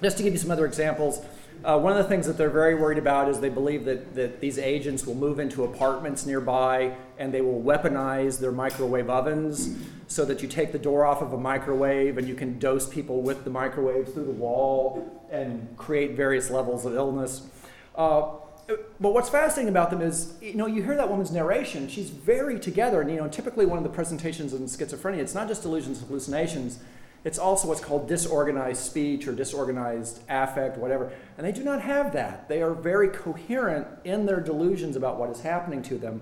just 0.00 0.18
to 0.18 0.22
give 0.22 0.34
you 0.34 0.38
some 0.38 0.52
other 0.52 0.66
examples, 0.66 1.20
uh, 1.64 1.76
one 1.80 1.90
of 1.90 1.98
the 1.98 2.08
things 2.08 2.28
that 2.28 2.38
they're 2.38 2.48
very 2.48 2.76
worried 2.76 2.98
about 2.98 3.28
is 3.28 3.40
they 3.40 3.48
believe 3.48 3.86
that, 3.86 4.14
that 4.14 4.40
these 4.40 4.56
agents 4.56 5.04
will 5.04 5.16
move 5.16 5.40
into 5.40 5.64
apartments 5.64 6.24
nearby 6.24 6.94
and 7.18 7.34
they 7.34 7.40
will 7.40 7.60
weaponize 7.60 8.38
their 8.38 8.52
microwave 8.52 9.10
ovens 9.10 9.76
so 10.06 10.24
that 10.24 10.42
you 10.42 10.48
take 10.48 10.70
the 10.70 10.78
door 10.78 11.04
off 11.04 11.22
of 11.22 11.32
a 11.32 11.38
microwave 11.38 12.18
and 12.18 12.28
you 12.28 12.36
can 12.36 12.60
dose 12.60 12.88
people 12.88 13.20
with 13.20 13.42
the 13.42 13.50
microwave 13.50 14.14
through 14.14 14.26
the 14.26 14.30
wall 14.30 15.26
and 15.32 15.76
create 15.76 16.12
various 16.12 16.50
levels 16.50 16.86
of 16.86 16.94
illness. 16.94 17.48
Uh, 17.96 18.26
but 18.66 19.12
what's 19.12 19.28
fascinating 19.28 19.68
about 19.68 19.90
them 19.90 20.00
is, 20.00 20.34
you 20.40 20.54
know, 20.54 20.66
you 20.66 20.82
hear 20.82 20.96
that 20.96 21.10
woman's 21.10 21.30
narration, 21.30 21.88
she's 21.88 22.10
very 22.10 22.58
together. 22.58 23.00
And, 23.00 23.10
you 23.10 23.16
know, 23.16 23.28
typically 23.28 23.66
one 23.66 23.78
of 23.78 23.84
the 23.84 23.90
presentations 23.90 24.54
in 24.54 24.62
schizophrenia, 24.64 25.18
it's 25.18 25.34
not 25.34 25.48
just 25.48 25.62
delusions 25.62 25.98
and 25.98 26.06
hallucinations, 26.08 26.78
it's 27.24 27.38
also 27.38 27.68
what's 27.68 27.80
called 27.80 28.06
disorganized 28.06 28.82
speech 28.82 29.26
or 29.26 29.32
disorganized 29.32 30.22
affect, 30.28 30.76
whatever. 30.76 31.12
And 31.38 31.46
they 31.46 31.52
do 31.52 31.64
not 31.64 31.80
have 31.80 32.12
that. 32.12 32.48
They 32.48 32.62
are 32.62 32.74
very 32.74 33.08
coherent 33.08 33.86
in 34.04 34.26
their 34.26 34.40
delusions 34.40 34.96
about 34.96 35.18
what 35.18 35.30
is 35.30 35.40
happening 35.40 35.82
to 35.84 35.96
them. 35.96 36.20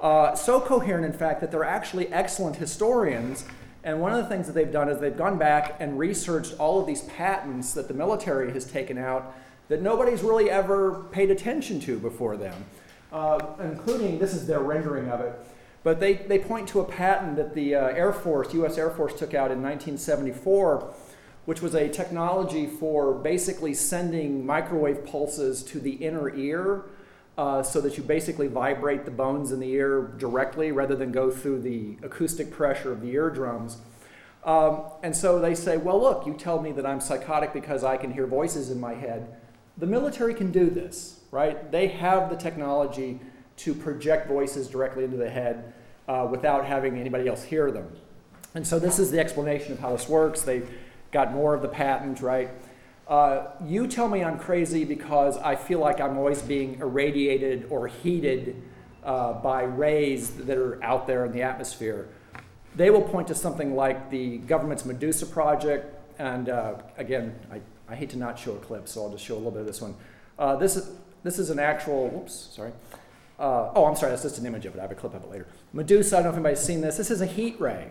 Uh, 0.00 0.34
so 0.34 0.60
coherent, 0.60 1.04
in 1.04 1.12
fact, 1.12 1.40
that 1.40 1.52
they're 1.52 1.62
actually 1.62 2.12
excellent 2.12 2.56
historians 2.56 3.44
And 3.84 4.00
one 4.00 4.12
of 4.12 4.18
the 4.18 4.28
things 4.28 4.46
that 4.46 4.52
they've 4.52 4.70
done 4.70 4.88
is 4.88 5.00
they've 5.00 5.16
gone 5.16 5.38
back 5.38 5.76
and 5.80 5.98
researched 5.98 6.54
all 6.58 6.80
of 6.80 6.86
these 6.86 7.02
patents 7.02 7.74
that 7.74 7.88
the 7.88 7.94
military 7.94 8.52
has 8.52 8.64
taken 8.64 8.96
out 8.96 9.34
that 9.68 9.82
nobody's 9.82 10.22
really 10.22 10.50
ever 10.50 11.04
paid 11.10 11.30
attention 11.30 11.80
to 11.80 11.98
before 11.98 12.36
them, 12.36 12.64
uh, 13.12 13.38
including 13.60 14.18
this 14.18 14.34
is 14.34 14.46
their 14.46 14.60
rendering 14.60 15.08
of 15.08 15.20
it. 15.20 15.34
But 15.84 15.98
they, 15.98 16.14
they 16.14 16.38
point 16.38 16.68
to 16.68 16.80
a 16.80 16.84
patent 16.84 17.36
that 17.36 17.54
the 17.54 17.74
uh, 17.74 17.88
Air 17.88 18.12
Force, 18.12 18.54
US 18.54 18.78
Air 18.78 18.90
Force, 18.90 19.12
took 19.18 19.34
out 19.34 19.50
in 19.50 19.62
1974, 19.62 20.94
which 21.44 21.60
was 21.60 21.74
a 21.74 21.88
technology 21.88 22.66
for 22.66 23.14
basically 23.14 23.74
sending 23.74 24.46
microwave 24.46 25.04
pulses 25.04 25.62
to 25.64 25.80
the 25.80 25.92
inner 25.92 26.34
ear 26.36 26.84
uh, 27.36 27.62
so 27.62 27.80
that 27.80 27.96
you 27.96 28.02
basically 28.02 28.46
vibrate 28.46 29.04
the 29.04 29.10
bones 29.10 29.52
in 29.52 29.58
the 29.58 29.70
ear 29.70 30.12
directly 30.18 30.70
rather 30.70 30.94
than 30.94 31.10
go 31.10 31.30
through 31.30 31.60
the 31.60 31.96
acoustic 32.02 32.50
pressure 32.50 32.92
of 32.92 33.00
the 33.00 33.08
eardrums. 33.08 33.78
Um, 34.44 34.84
and 35.02 35.16
so 35.16 35.38
they 35.38 35.54
say, 35.54 35.76
well, 35.76 36.00
look, 36.00 36.26
you 36.26 36.34
tell 36.34 36.60
me 36.60 36.72
that 36.72 36.84
I'm 36.84 37.00
psychotic 37.00 37.52
because 37.52 37.84
I 37.84 37.96
can 37.96 38.12
hear 38.12 38.26
voices 38.26 38.70
in 38.70 38.78
my 38.78 38.94
head. 38.94 39.34
The 39.78 39.86
military 39.86 40.34
can 40.34 40.52
do 40.52 40.70
this, 40.70 41.20
right? 41.30 41.70
They 41.70 41.88
have 41.88 42.30
the 42.30 42.36
technology 42.36 43.20
to 43.58 43.74
project 43.74 44.28
voices 44.28 44.68
directly 44.68 45.04
into 45.04 45.16
the 45.16 45.30
head 45.30 45.72
uh, 46.08 46.26
without 46.30 46.64
having 46.64 46.98
anybody 46.98 47.28
else 47.28 47.44
hear 47.44 47.70
them. 47.70 47.88
And 48.54 48.66
so 48.66 48.78
this 48.78 48.98
is 48.98 49.10
the 49.10 49.18
explanation 49.18 49.72
of 49.72 49.78
how 49.78 49.92
this 49.92 50.08
works. 50.08 50.42
They've 50.42 50.68
got 51.10 51.32
more 51.32 51.54
of 51.54 51.62
the 51.62 51.68
patent, 51.68 52.20
right? 52.20 52.50
Uh, 53.08 53.46
you 53.66 53.86
tell 53.86 54.08
me 54.08 54.22
I'm 54.22 54.38
crazy 54.38 54.84
because 54.84 55.36
I 55.38 55.56
feel 55.56 55.80
like 55.80 56.00
I'm 56.00 56.16
always 56.16 56.42
being 56.42 56.78
irradiated 56.80 57.66
or 57.70 57.88
heated 57.88 58.62
uh, 59.04 59.34
by 59.34 59.62
rays 59.62 60.30
that 60.30 60.56
are 60.56 60.82
out 60.82 61.06
there 61.06 61.24
in 61.24 61.32
the 61.32 61.42
atmosphere. 61.42 62.08
They 62.76 62.90
will 62.90 63.02
point 63.02 63.28
to 63.28 63.34
something 63.34 63.74
like 63.74 64.10
the 64.10 64.38
government's 64.38 64.84
Medusa 64.84 65.26
project, 65.26 65.94
and 66.18 66.48
uh, 66.48 66.74
again, 66.96 67.34
I, 67.50 67.60
I 67.88 67.94
hate 67.94 68.10
to 68.10 68.18
not 68.18 68.38
show 68.38 68.52
a 68.52 68.58
clip, 68.58 68.88
so 68.88 69.02
I'll 69.02 69.10
just 69.10 69.24
show 69.24 69.34
a 69.34 69.36
little 69.36 69.50
bit 69.50 69.60
of 69.60 69.66
this 69.66 69.80
one. 69.80 69.94
Uh, 70.38 70.56
this 70.56 70.76
is 70.76 70.90
this 71.22 71.38
is 71.38 71.50
an 71.50 71.58
actual. 71.58 72.08
Whoops, 72.08 72.50
sorry. 72.54 72.72
Uh, 73.38 73.72
oh, 73.74 73.86
I'm 73.86 73.96
sorry, 73.96 74.10
that's 74.10 74.22
just 74.22 74.38
an 74.38 74.46
image 74.46 74.66
of 74.66 74.74
it. 74.74 74.78
I 74.78 74.82
have 74.82 74.92
a 74.92 74.94
clip 74.94 75.14
of 75.14 75.24
it 75.24 75.30
later. 75.30 75.46
Medusa, 75.72 76.16
I 76.16 76.22
don't 76.22 76.24
know 76.24 76.30
if 76.30 76.36
anybody's 76.36 76.60
seen 76.60 76.80
this. 76.80 76.96
This 76.96 77.10
is 77.10 77.20
a 77.20 77.26
heat 77.26 77.60
ray. 77.60 77.90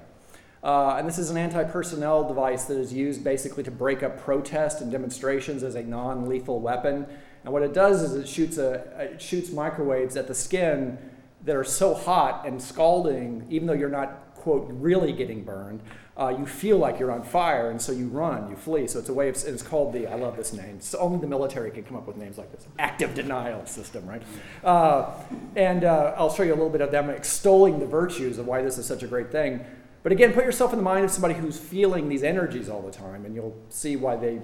Uh, 0.63 0.95
and 0.97 1.07
this 1.07 1.17
is 1.17 1.31
an 1.31 1.37
anti 1.37 1.63
personnel 1.63 2.27
device 2.27 2.65
that 2.65 2.77
is 2.77 2.93
used 2.93 3.23
basically 3.23 3.63
to 3.63 3.71
break 3.71 4.03
up 4.03 4.19
protest 4.19 4.81
and 4.81 4.91
demonstrations 4.91 5.63
as 5.63 5.75
a 5.75 5.83
non 5.83 6.27
lethal 6.27 6.59
weapon. 6.59 7.05
And 7.43 7.51
what 7.51 7.63
it 7.63 7.73
does 7.73 8.03
is 8.03 8.13
it 8.13 8.27
shoots, 8.27 8.57
a, 8.57 8.73
it 8.99 9.21
shoots 9.21 9.51
microwaves 9.51 10.15
at 10.15 10.27
the 10.27 10.35
skin 10.35 10.97
that 11.43 11.55
are 11.55 11.63
so 11.63 11.95
hot 11.95 12.45
and 12.45 12.61
scalding, 12.61 13.47
even 13.49 13.67
though 13.67 13.73
you're 13.73 13.89
not, 13.89 14.35
quote, 14.35 14.67
really 14.69 15.11
getting 15.11 15.43
burned, 15.43 15.81
uh, 16.21 16.29
you 16.29 16.45
feel 16.45 16.77
like 16.77 16.99
you're 16.99 17.11
on 17.11 17.23
fire, 17.23 17.71
and 17.71 17.81
so 17.81 17.91
you 17.91 18.07
run, 18.07 18.47
you 18.47 18.55
flee. 18.55 18.85
So 18.85 18.99
it's 18.99 19.09
a 19.09 19.13
way 19.13 19.27
of, 19.27 19.35
it's 19.43 19.63
called 19.63 19.91
the, 19.91 20.05
I 20.05 20.15
love 20.15 20.37
this 20.37 20.53
name, 20.53 20.79
so 20.79 20.99
only 20.99 21.19
the 21.19 21.25
military 21.25 21.71
can 21.71 21.83
come 21.83 21.97
up 21.97 22.05
with 22.05 22.15
names 22.15 22.37
like 22.37 22.51
this 22.51 22.67
active 22.77 23.15
denial 23.15 23.65
system, 23.65 24.05
right? 24.05 24.21
Uh, 24.63 25.11
and 25.55 25.83
uh, 25.83 26.13
I'll 26.15 26.31
show 26.31 26.43
you 26.43 26.53
a 26.53 26.59
little 26.61 26.69
bit 26.69 26.81
of 26.81 26.91
them 26.91 27.09
extolling 27.09 27.79
the 27.79 27.87
virtues 27.87 28.37
of 28.37 28.45
why 28.45 28.61
this 28.61 28.77
is 28.77 28.85
such 28.85 29.01
a 29.01 29.07
great 29.07 29.31
thing. 29.31 29.65
But 30.03 30.11
again, 30.11 30.31
put 30.33 30.45
yourself 30.45 30.73
in 30.73 30.77
the 30.77 30.83
mind 30.83 31.05
of 31.05 31.11
somebody 31.11 31.33
who's 31.33 31.59
feeling 31.59 32.07
these 32.07 32.23
energies 32.23 32.69
all 32.69 32.83
the 32.83 32.91
time, 32.91 33.25
and 33.25 33.33
you'll 33.33 33.57
see 33.69 33.95
why 33.95 34.15
they 34.15 34.41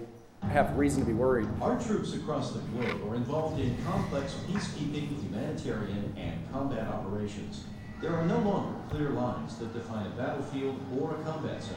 have 0.50 0.76
reason 0.78 1.02
to 1.02 1.06
be 1.06 1.14
worried. 1.14 1.48
Our 1.62 1.80
troops 1.80 2.14
across 2.14 2.54
the 2.54 2.60
globe 2.60 3.02
are 3.08 3.16
involved 3.16 3.60
in 3.60 3.76
complex 3.84 4.36
peacekeeping, 4.48 5.22
humanitarian, 5.22 6.14
and 6.18 6.52
combat 6.52 6.88
operations. 6.88 7.66
There 8.00 8.16
are 8.16 8.26
no 8.26 8.38
longer 8.40 8.78
clear 8.92 9.10
lines 9.10 9.58
that 9.58 9.74
define 9.74 10.06
a 10.06 10.10
battlefield 10.12 10.80
or 11.00 11.16
a 11.16 11.24
combat 11.24 11.64
zone. 11.64 11.76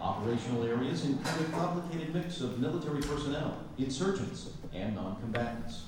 Operational 0.00 0.64
areas 0.64 1.04
include 1.04 1.48
a 1.48 1.52
complicated 1.52 2.12
mix 2.12 2.40
of 2.40 2.58
military 2.58 3.00
personnel, 3.00 3.56
insurgents, 3.78 4.50
and 4.74 4.96
non-combatants. 4.96 5.84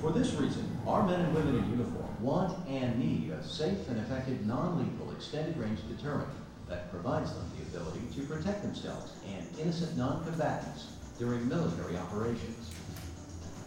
For 0.00 0.12
this 0.12 0.34
reason, 0.34 0.78
our 0.86 1.04
men 1.04 1.20
and 1.20 1.34
women 1.34 1.56
in 1.56 1.70
uniform 1.70 2.22
want 2.22 2.64
and 2.68 2.96
need 2.96 3.32
a 3.32 3.42
safe 3.42 3.88
and 3.88 3.98
effective 3.98 4.46
non-lethal 4.46 5.10
extended 5.12 5.56
range 5.56 5.80
deterrent 5.88 6.30
that 6.68 6.92
provides 6.92 7.32
them 7.32 7.50
the 7.58 7.76
ability 7.76 8.02
to 8.14 8.22
protect 8.22 8.62
themselves 8.62 9.14
and 9.26 9.46
innocent 9.58 9.96
non-combatants 9.96 10.86
during 11.18 11.48
military 11.48 11.96
operations. 11.96 12.70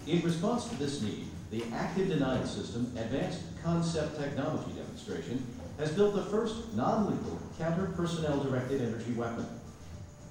In 0.08 0.22
response 0.22 0.70
to 0.70 0.76
this 0.78 1.02
need, 1.02 1.28
the 1.54 1.64
Active 1.76 2.08
Denial 2.08 2.48
System 2.48 2.92
Advanced 2.98 3.42
Concept 3.62 4.20
Technology 4.20 4.72
demonstration 4.76 5.46
has 5.78 5.92
built 5.92 6.16
the 6.16 6.24
first 6.24 6.74
non-lethal 6.74 7.38
counter-personnel 7.60 8.44
directed 8.44 8.82
energy 8.82 9.12
weapon. 9.12 9.46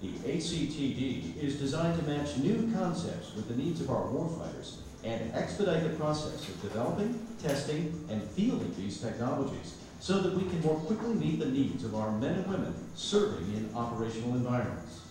The 0.01 0.09
ACTD 0.09 1.41
is 1.41 1.55
designed 1.55 1.97
to 2.01 2.11
match 2.11 2.37
new 2.39 2.73
concepts 2.75 3.37
with 3.37 3.47
the 3.47 3.55
needs 3.55 3.81
of 3.81 3.89
our 3.89 4.03
warfighters 4.07 4.79
and 5.05 5.33
expedite 5.33 5.85
the 5.85 5.97
process 5.97 6.49
of 6.49 6.61
developing, 6.61 7.25
testing, 7.41 8.05
and 8.11 8.21
fielding 8.21 8.75
these 8.77 8.99
technologies 9.01 9.77
so 10.01 10.21
that 10.23 10.35
we 10.35 10.51
can 10.51 10.61
more 10.63 10.81
quickly 10.81 11.15
meet 11.15 11.39
the 11.39 11.47
needs 11.47 11.85
of 11.85 11.95
our 11.95 12.11
men 12.19 12.35
and 12.35 12.47
women 12.49 12.75
serving 12.97 13.45
in 13.55 13.71
operational 13.77 14.35
environments. 14.35 15.03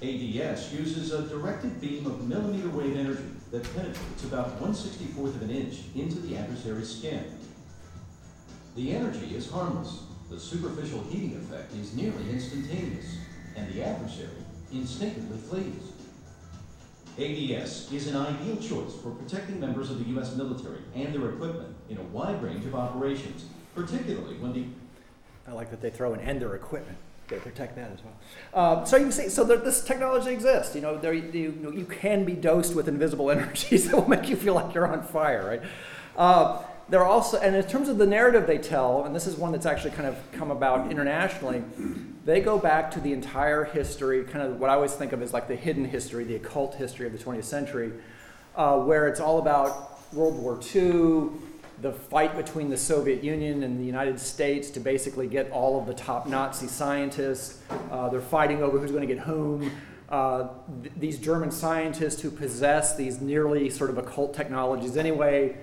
ADS 0.00 0.72
uses 0.72 1.12
a 1.12 1.22
directed 1.22 1.80
beam 1.80 2.06
of 2.06 2.28
millimeter 2.28 2.68
wave 2.68 2.96
energy 2.96 3.24
that 3.52 3.62
penetrates 3.74 4.24
about 4.24 4.58
164th 4.60 5.36
of 5.36 5.42
an 5.42 5.50
inch 5.50 5.82
into 5.94 6.18
the 6.20 6.36
adversary's 6.36 6.96
skin. 6.96 7.24
The 8.74 8.94
energy 8.94 9.36
is 9.36 9.50
harmless. 9.50 10.04
The 10.30 10.40
superficial 10.40 11.02
heating 11.04 11.36
effect 11.36 11.74
is 11.74 11.94
nearly 11.94 12.30
instantaneous, 12.30 13.18
and 13.54 13.70
the 13.72 13.82
adversary 13.84 14.30
instinctively 14.72 15.36
flees. 15.36 15.92
ADS 17.18 17.92
is 17.92 18.06
an 18.06 18.16
ideal 18.16 18.56
choice 18.56 18.94
for 19.02 19.10
protecting 19.10 19.60
members 19.60 19.90
of 19.90 19.98
the 19.98 20.10
U.S. 20.12 20.34
military 20.34 20.78
and 20.94 21.14
their 21.14 21.28
equipment 21.28 21.76
in 21.90 21.98
a 21.98 22.02
wide 22.04 22.42
range 22.42 22.64
of 22.64 22.74
operations, 22.74 23.44
particularly 23.74 24.36
when 24.36 24.54
the 24.54 24.64
I 25.46 25.52
like 25.52 25.70
that 25.70 25.82
they 25.82 25.90
throw 25.90 26.14
and 26.14 26.40
their 26.40 26.54
equipment. 26.54 26.96
They 27.32 27.38
protect 27.38 27.76
that 27.76 27.90
as 27.90 27.98
well. 28.04 28.14
Uh, 28.52 28.84
so 28.84 28.98
you 28.98 29.04
can 29.04 29.12
see, 29.12 29.28
so 29.30 29.42
there, 29.42 29.56
this 29.56 29.82
technology 29.82 30.30
exists. 30.30 30.74
You 30.74 30.82
know, 30.82 30.98
there, 30.98 31.14
you, 31.14 31.30
you, 31.32 31.72
you 31.74 31.84
can 31.86 32.26
be 32.26 32.34
dosed 32.34 32.74
with 32.74 32.88
invisible 32.88 33.30
energies 33.36 33.90
that 33.90 33.96
will 33.96 34.08
make 34.08 34.28
you 34.28 34.36
feel 34.36 34.52
like 34.52 34.74
you're 34.74 34.86
on 34.86 35.02
fire, 35.02 35.46
right? 35.46 35.62
Uh, 36.14 36.62
there 36.90 37.00
are 37.00 37.06
also, 37.06 37.40
and 37.40 37.56
in 37.56 37.64
terms 37.64 37.88
of 37.88 37.96
the 37.96 38.06
narrative 38.06 38.46
they 38.46 38.58
tell, 38.58 39.04
and 39.04 39.16
this 39.16 39.26
is 39.26 39.36
one 39.36 39.50
that's 39.50 39.64
actually 39.64 39.92
kind 39.92 40.06
of 40.06 40.16
come 40.32 40.50
about 40.50 40.90
internationally, 40.90 41.62
they 42.26 42.40
go 42.40 42.58
back 42.58 42.90
to 42.90 43.00
the 43.00 43.14
entire 43.14 43.64
history, 43.64 44.24
kind 44.24 44.44
of 44.44 44.60
what 44.60 44.68
I 44.68 44.74
always 44.74 44.92
think 44.92 45.12
of 45.12 45.22
as 45.22 45.32
like 45.32 45.48
the 45.48 45.56
hidden 45.56 45.86
history, 45.86 46.24
the 46.24 46.34
occult 46.36 46.74
history 46.74 47.06
of 47.06 47.12
the 47.12 47.18
20th 47.18 47.44
century, 47.44 47.92
uh, 48.56 48.78
where 48.78 49.08
it's 49.08 49.20
all 49.20 49.38
about 49.38 50.12
World 50.12 50.34
War 50.34 50.60
II, 50.74 51.30
the 51.82 51.92
fight 51.92 52.36
between 52.36 52.70
the 52.70 52.76
Soviet 52.76 53.24
Union 53.24 53.64
and 53.64 53.78
the 53.78 53.84
United 53.84 54.18
States 54.20 54.70
to 54.70 54.80
basically 54.80 55.26
get 55.26 55.50
all 55.50 55.80
of 55.80 55.86
the 55.86 55.92
top 55.92 56.28
Nazi 56.28 56.68
scientists. 56.68 57.60
Uh, 57.90 58.08
they're 58.08 58.20
fighting 58.20 58.62
over 58.62 58.78
who's 58.78 58.92
going 58.92 59.06
to 59.06 59.12
get 59.12 59.24
whom. 59.24 59.70
Uh, 60.08 60.48
th- 60.80 60.94
these 60.96 61.18
German 61.18 61.50
scientists 61.50 62.22
who 62.22 62.30
possess 62.30 62.96
these 62.96 63.20
nearly 63.20 63.68
sort 63.68 63.90
of 63.90 63.98
occult 63.98 64.32
technologies 64.32 64.96
anyway 64.96 65.56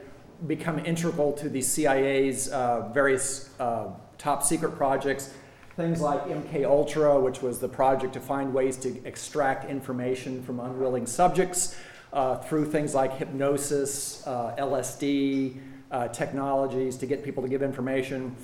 become 0.45 0.79
integral 0.79 1.31
to 1.33 1.47
the 1.47 1.61
CIA's 1.61 2.49
uh, 2.49 2.89
various 2.93 3.49
uh, 3.59 3.87
top 4.17 4.43
secret 4.43 4.75
projects. 4.75 5.33
Things 5.77 6.01
like 6.01 6.21
MK 6.25 6.65
Ultra, 6.65 7.17
which 7.17 7.41
was 7.41 7.59
the 7.59 7.69
project 7.69 8.11
to 8.13 8.19
find 8.19 8.53
ways 8.53 8.75
to 8.77 9.01
extract 9.05 9.69
information 9.69 10.43
from 10.43 10.59
unwilling 10.59 11.05
subjects 11.05 11.77
uh, 12.11 12.35
through 12.39 12.65
things 12.65 12.93
like 12.93 13.13
hypnosis, 13.13 14.25
uh, 14.27 14.55
LSD, 14.57 15.57
uh, 15.91 16.07
technologies 16.09 16.97
to 16.97 17.05
get 17.05 17.23
people 17.23 17.43
to 17.43 17.49
give 17.49 17.61
information. 17.61 18.35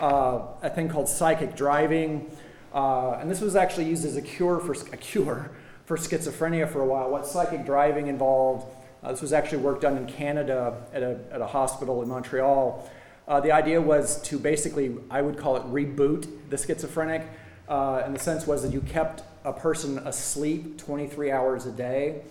Uh, 0.00 0.42
a 0.62 0.70
thing 0.70 0.88
called 0.88 1.08
psychic 1.08 1.56
driving, 1.56 2.30
uh, 2.72 3.12
and 3.12 3.30
this 3.30 3.40
was 3.40 3.56
actually 3.56 3.86
used 3.86 4.04
as 4.04 4.16
a 4.16 4.22
cure 4.22 4.60
for 4.60 4.72
a 4.92 4.96
cure 4.96 5.50
for 5.84 5.96
schizophrenia 5.96 6.70
for 6.70 6.80
a 6.80 6.86
while. 6.86 7.10
What 7.10 7.26
psychic 7.26 7.66
driving 7.66 8.06
involved? 8.06 8.66
Uh, 9.02 9.12
this 9.12 9.22
was 9.22 9.32
actually 9.32 9.58
work 9.58 9.80
done 9.80 9.96
in 9.96 10.06
Canada 10.06 10.82
at 10.92 11.02
a, 11.02 11.18
at 11.32 11.40
a 11.40 11.46
hospital 11.46 12.02
in 12.02 12.08
Montreal. 12.08 12.88
Uh, 13.26 13.40
the 13.40 13.52
idea 13.52 13.80
was 13.80 14.20
to 14.22 14.38
basically, 14.38 14.96
I 15.10 15.22
would 15.22 15.36
call 15.36 15.56
it 15.56 15.62
reboot 15.64 16.28
the 16.50 16.56
schizophrenic. 16.56 17.26
Uh, 17.68 18.02
and 18.04 18.14
the 18.14 18.18
sense 18.18 18.46
was 18.46 18.62
that 18.62 18.72
you 18.72 18.80
kept 18.80 19.22
a 19.44 19.52
person 19.52 19.98
asleep 19.98 20.76
23 20.78 21.30
hours 21.30 21.66
a 21.66 21.72
day 21.72 22.22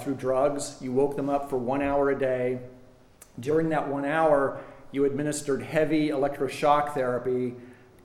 through 0.00 0.14
drugs. 0.14 0.76
You 0.80 0.92
woke 0.92 1.16
them 1.16 1.28
up 1.28 1.50
for 1.50 1.56
one 1.58 1.82
hour 1.82 2.10
a 2.10 2.18
day 2.18 2.60
during 3.40 3.68
that 3.70 3.88
one 3.88 4.04
hour, 4.04 4.60
you 4.92 5.04
administered 5.04 5.62
heavy 5.62 6.08
electroshock 6.08 6.94
therapy 6.94 7.54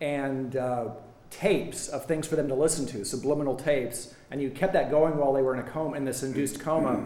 and 0.02 0.56
uh, 0.56 0.90
tapes 1.30 1.88
of 1.88 2.06
things 2.06 2.28
for 2.28 2.36
them 2.36 2.48
to 2.48 2.56
listen 2.56 2.86
to, 2.88 3.06
subliminal 3.06 3.56
tapes, 3.56 4.14
and 4.32 4.42
you 4.42 4.50
kept 4.50 4.74
that 4.74 4.90
going 4.90 5.18
while 5.18 5.34
they 5.34 5.42
were 5.42 5.54
in 5.54 5.60
a 5.60 5.70
coma, 5.70 5.96
in 5.98 6.06
this 6.06 6.24
induced 6.24 6.60
coma. 6.60 7.06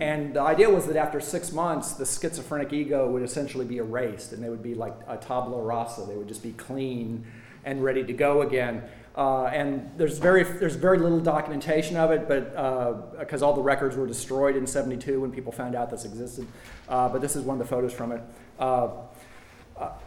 And 0.00 0.34
the 0.34 0.40
idea 0.40 0.70
was 0.70 0.86
that 0.86 0.96
after 0.96 1.20
six 1.20 1.52
months, 1.52 1.92
the 1.92 2.06
schizophrenic 2.06 2.72
ego 2.72 3.10
would 3.10 3.22
essentially 3.22 3.64
be 3.64 3.78
erased, 3.78 4.32
and 4.32 4.42
they 4.42 4.48
would 4.48 4.62
be 4.62 4.74
like 4.74 4.94
a 5.08 5.16
tabula 5.16 5.62
rasa. 5.62 6.06
They 6.06 6.16
would 6.16 6.28
just 6.28 6.42
be 6.42 6.52
clean 6.52 7.26
and 7.64 7.82
ready 7.84 8.04
to 8.04 8.12
go 8.12 8.42
again. 8.42 8.82
Uh, 9.14 9.44
and 9.46 9.90
there's 9.98 10.18
very 10.18 10.42
there's 10.42 10.76
very 10.76 10.98
little 10.98 11.20
documentation 11.20 11.96
of 11.96 12.10
it, 12.10 12.26
but 12.26 13.18
because 13.18 13.42
all 13.42 13.52
the 13.52 13.60
records 13.60 13.94
were 13.96 14.06
destroyed 14.06 14.56
in 14.56 14.66
'72 14.66 15.20
when 15.20 15.30
people 15.30 15.52
found 15.52 15.74
out 15.74 15.90
this 15.90 16.04
existed. 16.04 16.46
Uh, 16.88 17.08
but 17.08 17.20
this 17.20 17.36
is 17.36 17.44
one 17.44 17.60
of 17.60 17.66
the 17.66 17.68
photos 17.68 17.92
from 17.92 18.12
it. 18.12 18.22
Uh, 18.58 18.88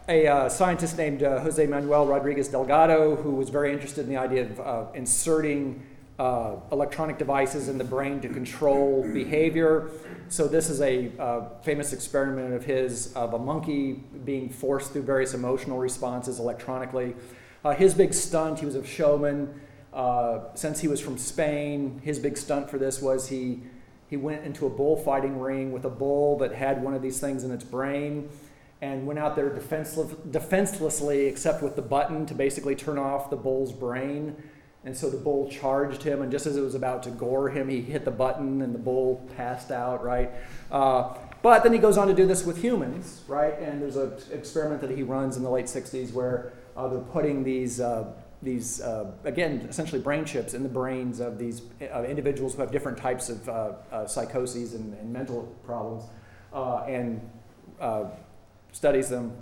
a 0.08 0.26
uh, 0.26 0.48
scientist 0.48 0.96
named 0.96 1.22
uh, 1.22 1.40
Jose 1.40 1.64
Manuel 1.66 2.06
Rodriguez 2.06 2.48
Delgado, 2.48 3.16
who 3.16 3.32
was 3.32 3.50
very 3.50 3.72
interested 3.72 4.04
in 4.04 4.10
the 4.10 4.16
idea 4.16 4.44
of 4.44 4.60
uh, 4.60 4.84
inserting 4.94 5.82
uh, 6.18 6.56
electronic 6.72 7.18
devices 7.18 7.68
in 7.68 7.76
the 7.76 7.84
brain 7.84 8.20
to 8.20 8.28
control 8.28 9.06
behavior. 9.12 9.90
So, 10.28 10.48
this 10.48 10.70
is 10.70 10.80
a 10.80 11.12
uh, 11.18 11.48
famous 11.62 11.92
experiment 11.92 12.54
of 12.54 12.64
his 12.64 13.12
of 13.14 13.34
a 13.34 13.38
monkey 13.38 13.92
being 14.24 14.48
forced 14.48 14.92
through 14.92 15.02
various 15.02 15.34
emotional 15.34 15.78
responses 15.78 16.38
electronically. 16.38 17.14
Uh, 17.66 17.74
his 17.74 17.94
big 17.94 18.14
stunt, 18.14 18.60
he 18.60 18.64
was 18.64 18.76
a 18.76 18.86
showman. 18.86 19.52
since 20.54 20.78
he 20.80 20.86
was 20.86 21.00
from 21.00 21.18
Spain, 21.18 22.00
his 22.04 22.16
big 22.16 22.36
stunt 22.36 22.70
for 22.70 22.78
this 22.78 23.02
was 23.02 23.28
he, 23.28 23.60
he 24.06 24.16
went 24.16 24.44
into 24.44 24.66
a 24.66 24.70
bullfighting 24.70 25.40
ring 25.40 25.72
with 25.72 25.84
a 25.84 25.90
bull 25.90 26.38
that 26.38 26.52
had 26.52 26.80
one 26.80 26.94
of 26.94 27.02
these 27.02 27.18
things 27.18 27.42
in 27.42 27.50
its 27.50 27.64
brain 27.64 28.28
and 28.80 29.04
went 29.04 29.18
out 29.18 29.34
there 29.34 29.48
defenseless, 29.48 30.14
defenselessly, 30.30 31.26
except 31.26 31.60
with 31.60 31.74
the 31.74 31.82
button 31.82 32.24
to 32.24 32.34
basically 32.34 32.76
turn 32.76 32.98
off 32.98 33.30
the 33.30 33.36
bull's 33.36 33.72
brain. 33.72 34.36
And 34.84 34.96
so 34.96 35.10
the 35.10 35.16
bull 35.16 35.50
charged 35.50 36.04
him, 36.04 36.22
and 36.22 36.30
just 36.30 36.46
as 36.46 36.56
it 36.56 36.60
was 36.60 36.76
about 36.76 37.02
to 37.02 37.10
gore 37.10 37.48
him, 37.48 37.68
he 37.68 37.80
hit 37.80 38.04
the 38.04 38.12
button, 38.12 38.62
and 38.62 38.72
the 38.72 38.78
bull 38.78 39.28
passed 39.36 39.72
out, 39.72 40.04
right? 40.04 40.30
Uh, 40.70 41.14
but 41.42 41.64
then 41.64 41.72
he 41.72 41.80
goes 41.80 41.98
on 41.98 42.06
to 42.06 42.14
do 42.14 42.26
this 42.26 42.44
with 42.44 42.62
humans, 42.62 43.22
right? 43.26 43.58
And 43.58 43.82
there's 43.82 43.96
an 43.96 44.12
experiment 44.30 44.82
that 44.82 44.90
he 44.90 45.02
runs 45.02 45.36
in 45.36 45.42
the 45.42 45.50
late 45.50 45.66
60s 45.66 46.12
where 46.12 46.52
uh, 46.76 46.88
they're 46.88 47.00
putting 47.00 47.42
these, 47.42 47.80
uh, 47.80 48.12
these 48.42 48.80
uh, 48.80 49.10
again, 49.24 49.66
essentially 49.68 50.00
brain 50.00 50.24
chips 50.24 50.54
in 50.54 50.62
the 50.62 50.68
brains 50.68 51.20
of 51.20 51.38
these 51.38 51.62
uh, 51.80 52.02
individuals 52.04 52.54
who 52.54 52.60
have 52.60 52.70
different 52.70 52.98
types 52.98 53.28
of 53.28 53.48
uh, 53.48 54.06
psychoses 54.06 54.74
and, 54.74 54.94
and, 54.98 55.12
mental 55.12 55.42
problems. 55.64 56.04
and 56.86 57.20
studies 58.72 59.08
them. 59.08 59.36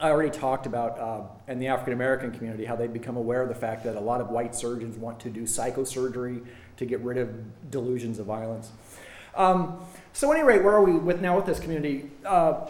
I 0.00 0.10
already 0.10 0.30
talked 0.30 0.66
about 0.66 1.40
in 1.46 1.58
the 1.60 1.68
African 1.68 1.92
American 1.92 2.32
community 2.32 2.64
how 2.64 2.74
they've 2.74 2.92
become 2.92 3.16
aware 3.16 3.42
of 3.42 3.48
the 3.48 3.54
fact 3.54 3.84
that 3.84 3.96
a 3.96 4.00
lot 4.00 4.20
of 4.20 4.30
white 4.30 4.54
surgeons 4.54 4.96
want 4.96 5.20
to 5.20 5.30
do 5.30 5.42
psychosurgery 5.42 6.44
to 6.78 6.86
get 6.86 7.00
rid 7.00 7.18
of 7.18 7.70
delusions 7.70 8.18
of 8.18 8.26
violence. 8.26 8.72
Um, 9.34 9.80
so, 10.12 10.30
at 10.30 10.38
any 10.38 10.46
rate, 10.46 10.62
where 10.62 10.74
are 10.74 10.82
we 10.82 10.92
with 10.92 11.20
now 11.20 11.36
with 11.36 11.46
this 11.46 11.60
community? 11.60 12.10
Uh, 12.24 12.66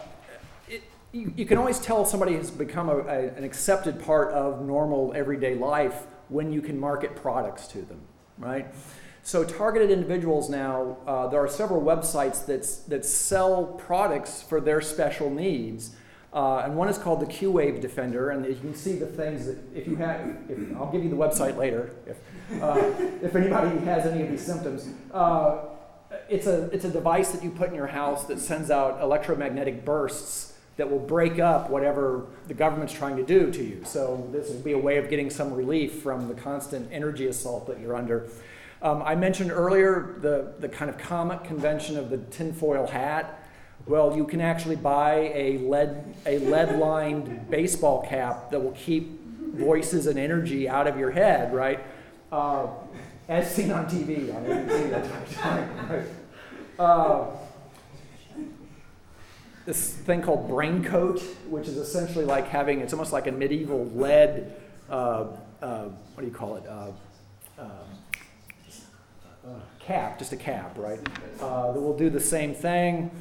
you, 1.13 1.31
you, 1.37 1.45
can 1.45 1.59
always 1.59 1.79
tell 1.79 2.03
somebody 2.05 2.35
has 2.35 2.49
become 2.49 2.89
a, 2.89 2.97
a, 2.97 3.27
an 3.35 3.43
accepted 3.43 4.03
part 4.03 4.33
of 4.33 4.65
normal 4.65 5.13
everyday 5.15 5.53
life 5.53 6.07
when 6.29 6.51
you 6.51 6.61
can 6.61 6.77
market 6.77 7.15
products 7.15 7.67
to 7.67 7.83
them, 7.83 8.01
right? 8.39 8.73
So, 9.21 9.43
targeted 9.45 9.91
individuals 9.91 10.49
now, 10.49 10.97
uh, 11.07 11.27
there 11.27 11.39
are 11.39 11.47
several 11.47 11.81
websites 11.81 12.45
that's, 12.45 12.77
that 12.77 13.05
sell 13.05 13.65
products 13.65 14.41
for 14.41 14.59
their 14.59 14.81
special 14.81 15.29
needs. 15.29 15.95
Uh, 16.33 16.63
and 16.65 16.75
one 16.75 16.89
is 16.89 16.97
called 16.97 17.19
the 17.19 17.27
Q 17.27 17.51
Wave 17.51 17.79
Defender, 17.79 18.31
and 18.31 18.43
you 18.43 18.55
can 18.55 18.73
see 18.73 18.93
the 18.93 19.05
things 19.05 19.45
that 19.45 19.57
if 19.75 19.87
you 19.87 19.95
have, 19.97 20.19
if, 20.49 20.75
I'll 20.75 20.91
give 20.91 21.03
you 21.03 21.09
the 21.11 21.15
website 21.15 21.57
later 21.57 21.91
if, 22.07 22.17
uh, 22.61 22.91
if 23.21 23.35
anybody 23.35 23.77
has 23.85 24.07
any 24.07 24.23
of 24.23 24.31
these 24.31 24.43
symptoms. 24.43 24.89
Uh, 25.13 25.65
it's, 26.27 26.47
a, 26.47 26.63
it's 26.71 26.85
a 26.85 26.89
device 26.89 27.31
that 27.31 27.43
you 27.43 27.51
put 27.51 27.69
in 27.69 27.75
your 27.75 27.87
house 27.87 28.25
that 28.25 28.39
sends 28.39 28.71
out 28.71 28.99
electromagnetic 29.01 29.85
bursts 29.85 30.52
that 30.77 30.89
will 30.89 30.99
break 30.99 31.39
up 31.39 31.69
whatever 31.69 32.25
the 32.47 32.53
government's 32.53 32.93
trying 32.93 33.15
to 33.17 33.23
do 33.23 33.51
to 33.51 33.63
you. 33.63 33.81
So, 33.85 34.27
this 34.31 34.49
will 34.49 34.59
be 34.59 34.71
a 34.71 34.77
way 34.77 34.97
of 34.97 35.09
getting 35.09 35.29
some 35.29 35.53
relief 35.53 36.01
from 36.01 36.27
the 36.27 36.33
constant 36.33 36.89
energy 36.91 37.27
assault 37.27 37.67
that 37.67 37.79
you're 37.79 37.95
under. 37.95 38.29
Um, 38.81 39.01
I 39.01 39.15
mentioned 39.15 39.49
earlier 39.49 40.17
the, 40.19 40.53
the 40.59 40.67
kind 40.67 40.89
of 40.89 40.97
comic 40.97 41.45
convention 41.45 41.97
of 41.97 42.09
the 42.09 42.17
tinfoil 42.17 42.85
hat. 42.85 43.47
Well, 43.85 44.15
you 44.15 44.25
can 44.25 44.41
actually 44.41 44.75
buy 44.75 45.31
a 45.33 45.57
lead, 45.59 46.15
a 46.25 46.39
lead 46.39 46.79
lined 46.79 47.49
baseball 47.49 48.05
cap 48.05 48.51
that 48.51 48.59
will 48.59 48.71
keep 48.71 49.21
voices 49.53 50.07
and 50.07 50.19
energy 50.19 50.67
out 50.67 50.87
of 50.87 50.97
your 50.97 51.11
head, 51.11 51.53
right? 51.53 51.79
Uh, 52.31 52.67
as 53.29 53.53
seen 53.53 53.71
on 53.71 53.85
TV 53.85 54.27
that 54.27 55.31
time, 55.33 55.89
right? 55.89 56.05
Uh, 56.77 57.27
this 59.65 59.93
thing 59.93 60.21
called 60.21 60.47
brain 60.47 60.83
coat, 60.83 61.21
which 61.49 61.67
is 61.67 61.77
essentially 61.77 62.25
like 62.25 62.47
having, 62.47 62.81
it's 62.81 62.93
almost 62.93 63.13
like 63.13 63.27
a 63.27 63.31
medieval 63.31 63.85
lead, 63.95 64.53
uh, 64.89 65.27
uh 65.61 65.85
what 66.13 66.21
do 66.21 66.25
you 66.25 66.33
call 66.33 66.57
it? 66.57 66.67
Uh, 66.67 66.91
um, 67.59 67.69
cap, 69.79 70.17
just 70.17 70.31
a 70.31 70.37
cap, 70.37 70.77
right? 70.77 70.99
Uh, 71.41 71.71
that 71.71 71.79
will 71.79 71.97
do 71.97 72.09
the 72.09 72.19
same 72.19 72.53
thing. 72.53 73.11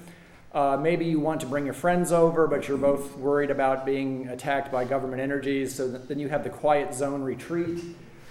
Uh, 0.53 0.79
maybe 0.81 1.05
you 1.05 1.19
want 1.19 1.41
to 1.41 1.47
bring 1.47 1.65
your 1.65 1.75
friends 1.75 2.13
over, 2.13 2.47
but 2.47 2.69
you're 2.69 2.77
both 2.77 3.17
worried 3.17 3.51
about 3.51 3.87
being 3.87 4.29
attacked 4.29 4.71
by 4.71 4.85
government 4.85 5.21
energies. 5.21 5.75
So 5.75 5.89
then 5.89 6.19
you 6.19 6.29
have 6.29 6.45
the 6.45 6.51
quiet 6.51 6.95
zone 6.95 7.23
retreat, 7.23 7.83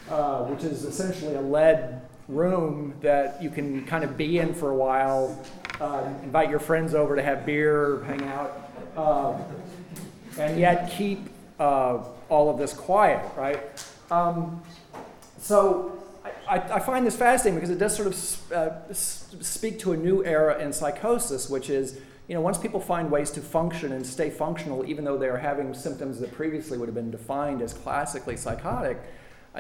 uh, 0.10 0.44
which 0.46 0.64
is 0.64 0.86
essentially 0.86 1.36
a 1.36 1.42
lead 1.42 2.02
room 2.32 2.94
that 3.02 3.42
you 3.42 3.50
can 3.50 3.86
kind 3.86 4.04
of 4.04 4.18
be 4.18 4.40
in 4.40 4.54
for 4.54 4.72
a 4.72 4.76
while, 4.76 5.44
uh, 5.80 6.10
invite 6.24 6.50
your 6.50 6.60
friends 6.60 6.94
over 6.94 7.16
to 7.16 7.22
have 7.22 7.46
beer, 7.46 8.04
hang 8.06 8.24
out, 8.24 8.72
uh, 8.96 9.38
and 10.38 10.60
yet 10.60 10.92
keep 10.92 11.30
uh, 11.60 12.00
all 12.30 12.50
of 12.50 12.58
this 12.58 12.74
quiet, 12.74 13.24
right? 13.36 13.60
Um, 14.10 14.62
so 15.38 16.02
I, 16.48 16.58
I, 16.58 16.80
find 16.80 17.06
this 17.06 17.16
fascinating 17.16 17.56
because 17.56 17.70
it 17.70 17.80
does 17.80 17.96
sort 17.96 18.08
of 18.08 18.52
uh, 18.52 18.94
speak 18.94 19.80
to 19.80 19.94
a 19.94 19.98
new 19.98 20.24
era 20.24 20.60
in 20.60 20.74
psychosis, 20.74 21.50
which 21.50 21.70
is, 21.70 22.00
you 22.28 22.36
know, 22.36 22.42
once 22.42 22.58
people 22.58 22.80
find 22.80 23.10
ways 23.10 23.32
to 23.32 23.42
function 23.42 23.92
and 23.92 24.06
stay 24.06 24.30
functional, 24.30 24.86
even 24.86 25.04
though 25.04 25.18
they 25.18 25.28
are 25.28 25.38
having 25.38 25.74
symptoms 25.74 26.20
that 26.20 26.32
previously 26.32 26.78
would 26.78 26.88
have 26.88 26.96
been 26.96 27.12
defined 27.12 27.62
as 27.62 27.74
classically 27.74 28.38
psychotic, 28.38 28.98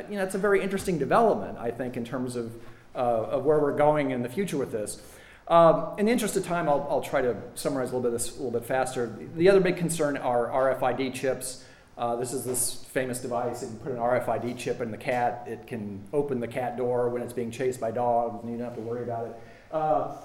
you 0.09 0.15
know, 0.17 0.23
it's 0.23 0.35
a 0.35 0.39
very 0.39 0.61
interesting 0.61 0.97
development, 0.97 1.57
I 1.57 1.71
think, 1.71 1.97
in 1.97 2.05
terms 2.05 2.35
of, 2.35 2.53
uh, 2.95 2.97
of 2.97 3.45
where 3.45 3.59
we're 3.59 3.75
going 3.75 4.11
in 4.11 4.23
the 4.23 4.29
future 4.29 4.57
with 4.57 4.71
this. 4.71 5.01
Um, 5.47 5.95
in 5.97 6.05
the 6.05 6.11
interest 6.11 6.37
of 6.37 6.45
time, 6.45 6.69
I'll, 6.69 6.87
I'll 6.89 7.01
try 7.01 7.21
to 7.21 7.35
summarize 7.55 7.91
a 7.91 7.95
little 7.95 8.09
bit 8.09 8.17
this 8.17 8.31
a 8.31 8.41
little 8.41 8.57
bit 8.57 8.65
faster. 8.65 9.13
The 9.35 9.49
other 9.49 9.59
big 9.59 9.75
concern 9.75 10.15
are 10.17 10.47
RFID 10.47 11.13
chips. 11.13 11.65
Uh, 11.97 12.15
this 12.15 12.31
is 12.31 12.45
this 12.45 12.85
famous 12.85 13.19
device. 13.19 13.61
If 13.61 13.71
you 13.71 13.75
put 13.77 13.91
an 13.91 13.97
RFID 13.97 14.57
chip 14.57 14.79
in 14.81 14.91
the 14.91 14.97
cat, 14.97 15.43
it 15.47 15.67
can 15.67 16.03
open 16.13 16.39
the 16.39 16.47
cat 16.47 16.77
door 16.77 17.09
when 17.09 17.21
it's 17.21 17.33
being 17.33 17.51
chased 17.51 17.81
by 17.81 17.91
dogs, 17.91 18.41
and 18.41 18.51
you 18.51 18.57
don't 18.57 18.65
have 18.65 18.75
to 18.77 18.81
worry 18.81 19.03
about 19.03 19.27
it. 19.27 19.39
Uh, 19.71 20.15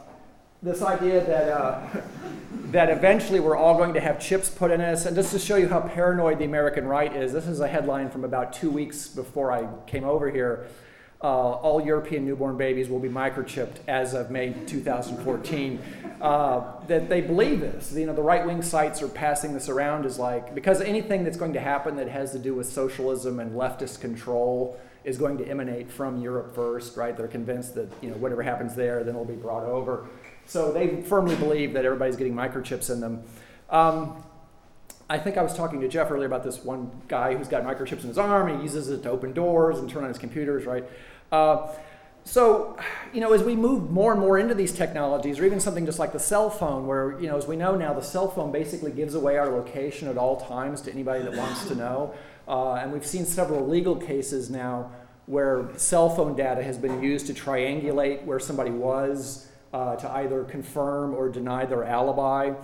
this 0.62 0.82
idea 0.82 1.24
that, 1.24 1.48
uh, 1.48 1.86
that 2.66 2.90
eventually 2.90 3.40
we're 3.40 3.56
all 3.56 3.76
going 3.76 3.94
to 3.94 4.00
have 4.00 4.20
chips 4.20 4.48
put 4.48 4.70
in 4.70 4.80
us, 4.80 5.06
and 5.06 5.14
just 5.14 5.32
to 5.32 5.38
show 5.38 5.56
you 5.56 5.68
how 5.68 5.80
paranoid 5.80 6.38
the 6.38 6.44
American 6.44 6.86
right 6.86 7.14
is, 7.14 7.32
this 7.32 7.46
is 7.46 7.60
a 7.60 7.68
headline 7.68 8.10
from 8.10 8.24
about 8.24 8.52
two 8.52 8.70
weeks 8.70 9.08
before 9.08 9.52
I 9.52 9.68
came 9.86 10.04
over 10.04 10.30
here 10.30 10.66
uh, 11.22 11.26
all 11.26 11.84
European 11.84 12.26
newborn 12.26 12.56
babies 12.56 12.88
will 12.88 12.98
be 12.98 13.08
microchipped 13.08 13.78
as 13.88 14.12
of 14.12 14.30
May 14.30 14.52
2014. 14.66 15.80
Uh, 16.20 16.80
that 16.86 17.08
they 17.08 17.20
believe 17.20 17.60
this. 17.60 17.92
You 17.92 18.06
know, 18.06 18.14
the 18.14 18.22
right 18.22 18.44
wing 18.46 18.62
sites 18.62 19.02
are 19.02 19.08
passing 19.08 19.54
this 19.54 19.68
around 19.68 20.04
as 20.04 20.18
like, 20.18 20.54
because 20.54 20.80
anything 20.80 21.24
that's 21.24 21.36
going 21.36 21.54
to 21.54 21.60
happen 21.60 21.96
that 21.96 22.08
has 22.08 22.32
to 22.32 22.38
do 22.38 22.54
with 22.54 22.68
socialism 22.68 23.40
and 23.40 23.52
leftist 23.52 24.00
control 24.00 24.78
is 25.04 25.18
going 25.18 25.38
to 25.38 25.48
emanate 25.48 25.90
from 25.90 26.20
Europe 26.20 26.54
first, 26.54 26.96
right? 26.96 27.16
They're 27.16 27.28
convinced 27.28 27.74
that, 27.76 27.88
you 28.02 28.10
know, 28.10 28.16
whatever 28.16 28.42
happens 28.42 28.74
there, 28.74 29.02
then 29.02 29.14
it'll 29.14 29.24
be 29.24 29.34
brought 29.34 29.64
over. 29.64 30.06
So 30.46 30.72
they 30.72 31.02
firmly 31.02 31.36
believe 31.36 31.72
that 31.74 31.84
everybody's 31.84 32.16
getting 32.16 32.34
microchips 32.34 32.90
in 32.90 33.00
them. 33.00 33.22
Um, 33.68 34.22
I 35.08 35.18
think 35.18 35.36
I 35.36 35.42
was 35.42 35.54
talking 35.54 35.80
to 35.80 35.88
Jeff 35.88 36.10
earlier 36.10 36.26
about 36.26 36.42
this 36.42 36.64
one 36.64 36.90
guy 37.08 37.34
who's 37.34 37.48
got 37.48 37.64
microchips 37.64 38.02
in 38.02 38.08
his 38.08 38.18
arm. 38.18 38.48
And 38.48 38.58
he 38.58 38.62
uses 38.62 38.88
it 38.88 39.02
to 39.02 39.10
open 39.10 39.32
doors 39.32 39.78
and 39.78 39.88
turn 39.88 40.02
on 40.02 40.08
his 40.08 40.18
computers, 40.18 40.64
right? 40.64 40.84
Uh, 41.30 41.68
so, 42.24 42.76
you 43.12 43.20
know, 43.20 43.32
as 43.32 43.44
we 43.44 43.54
move 43.54 43.88
more 43.90 44.10
and 44.10 44.20
more 44.20 44.36
into 44.36 44.52
these 44.52 44.72
technologies, 44.72 45.38
or 45.38 45.44
even 45.44 45.60
something 45.60 45.86
just 45.86 46.00
like 46.00 46.12
the 46.12 46.18
cell 46.18 46.50
phone, 46.50 46.88
where, 46.88 47.20
you 47.20 47.28
know, 47.28 47.36
as 47.36 47.46
we 47.46 47.54
know 47.54 47.76
now, 47.76 47.94
the 47.94 48.02
cell 48.02 48.28
phone 48.28 48.50
basically 48.50 48.90
gives 48.90 49.14
away 49.14 49.38
our 49.38 49.48
location 49.48 50.08
at 50.08 50.18
all 50.18 50.40
times 50.40 50.80
to 50.82 50.92
anybody 50.92 51.22
that 51.22 51.36
wants 51.36 51.66
to 51.68 51.76
know. 51.76 52.14
Uh, 52.48 52.74
and 52.74 52.92
we've 52.92 53.06
seen 53.06 53.24
several 53.24 53.66
legal 53.66 53.94
cases 53.94 54.50
now 54.50 54.90
where 55.26 55.68
cell 55.76 56.08
phone 56.08 56.34
data 56.34 56.64
has 56.64 56.78
been 56.78 57.00
used 57.00 57.28
to 57.28 57.32
triangulate 57.32 58.24
where 58.24 58.40
somebody 58.40 58.70
was 58.70 59.48
uh, 59.72 59.96
to 59.96 60.10
either 60.10 60.44
confirm 60.44 61.14
or 61.14 61.28
deny 61.28 61.64
their 61.64 61.84
alibi. 61.84 62.54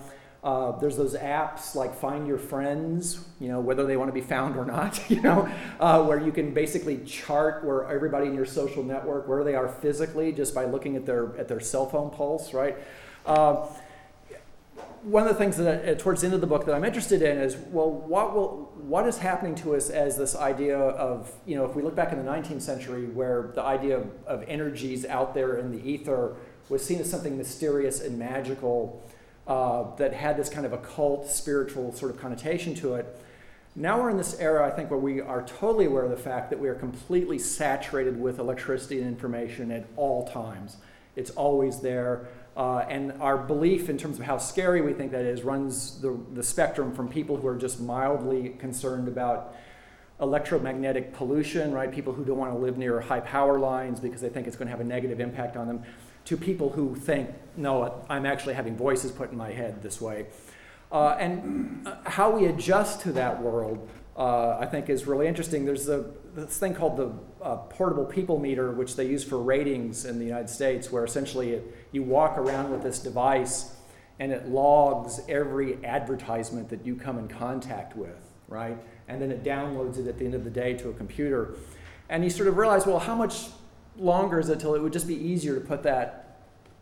Uh, 0.43 0.77
there's 0.79 0.97
those 0.97 1.15
apps 1.15 1.73
like 1.73 1.95
Find 1.95 2.27
Your 2.27 2.37
Friends, 2.37 3.23
you 3.39 3.47
know, 3.47 3.61
whether 3.61 3.85
they 3.85 3.95
want 3.95 4.09
to 4.09 4.13
be 4.13 4.21
found 4.21 4.57
or 4.57 4.65
not, 4.65 4.99
you 5.09 5.21
know, 5.21 5.49
uh, 5.79 6.03
where 6.03 6.19
you 6.19 6.33
can 6.33 6.53
basically 6.53 6.97
chart 7.05 7.63
where 7.63 7.85
everybody 7.89 8.27
in 8.27 8.33
your 8.33 8.45
social 8.45 8.83
network, 8.83 9.27
where 9.27 9.45
they 9.45 9.55
are 9.55 9.69
physically 9.69 10.33
just 10.33 10.53
by 10.53 10.65
looking 10.65 10.97
at 10.97 11.05
their, 11.05 11.37
at 11.37 11.47
their 11.47 11.61
cell 11.61 11.89
phone 11.89 12.09
pulse, 12.09 12.53
right? 12.53 12.77
Uh, 13.25 13.67
one 15.03 15.23
of 15.23 15.29
the 15.29 15.35
things 15.35 15.57
that 15.57 15.87
uh, 15.87 15.95
towards 15.95 16.21
the 16.21 16.27
end 16.27 16.33
of 16.33 16.41
the 16.41 16.47
book 16.47 16.65
that 16.65 16.73
I'm 16.73 16.85
interested 16.85 17.21
in 17.21 17.37
is 17.37 17.57
well, 17.71 17.91
what 17.91 18.33
will 18.33 18.71
what 18.77 19.05
is 19.05 19.17
happening 19.17 19.53
to 19.55 19.75
us 19.75 19.89
as 19.89 20.17
this 20.17 20.35
idea 20.35 20.77
of 20.77 21.31
you 21.45 21.55
know 21.55 21.65
if 21.65 21.75
we 21.75 21.83
look 21.83 21.95
back 21.95 22.13
in 22.13 22.23
the 22.23 22.29
19th 22.29 22.61
century 22.61 23.05
where 23.07 23.51
the 23.53 23.61
idea 23.61 23.97
of, 23.97 24.07
of 24.25 24.43
energies 24.47 25.05
out 25.05 25.33
there 25.33 25.57
in 25.57 25.71
the 25.71 25.89
ether 25.89 26.35
was 26.69 26.85
seen 26.85 26.99
as 26.99 27.09
something 27.09 27.37
mysterious 27.37 28.01
and 28.01 28.17
magical 28.17 29.03
uh, 29.47 29.95
that 29.97 30.13
had 30.13 30.37
this 30.37 30.49
kind 30.49 30.65
of 30.65 30.73
occult 30.73 31.29
spiritual 31.29 31.93
sort 31.93 32.11
of 32.11 32.19
connotation 32.19 32.73
to 32.75 32.95
it. 32.95 33.19
Now 33.75 33.99
we're 33.99 34.11
in 34.11 34.17
this 34.17 34.39
era, 34.39 34.67
I 34.67 34.69
think, 34.69 34.91
where 34.91 34.99
we 34.99 35.19
are 35.19 35.41
totally 35.43 35.85
aware 35.85 36.03
of 36.03 36.11
the 36.11 36.17
fact 36.17 36.51
that 36.51 36.59
we 36.59 36.69
are 36.69 36.75
completely 36.75 37.39
saturated 37.39 38.19
with 38.19 38.39
electricity 38.39 38.99
and 38.99 39.07
information 39.07 39.71
at 39.71 39.85
all 39.95 40.27
times. 40.27 40.77
It's 41.15 41.31
always 41.31 41.79
there. 41.79 42.27
Uh, 42.55 42.85
and 42.87 43.19
our 43.19 43.35
belief 43.35 43.89
in 43.89 43.97
terms 43.97 44.19
of 44.19 44.25
how 44.25 44.37
scary 44.37 44.81
we 44.81 44.93
think 44.93 45.11
that 45.11 45.25
is 45.25 45.41
runs 45.41 45.99
the, 46.01 46.19
the 46.33 46.43
spectrum 46.43 46.93
from 46.93 47.09
people 47.09 47.35
who 47.35 47.47
are 47.47 47.57
just 47.57 47.79
mildly 47.79 48.49
concerned 48.59 49.07
about 49.07 49.55
electromagnetic 50.21 51.13
pollution, 51.13 51.73
right? 51.73 51.91
People 51.91 52.13
who 52.13 52.23
don't 52.23 52.37
want 52.37 52.53
to 52.53 52.57
live 52.57 52.77
near 52.77 53.01
high 53.01 53.19
power 53.19 53.57
lines 53.57 53.99
because 53.99 54.21
they 54.21 54.29
think 54.29 54.45
it's 54.45 54.55
going 54.55 54.67
to 54.67 54.71
have 54.71 54.81
a 54.81 54.83
negative 54.83 55.19
impact 55.19 55.57
on 55.57 55.67
them, 55.67 55.83
to 56.25 56.37
people 56.37 56.69
who 56.69 56.95
think, 56.95 57.29
no, 57.55 58.03
I'm 58.09 58.25
actually 58.25 58.53
having 58.53 58.75
voices 58.75 59.11
put 59.11 59.31
in 59.31 59.37
my 59.37 59.51
head 59.51 59.81
this 59.81 60.01
way. 60.01 60.27
Uh, 60.91 61.15
and 61.19 61.87
uh, 61.87 61.95
how 62.05 62.29
we 62.29 62.45
adjust 62.45 63.01
to 63.01 63.11
that 63.13 63.41
world, 63.41 63.89
uh, 64.15 64.57
I 64.59 64.67
think, 64.67 64.89
is 64.89 65.07
really 65.07 65.27
interesting. 65.27 65.65
There's 65.65 65.89
a, 65.89 66.05
this 66.35 66.57
thing 66.57 66.75
called 66.75 66.97
the 66.97 67.11
uh, 67.43 67.57
portable 67.57 68.05
people 68.05 68.39
meter, 68.39 68.71
which 68.71 68.95
they 68.95 69.07
use 69.07 69.23
for 69.23 69.39
ratings 69.39 70.05
in 70.05 70.19
the 70.19 70.25
United 70.25 70.49
States, 70.49 70.91
where 70.91 71.03
essentially 71.03 71.51
it, 71.51 71.75
you 71.91 72.03
walk 72.03 72.37
around 72.37 72.71
with 72.71 72.83
this 72.83 72.99
device 72.99 73.75
and 74.19 74.31
it 74.31 74.47
logs 74.47 75.19
every 75.27 75.83
advertisement 75.83 76.69
that 76.69 76.85
you 76.85 76.95
come 76.95 77.17
in 77.17 77.27
contact 77.27 77.95
with, 77.97 78.31
right? 78.47 78.77
And 79.07 79.21
then 79.21 79.31
it 79.31 79.43
downloads 79.43 79.97
it 79.97 80.07
at 80.07 80.19
the 80.19 80.25
end 80.25 80.35
of 80.35 80.43
the 80.43 80.51
day 80.51 80.75
to 80.75 80.89
a 80.89 80.93
computer. 80.93 81.55
And 82.09 82.23
you 82.23 82.29
sort 82.29 82.47
of 82.47 82.57
realize, 82.57 82.85
well, 82.85 82.99
how 82.99 83.15
much 83.15 83.47
longer 83.97 84.39
is 84.39 84.49
it 84.49 84.59
till 84.59 84.75
it 84.75 84.81
would 84.81 84.93
just 84.93 85.07
be 85.07 85.15
easier 85.15 85.55
to 85.55 85.61
put 85.61 85.83
that 85.83 86.37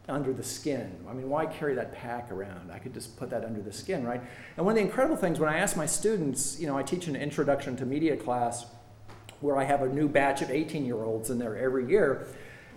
under 0.07 0.33
the 0.33 0.43
skin? 0.43 0.95
I 1.09 1.13
mean, 1.13 1.29
why 1.29 1.45
carry 1.45 1.75
that 1.75 1.93
pack 1.93 2.31
around? 2.31 2.71
I 2.71 2.79
could 2.79 2.93
just 2.93 3.17
put 3.17 3.29
that 3.29 3.45
under 3.45 3.61
the 3.61 3.71
skin, 3.71 4.05
right? 4.05 4.21
And 4.57 4.65
one 4.65 4.73
of 4.73 4.77
the 4.77 4.87
incredible 4.87 5.15
things 5.15 5.39
when 5.39 5.49
I 5.49 5.57
ask 5.57 5.75
my 5.75 5.85
students, 5.85 6.59
you 6.59 6.67
know, 6.67 6.77
I 6.77 6.83
teach 6.83 7.07
an 7.07 7.15
introduction 7.15 7.75
to 7.77 7.85
media 7.85 8.17
class 8.17 8.65
where 9.39 9.57
I 9.57 9.63
have 9.63 9.81
a 9.81 9.89
new 9.89 10.07
batch 10.07 10.41
of 10.41 10.51
18 10.51 10.85
year 10.85 11.03
olds 11.03 11.29
in 11.29 11.39
there 11.39 11.57
every 11.57 11.89
year. 11.89 12.27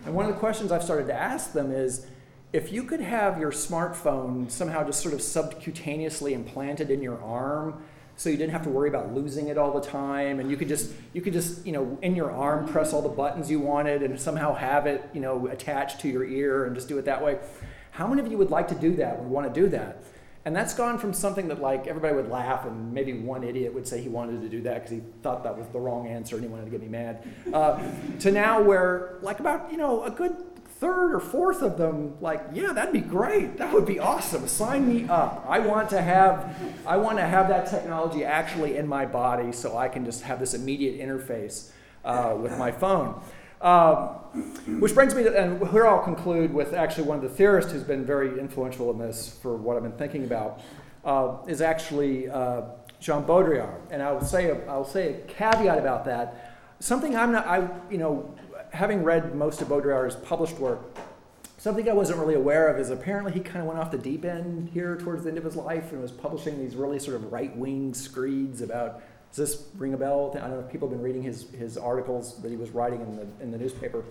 And 0.05 0.13
one 0.13 0.25
of 0.25 0.33
the 0.33 0.39
questions 0.39 0.71
I've 0.71 0.83
started 0.83 1.07
to 1.07 1.13
ask 1.13 1.53
them 1.53 1.71
is 1.71 2.07
if 2.53 2.71
you 2.71 2.83
could 2.83 3.01
have 3.01 3.39
your 3.39 3.51
smartphone 3.51 4.49
somehow 4.49 4.85
just 4.85 5.01
sort 5.01 5.13
of 5.13 5.19
subcutaneously 5.19 6.31
implanted 6.31 6.89
in 6.89 7.01
your 7.01 7.21
arm 7.21 7.83
so 8.17 8.29
you 8.29 8.37
didn't 8.37 8.51
have 8.51 8.63
to 8.63 8.69
worry 8.69 8.89
about 8.89 9.13
losing 9.13 9.47
it 9.47 9.57
all 9.57 9.71
the 9.71 9.85
time 9.85 10.39
and 10.39 10.49
you 10.49 10.57
could 10.57 10.67
just 10.67 10.93
you 11.13 11.21
could 11.21 11.33
just 11.33 11.65
you 11.65 11.71
know 11.71 11.97
in 12.01 12.15
your 12.15 12.31
arm 12.31 12.67
press 12.67 12.93
all 12.93 13.01
the 13.01 13.09
buttons 13.09 13.51
you 13.51 13.59
wanted 13.59 14.03
and 14.03 14.19
somehow 14.19 14.53
have 14.53 14.87
it 14.87 15.09
you 15.13 15.21
know 15.21 15.47
attached 15.47 15.99
to 15.99 16.07
your 16.07 16.23
ear 16.23 16.65
and 16.65 16.75
just 16.75 16.87
do 16.87 16.97
it 16.97 17.05
that 17.05 17.23
way. 17.23 17.37
How 17.91 18.07
many 18.07 18.21
of 18.21 18.27
you 18.29 18.37
would 18.37 18.51
like 18.51 18.67
to 18.69 18.75
do 18.75 18.95
that 18.97 19.19
would 19.19 19.29
want 19.29 19.53
to 19.53 19.61
do 19.61 19.69
that? 19.69 20.03
And 20.45 20.55
that's 20.55 20.75
gone 20.75 20.99
from 20.99 21.11
something 21.11 21.47
that 21.47 21.59
like 21.59 21.87
everybody 21.87 22.15
would 22.15 22.29
laugh 22.29 22.65
and 22.65 22.93
maybe 22.93 23.13
one 23.13 23.43
idiot 23.43 23.73
would 23.73 23.87
say 23.87 23.99
he 24.01 24.09
wanted 24.09 24.41
to 24.41 24.49
do 24.49 24.61
that 24.61 24.75
because 24.75 24.91
he 24.91 25.01
thought 25.23 25.43
that 25.43 25.57
was 25.57 25.67
the 25.69 25.79
wrong 25.79 26.07
answer 26.07 26.35
and 26.35 26.43
he 26.43 26.49
wanted 26.49 26.65
to 26.65 26.71
get 26.71 26.81
me 26.81 26.87
mad. 26.87 27.27
Uh, 27.51 27.81
to 28.19 28.31
now 28.31 28.61
where 28.61 29.17
like 29.21 29.39
about 29.39 29.71
you 29.71 29.77
know 29.77 30.03
a 30.03 30.11
good 30.11 30.35
third 30.77 31.15
or 31.15 31.21
fourth 31.21 31.61
of 31.61 31.77
them 31.77 32.17
like 32.19 32.41
yeah 32.53 32.73
that'd 32.73 32.93
be 32.93 32.99
great. 32.99 33.57
That 33.57 33.73
would 33.73 33.85
be 33.85 33.99
awesome. 33.99 34.47
Sign 34.47 34.87
me 34.87 35.07
up. 35.07 35.45
I 35.47 35.59
want 35.59 35.89
to 35.91 36.01
have 36.01 36.55
i 36.85 36.97
want 36.97 37.17
to 37.17 37.25
have 37.25 37.47
that 37.47 37.69
technology 37.69 38.25
actually 38.25 38.75
in 38.75 38.87
my 38.87 39.05
body 39.05 39.51
so 39.51 39.77
i 39.77 39.87
can 39.87 40.03
just 40.03 40.23
have 40.23 40.39
this 40.39 40.53
immediate 40.53 40.99
interface 40.99 41.71
uh, 42.03 42.35
with 42.37 42.57
my 42.57 42.71
phone. 42.71 43.21
Um, 43.61 43.99
which 44.81 44.93
brings 44.93 45.15
me 45.15 45.23
to 45.23 45.35
and 45.35 45.65
here 45.69 45.87
i'll 45.87 46.03
conclude 46.03 46.53
with 46.53 46.73
actually 46.73 47.07
one 47.07 47.17
of 47.17 47.23
the 47.23 47.29
theorists 47.29 47.71
who's 47.71 47.83
been 47.83 48.05
very 48.05 48.37
influential 48.37 48.91
in 48.91 48.99
this 48.99 49.39
for 49.41 49.55
what 49.55 49.77
i've 49.77 49.83
been 49.83 49.93
thinking 49.93 50.25
about 50.25 50.61
uh, 51.05 51.37
is 51.47 51.61
actually 51.61 52.29
uh, 52.29 52.63
jean 52.99 53.23
baudrillard. 53.23 53.79
And 53.91 54.03
i 54.03 54.11
will 54.11 54.19
say 54.21 54.49
a, 54.49 54.57
i'll 54.69 54.83
say 54.83 55.13
a 55.13 55.17
caveat 55.21 55.77
about 55.77 56.03
that. 56.05 56.51
Something 56.79 57.15
i'm 57.15 57.31
not 57.31 57.47
i 57.47 57.65
you 57.89 57.97
know 57.97 58.35
having 58.75 59.03
read 59.03 59.33
most 59.35 59.61
of 59.61 59.69
Baudrillard's 59.69 60.15
published 60.15 60.59
work, 60.59 60.81
something 61.57 61.89
I 61.89 61.93
wasn't 61.93 62.19
really 62.19 62.35
aware 62.35 62.67
of 62.67 62.79
is 62.79 62.89
apparently 62.89 63.31
he 63.31 63.39
kind 63.39 63.61
of 63.61 63.65
went 63.65 63.79
off 63.79 63.89
the 63.89 63.97
deep 63.97 64.25
end 64.25 64.69
here 64.69 64.97
towards 64.97 65.23
the 65.23 65.29
end 65.29 65.37
of 65.37 65.43
his 65.43 65.55
life 65.55 65.91
and 65.91 66.01
was 66.01 66.11
publishing 66.11 66.59
these 66.59 66.75
really 66.75 66.99
sort 66.99 67.15
of 67.15 67.31
right 67.31 67.55
wing 67.55 67.93
screeds 67.93 68.61
about. 68.61 69.01
Does 69.33 69.57
this 69.57 69.67
ring 69.77 69.93
a 69.93 69.97
bell? 69.97 70.31
I 70.35 70.39
don't 70.39 70.51
know 70.51 70.59
if 70.59 70.71
people 70.71 70.87
have 70.87 70.97
been 70.97 71.03
reading 71.03 71.23
his, 71.23 71.49
his 71.51 71.77
articles 71.77 72.41
that 72.41 72.51
he 72.51 72.57
was 72.57 72.69
writing 72.69 73.01
in 73.01 73.15
the, 73.15 73.27
in 73.41 73.51
the 73.51 73.57
newspaper. 73.57 74.03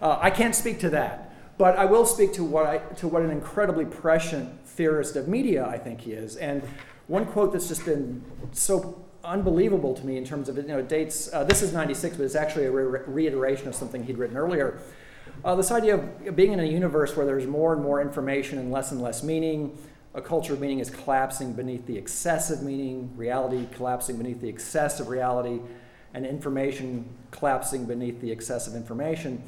Uh, 0.00 0.18
I 0.20 0.30
can't 0.30 0.54
speak 0.54 0.78
to 0.80 0.90
that, 0.90 1.34
but 1.58 1.76
I 1.76 1.84
will 1.84 2.06
speak 2.06 2.32
to 2.34 2.44
what, 2.44 2.66
I, 2.66 2.78
to 2.96 3.08
what 3.08 3.22
an 3.22 3.30
incredibly 3.30 3.84
prescient 3.84 4.66
theorist 4.66 5.16
of 5.16 5.28
media 5.28 5.66
I 5.66 5.78
think 5.78 6.02
he 6.02 6.12
is. 6.12 6.36
And 6.36 6.62
one 7.06 7.26
quote 7.26 7.52
that's 7.52 7.68
just 7.68 7.84
been 7.84 8.22
so 8.52 9.04
unbelievable 9.24 9.94
to 9.94 10.06
me 10.06 10.16
in 10.16 10.24
terms 10.24 10.48
of 10.48 10.56
you 10.56 10.62
know 10.64 10.78
it 10.78 10.88
dates. 10.88 11.32
Uh, 11.32 11.44
this 11.44 11.62
is 11.62 11.72
'96, 11.72 12.16
but 12.16 12.24
it's 12.24 12.34
actually 12.34 12.66
a 12.66 12.70
re- 12.70 13.00
reiteration 13.06 13.68
of 13.68 13.74
something 13.74 14.04
he'd 14.04 14.18
written 14.18 14.36
earlier. 14.36 14.78
Uh, 15.44 15.54
this 15.54 15.70
idea 15.70 15.94
of 15.94 16.36
being 16.36 16.52
in 16.52 16.60
a 16.60 16.64
universe 16.64 17.16
where 17.16 17.24
there's 17.24 17.46
more 17.46 17.72
and 17.72 17.82
more 17.82 18.00
information 18.00 18.58
and 18.58 18.70
less 18.70 18.90
and 18.90 19.00
less 19.00 19.22
meaning. 19.22 19.76
A 20.14 20.20
culture 20.20 20.52
of 20.52 20.60
meaning 20.60 20.78
is 20.78 20.90
collapsing 20.90 21.54
beneath 21.54 21.86
the 21.86 21.96
excessive 21.96 22.62
meaning, 22.62 23.10
reality 23.16 23.66
collapsing 23.72 24.18
beneath 24.18 24.40
the 24.42 24.48
excessive 24.48 25.08
reality, 25.08 25.60
and 26.12 26.26
information 26.26 27.08
collapsing 27.30 27.86
beneath 27.86 28.20
the 28.20 28.30
excessive 28.30 28.74
information. 28.74 29.42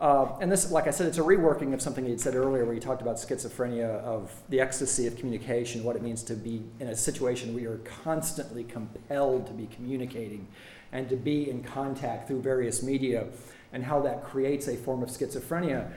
Uh, 0.00 0.34
and 0.40 0.50
this, 0.50 0.70
like 0.70 0.86
I 0.86 0.90
said, 0.90 1.08
it's 1.08 1.18
a 1.18 1.22
reworking 1.22 1.74
of 1.74 1.82
something 1.82 2.04
he 2.04 2.10
had 2.10 2.20
said 2.20 2.34
earlier 2.34 2.64
where 2.64 2.72
he 2.72 2.80
talked 2.80 3.02
about 3.02 3.16
schizophrenia, 3.16 4.00
of 4.00 4.32
the 4.48 4.58
ecstasy 4.58 5.06
of 5.06 5.14
communication, 5.16 5.84
what 5.84 5.94
it 5.94 6.00
means 6.00 6.22
to 6.22 6.34
be 6.34 6.62
in 6.80 6.88
a 6.88 6.96
situation 6.96 7.52
where 7.52 7.62
you're 7.62 7.80
constantly 8.02 8.64
compelled 8.64 9.46
to 9.46 9.52
be 9.52 9.66
communicating 9.66 10.48
and 10.90 11.10
to 11.10 11.16
be 11.16 11.50
in 11.50 11.62
contact 11.62 12.26
through 12.26 12.40
various 12.40 12.82
media, 12.82 13.26
and 13.74 13.84
how 13.84 14.00
that 14.00 14.24
creates 14.24 14.68
a 14.68 14.76
form 14.76 15.02
of 15.02 15.10
schizophrenia. 15.10 15.92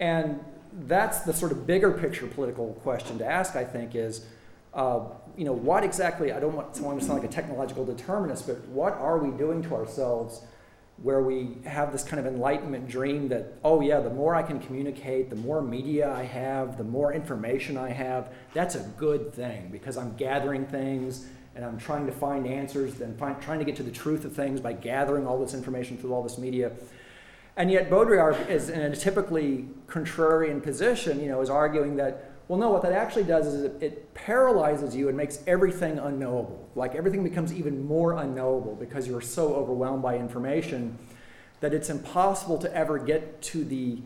And 0.00 0.40
that's 0.72 1.20
the 1.20 1.32
sort 1.32 1.52
of 1.52 1.64
bigger 1.64 1.92
picture 1.92 2.26
political 2.26 2.74
question 2.82 3.18
to 3.18 3.24
ask, 3.24 3.54
I 3.54 3.64
think, 3.64 3.94
is. 3.94 4.26
Uh, 4.74 5.04
you 5.36 5.44
know, 5.44 5.52
what 5.52 5.84
exactly, 5.84 6.32
I 6.32 6.40
don't 6.40 6.52
want 6.52 6.74
someone 6.74 6.98
to 6.98 7.04
sound 7.04 7.22
like 7.22 7.30
a 7.30 7.32
technological 7.32 7.84
determinist, 7.84 8.48
but 8.48 8.66
what 8.66 8.94
are 8.94 9.18
we 9.18 9.30
doing 9.38 9.62
to 9.62 9.74
ourselves 9.76 10.42
where 11.02 11.22
we 11.22 11.56
have 11.64 11.92
this 11.92 12.04
kind 12.04 12.24
of 12.24 12.32
enlightenment 12.32 12.88
dream 12.88 13.28
that, 13.28 13.54
oh, 13.64 13.80
yeah, 13.80 14.00
the 14.00 14.10
more 14.10 14.34
I 14.34 14.42
can 14.42 14.60
communicate, 14.60 15.28
the 15.28 15.36
more 15.36 15.60
media 15.60 16.10
I 16.10 16.22
have, 16.22 16.78
the 16.78 16.84
more 16.84 17.12
information 17.12 17.76
I 17.76 17.90
have, 17.90 18.32
that's 18.52 18.74
a 18.74 18.80
good 18.96 19.32
thing 19.34 19.70
because 19.72 19.96
I'm 19.96 20.14
gathering 20.16 20.66
things 20.66 21.26
and 21.56 21.64
I'm 21.64 21.78
trying 21.78 22.06
to 22.06 22.12
find 22.12 22.46
answers 22.46 23.00
and 23.00 23.18
find, 23.18 23.40
trying 23.40 23.58
to 23.58 23.64
get 23.64 23.76
to 23.76 23.82
the 23.82 23.90
truth 23.90 24.24
of 24.24 24.34
things 24.34 24.60
by 24.60 24.72
gathering 24.72 25.26
all 25.26 25.38
this 25.38 25.54
information 25.54 25.96
through 25.98 26.12
all 26.12 26.22
this 26.22 26.38
media. 26.38 26.72
And 27.56 27.70
yet 27.70 27.90
Baudrillard 27.90 28.48
is 28.48 28.68
in 28.68 28.80
a 28.80 28.96
typically 28.96 29.68
contrarian 29.86 30.62
position, 30.62 31.20
you 31.20 31.28
know, 31.28 31.40
is 31.40 31.50
arguing 31.50 31.96
that 31.96 32.33
well, 32.48 32.58
no, 32.58 32.70
what 32.70 32.82
that 32.82 32.92
actually 32.92 33.24
does 33.24 33.46
is 33.46 33.64
it, 33.64 33.82
it, 33.82 34.14
paralyzes 34.14 34.94
you 34.94 35.08
and 35.08 35.16
makes 35.16 35.38
everything 35.46 35.98
unknowable. 35.98 36.68
Like 36.74 36.94
everything 36.94 37.24
becomes 37.24 37.52
even 37.52 37.86
more 37.86 38.12
unknowable 38.14 38.74
because 38.74 39.08
you're 39.08 39.20
so 39.20 39.54
overwhelmed 39.54 40.02
by 40.02 40.16
information 40.16 40.98
that 41.60 41.72
it's 41.72 41.88
impossible 41.88 42.58
to 42.58 42.74
ever 42.74 42.98
get 42.98 43.40
to 43.40 43.64
the 43.64 43.98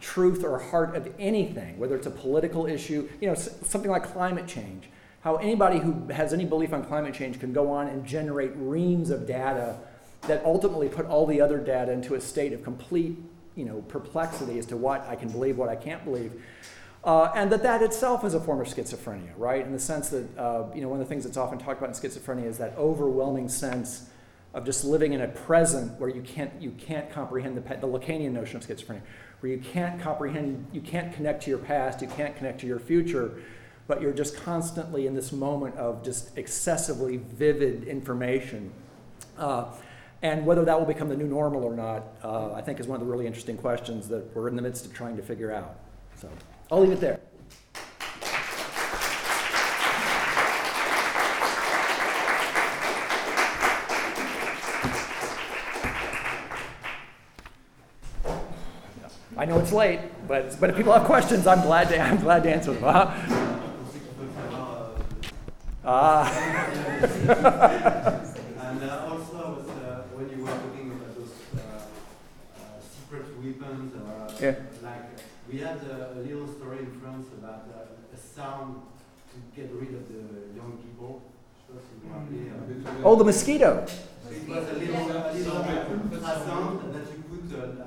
truth 0.00 0.42
or 0.42 0.58
heart 0.58 0.96
of 0.96 1.12
anything, 1.18 1.78
whether 1.78 1.94
it's 1.94 2.06
a 2.06 2.10
political 2.10 2.66
issue, 2.66 3.08
you 3.20 3.28
know, 3.28 3.34
something 3.34 3.90
like 3.90 4.04
climate 4.04 4.46
change. 4.46 4.88
How 5.20 5.36
anybody 5.36 5.78
who 5.78 6.08
has 6.08 6.32
any 6.32 6.44
belief 6.44 6.72
on 6.72 6.84
climate 6.84 7.14
change 7.14 7.38
can 7.38 7.52
go 7.52 7.70
on 7.70 7.86
and 7.88 8.04
generate 8.04 8.52
reams 8.56 9.10
of 9.10 9.26
data 9.26 9.78
that 10.22 10.44
ultimately 10.44 10.88
put 10.88 11.06
all 11.06 11.26
the 11.26 11.40
other 11.40 11.58
data 11.58 11.92
into 11.92 12.14
a 12.14 12.20
state 12.20 12.52
of 12.52 12.64
complete, 12.64 13.16
you 13.54 13.64
know, 13.64 13.82
perplexity 13.82 14.58
as 14.58 14.66
to 14.66 14.76
what 14.76 15.06
I 15.08 15.14
can 15.14 15.28
believe, 15.28 15.58
what 15.58 15.68
I 15.68 15.76
can't 15.76 16.04
believe. 16.04 16.32
Uh, 17.04 17.32
and 17.34 17.50
that 17.50 17.64
that 17.64 17.82
itself 17.82 18.24
is 18.24 18.34
a 18.34 18.40
form 18.40 18.60
of 18.60 18.66
schizophrenia, 18.68 19.32
right? 19.36 19.66
In 19.66 19.72
the 19.72 19.78
sense 19.78 20.08
that, 20.10 20.38
uh, 20.38 20.64
you 20.72 20.80
know, 20.80 20.88
one 20.88 21.00
of 21.00 21.06
the 21.06 21.08
things 21.08 21.24
that's 21.24 21.36
often 21.36 21.58
talked 21.58 21.82
about 21.82 21.88
in 21.88 22.10
schizophrenia 22.10 22.46
is 22.46 22.58
that 22.58 22.76
overwhelming 22.78 23.48
sense 23.48 24.08
of 24.54 24.64
just 24.64 24.84
living 24.84 25.12
in 25.12 25.22
a 25.22 25.28
present 25.28 25.98
where 25.98 26.10
you 26.10 26.22
can't, 26.22 26.52
you 26.60 26.70
can't 26.72 27.10
comprehend 27.10 27.56
the, 27.56 27.60
the 27.76 27.86
Lacanian 27.86 28.32
notion 28.32 28.56
of 28.56 28.66
schizophrenia, 28.66 29.00
where 29.40 29.50
you 29.50 29.58
can't 29.58 30.00
comprehend, 30.00 30.64
you 30.72 30.80
can't 30.80 31.12
connect 31.12 31.42
to 31.42 31.50
your 31.50 31.58
past, 31.58 32.02
you 32.02 32.08
can't 32.08 32.36
connect 32.36 32.60
to 32.60 32.66
your 32.66 32.78
future, 32.78 33.34
but 33.88 34.00
you're 34.00 34.12
just 34.12 34.36
constantly 34.36 35.08
in 35.08 35.14
this 35.14 35.32
moment 35.32 35.74
of 35.76 36.04
just 36.04 36.38
excessively 36.38 37.16
vivid 37.16 37.84
information. 37.84 38.70
Uh, 39.36 39.64
and 40.22 40.46
whether 40.46 40.64
that 40.64 40.78
will 40.78 40.86
become 40.86 41.08
the 41.08 41.16
new 41.16 41.26
normal 41.26 41.64
or 41.64 41.74
not, 41.74 42.04
uh, 42.22 42.52
I 42.52 42.60
think 42.60 42.78
is 42.78 42.86
one 42.86 43.00
of 43.00 43.04
the 43.04 43.10
really 43.10 43.26
interesting 43.26 43.56
questions 43.56 44.06
that 44.08 44.36
we're 44.36 44.46
in 44.46 44.54
the 44.54 44.62
midst 44.62 44.86
of 44.86 44.94
trying 44.94 45.16
to 45.16 45.22
figure 45.22 45.52
out. 45.52 45.74
So 46.14 46.28
I'll 46.72 46.80
leave 46.80 46.92
it 46.92 47.00
there. 47.00 47.20
I 59.36 59.44
know 59.44 59.58
it's 59.58 59.72
late, 59.72 60.00
but, 60.26 60.58
but 60.58 60.70
if 60.70 60.76
people 60.76 60.94
have 60.94 61.04
questions, 61.04 61.46
I'm 61.46 61.60
glad 61.60 61.90
to, 61.90 61.98
I'm 62.00 62.16
glad 62.16 62.42
to 62.44 62.50
answer 62.50 62.72
them. 62.72 62.82
Huh? 62.82 63.38
Ah. 65.84 66.24
And 68.62 68.82
uh, 68.84 69.08
also, 69.10 69.58
was, 69.58 69.68
uh, 69.68 70.04
when 70.14 70.30
you 70.30 70.44
were 70.44 70.50
talking 70.50 70.92
about 70.92 71.16
those 71.16 71.32
uh, 71.56 71.58
uh, 72.56 72.80
secret 72.80 73.26
weapons, 73.36 73.92
uh, 73.96 74.38
Yeah. 74.40 74.71
Like 75.52 75.60
we 75.60 75.66
had 75.66 75.78
a, 75.90 76.18
a 76.18 76.20
little 76.20 76.46
story 76.46 76.78
in 76.78 76.90
France 77.00 77.26
about 77.38 77.68
uh, 77.74 78.14
a 78.14 78.16
sound 78.16 78.80
to 79.32 79.60
get 79.60 79.70
rid 79.72 79.94
of 79.94 80.08
the 80.08 80.54
young 80.56 80.78
people. 80.82 81.22
Je 81.68 81.74
sais 81.74 81.74
pas 81.74 81.82
si 81.82 81.92
vous 81.94 82.08
vous 82.08 82.14
rappelez, 82.14 82.48
euh. 82.50 83.04
Oh, 83.04 83.16
the 83.16 83.24
mosquito. 83.24 83.84
It 84.30 84.48
was 84.48 84.68
a 84.68 84.72
little, 84.74 85.10
a 85.10 85.32
little 85.32 85.58
uh, 85.58 86.44
sound 86.44 86.80
that 86.94 87.06
you 87.10 87.22
put 87.28 87.52
uh, 87.52 87.82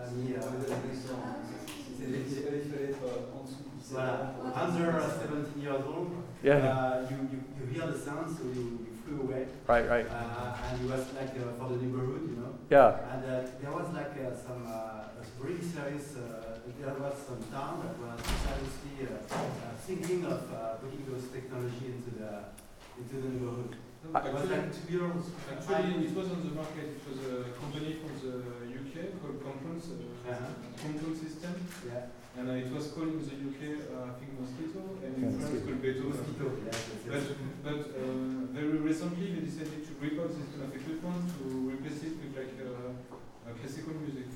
uh, 3.97 4.51
under 4.55 4.99
uh, 4.99 5.09
17 5.09 5.61
years 5.61 5.81
old. 5.87 6.11
Yeah. 6.43 6.57
Uh, 6.57 7.07
you, 7.09 7.17
you, 7.31 7.39
you 7.59 7.65
hear 7.73 7.87
the 7.87 7.97
sound, 7.97 8.35
so 8.35 8.43
you, 8.43 8.85
you 8.85 8.94
flew 9.05 9.21
away. 9.21 9.45
Right, 9.67 9.87
right. 9.89 10.07
Uh, 10.09 10.57
and 10.69 10.81
it 10.81 10.89
was 10.91 11.05
like 11.13 11.33
uh, 11.37 11.53
for 11.57 11.69
the 11.73 11.77
neighborhood, 11.83 12.21
you 12.29 12.35
know. 12.41 12.53
Yeah. 12.69 12.97
And 13.13 13.23
uh, 13.23 13.49
there 13.61 13.71
was 13.71 13.93
like 13.93 14.13
uh, 14.17 14.35
some 14.35 14.65
uh, 14.65 15.21
a 15.21 15.23
really 15.39 15.61
serious. 15.61 16.15
Uh, 16.17 16.57
there 16.81 16.93
was 16.97 17.13
some 17.27 17.41
town 17.53 17.85
that 17.85 17.95
was 18.01 18.17
seriously 18.25 19.05
uh, 19.05 19.35
uh, 19.35 19.73
thinking 19.85 20.25
of 20.25 20.41
uh, 20.51 20.81
putting 20.81 21.05
those 21.05 21.29
technology 21.29 21.93
into 21.93 22.11
the 22.17 22.49
into 22.97 23.15
the 23.21 23.29
neighborhood. 23.29 23.75
No, 24.05 24.19
It 24.19 24.33
was 24.33 24.41
Actually, 24.45 24.57
like 24.57 24.73
two 24.73 24.93
years. 24.93 25.25
actually, 25.49 26.05
it 26.05 26.13
was 26.17 26.27
on 26.29 26.41
the 26.45 26.53
market. 26.53 26.87
It 26.97 27.03
was 27.09 27.19
a 27.25 27.35
company 27.57 27.97
from 28.01 28.13
the 28.21 28.33
UK 28.81 29.17
called 29.21 29.37
Controls, 29.41 29.85
uh. 30.29 30.33
Control 30.81 31.13
System, 31.17 31.53
Yeah. 31.85 32.05
and 32.37 32.45
uh, 32.49 32.53
it 32.65 32.69
was 32.69 32.93
called 32.93 33.17
in 33.17 33.25
the 33.25 33.37
UK, 33.49 33.61
uh, 33.81 34.09
I 34.09 34.13
think 34.21 34.29
Mosquito, 34.37 34.81
and 35.01 35.11
in 35.17 35.21
Yeah, 35.25 35.37
France 35.41 35.57
Mosquito. 35.57 35.65
called 35.65 35.81
Beto. 35.81 36.03
Mosquito. 36.13 36.45
Yeah. 36.53 36.69
yes, 36.69 36.81
But, 37.09 37.17
yes. 37.17 37.25
but 37.65 37.79
uh, 37.97 38.45
very 38.57 38.77
recently, 38.89 39.25
they 39.33 39.41
decided 39.49 39.81
to 39.89 39.93
report 40.05 40.29
this 40.37 40.47
kind 40.53 40.63
of 40.69 40.71
equipment 40.77 41.21
to 41.37 41.43
replace 41.73 42.01
it 42.05 42.13
with 42.21 42.33
like 42.37 42.53
uh, 42.61 42.69
uh, 42.69 43.53
classical 43.57 43.93
music. 44.05 44.29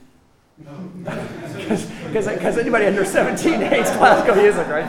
Because 0.59 2.57
anybody 2.57 2.85
under 2.85 3.05
17 3.05 3.61
hates 3.61 3.89
classical 3.91 4.35
music, 4.35 4.67
right? 4.67 4.85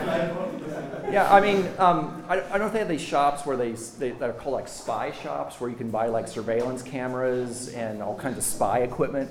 Yeah, 1.13 1.33
I 1.33 1.41
mean, 1.41 1.69
um, 1.79 2.25
I, 2.29 2.41
I 2.53 2.59
don't 2.59 2.69
if 2.69 2.73
they 2.73 2.79
have 2.79 2.89
these 2.89 3.01
shops 3.01 3.45
where 3.45 3.57
they, 3.57 3.73
they 3.73 4.13
they're 4.13 4.33
called 4.33 4.55
like 4.55 4.69
spy 4.69 5.11
shops 5.11 5.61
where 5.61 5.69
you 5.69 5.77
can 5.77 5.91
buy 5.91 6.07
like 6.07 6.29
surveillance 6.29 6.83
cameras 6.83 7.69
and 7.75 8.01
all 8.01 8.17
kinds 8.17 8.39
of 8.39 8.45
spy 8.45 8.81
equipment. 8.81 9.29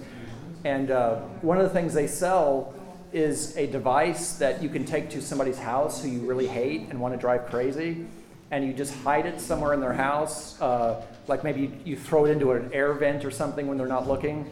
And 0.65 0.91
uh, 0.91 1.15
one 1.41 1.57
of 1.57 1.63
the 1.63 1.69
things 1.69 1.93
they 1.93 2.07
sell 2.07 2.73
is 3.13 3.55
a 3.55 3.65
device 3.67 4.33
that 4.33 4.61
you 4.61 4.67
can 4.69 4.83
take 4.85 5.09
to 5.11 5.21
somebody's 5.21 5.57
house 5.57 6.03
who 6.03 6.09
you 6.09 6.19
really 6.19 6.47
hate 6.47 6.87
and 6.89 6.99
want 6.99 7.13
to 7.13 7.19
drive 7.19 7.45
crazy, 7.45 8.05
and 8.51 8.65
you 8.65 8.73
just 8.73 8.93
hide 8.95 9.25
it 9.25 9.39
somewhere 9.39 9.73
in 9.73 9.79
their 9.79 9.93
house. 9.93 10.59
Uh, 10.61 11.01
like 11.27 11.43
maybe 11.43 11.61
you, 11.61 11.71
you 11.85 11.95
throw 11.95 12.25
it 12.25 12.31
into 12.31 12.51
an 12.51 12.69
air 12.73 12.93
vent 12.93 13.23
or 13.23 13.31
something 13.31 13.67
when 13.67 13.77
they're 13.77 13.87
not 13.87 14.05
looking, 14.07 14.49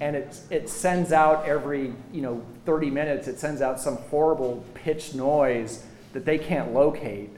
and 0.00 0.16
it 0.16 0.38
it 0.50 0.68
sends 0.68 1.12
out 1.12 1.46
every 1.46 1.92
you 2.12 2.22
know 2.22 2.42
30 2.64 2.90
minutes. 2.90 3.28
It 3.28 3.38
sends 3.38 3.62
out 3.62 3.80
some 3.80 3.96
horrible 3.96 4.64
pitch 4.74 5.14
noise 5.14 5.84
that 6.12 6.24
they 6.24 6.38
can't 6.38 6.72
locate. 6.72 7.30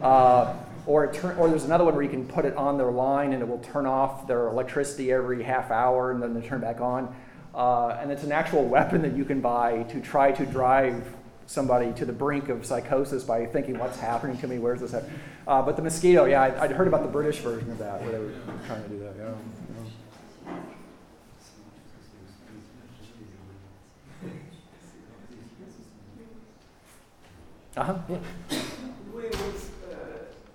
Uh, 0.00 0.54
or, 0.84 1.12
turn, 1.12 1.36
or 1.38 1.48
there's 1.48 1.64
another 1.64 1.84
one 1.84 1.94
where 1.94 2.02
you 2.02 2.10
can 2.10 2.26
put 2.26 2.44
it 2.44 2.56
on 2.56 2.76
their 2.76 2.90
line 2.90 3.32
and 3.32 3.40
it 3.40 3.48
will 3.48 3.60
turn 3.60 3.86
off 3.86 4.26
their 4.26 4.48
electricity 4.48 5.12
every 5.12 5.42
half 5.42 5.70
hour 5.70 6.10
and 6.10 6.20
then 6.20 6.34
they 6.34 6.44
turn 6.44 6.60
back 6.60 6.80
on. 6.80 7.14
Uh, 7.54 7.98
and 8.00 8.10
it's 8.10 8.24
an 8.24 8.32
actual 8.32 8.64
weapon 8.64 9.02
that 9.02 9.12
you 9.12 9.24
can 9.24 9.40
buy 9.40 9.84
to 9.84 10.00
try 10.00 10.32
to 10.32 10.44
drive 10.44 11.04
somebody 11.46 11.92
to 11.92 12.04
the 12.04 12.12
brink 12.12 12.48
of 12.48 12.64
psychosis 12.64 13.22
by 13.22 13.44
thinking, 13.46 13.78
what's 13.78 13.98
happening 13.98 14.36
to 14.38 14.48
me? 14.48 14.58
Where's 14.58 14.80
this 14.80 14.94
at? 14.94 15.04
Uh, 15.46 15.60
but 15.62 15.76
the 15.76 15.82
mosquito, 15.82 16.24
yeah, 16.24 16.42
I, 16.42 16.64
I'd 16.64 16.72
heard 16.72 16.88
about 16.88 17.02
the 17.02 17.08
British 17.08 17.38
version 17.38 17.70
of 17.70 17.78
that 17.78 18.00
where 18.00 18.12
they 18.12 18.18
were 18.18 18.32
trying 18.66 18.82
to 18.82 18.88
do 18.88 18.98
that. 19.00 19.14
Yeah. 19.18 19.34
Uh-huh. 27.76 27.94
Yeah. 28.08 28.18
We 29.14 29.22
was 29.24 29.70
uh, 29.90 29.94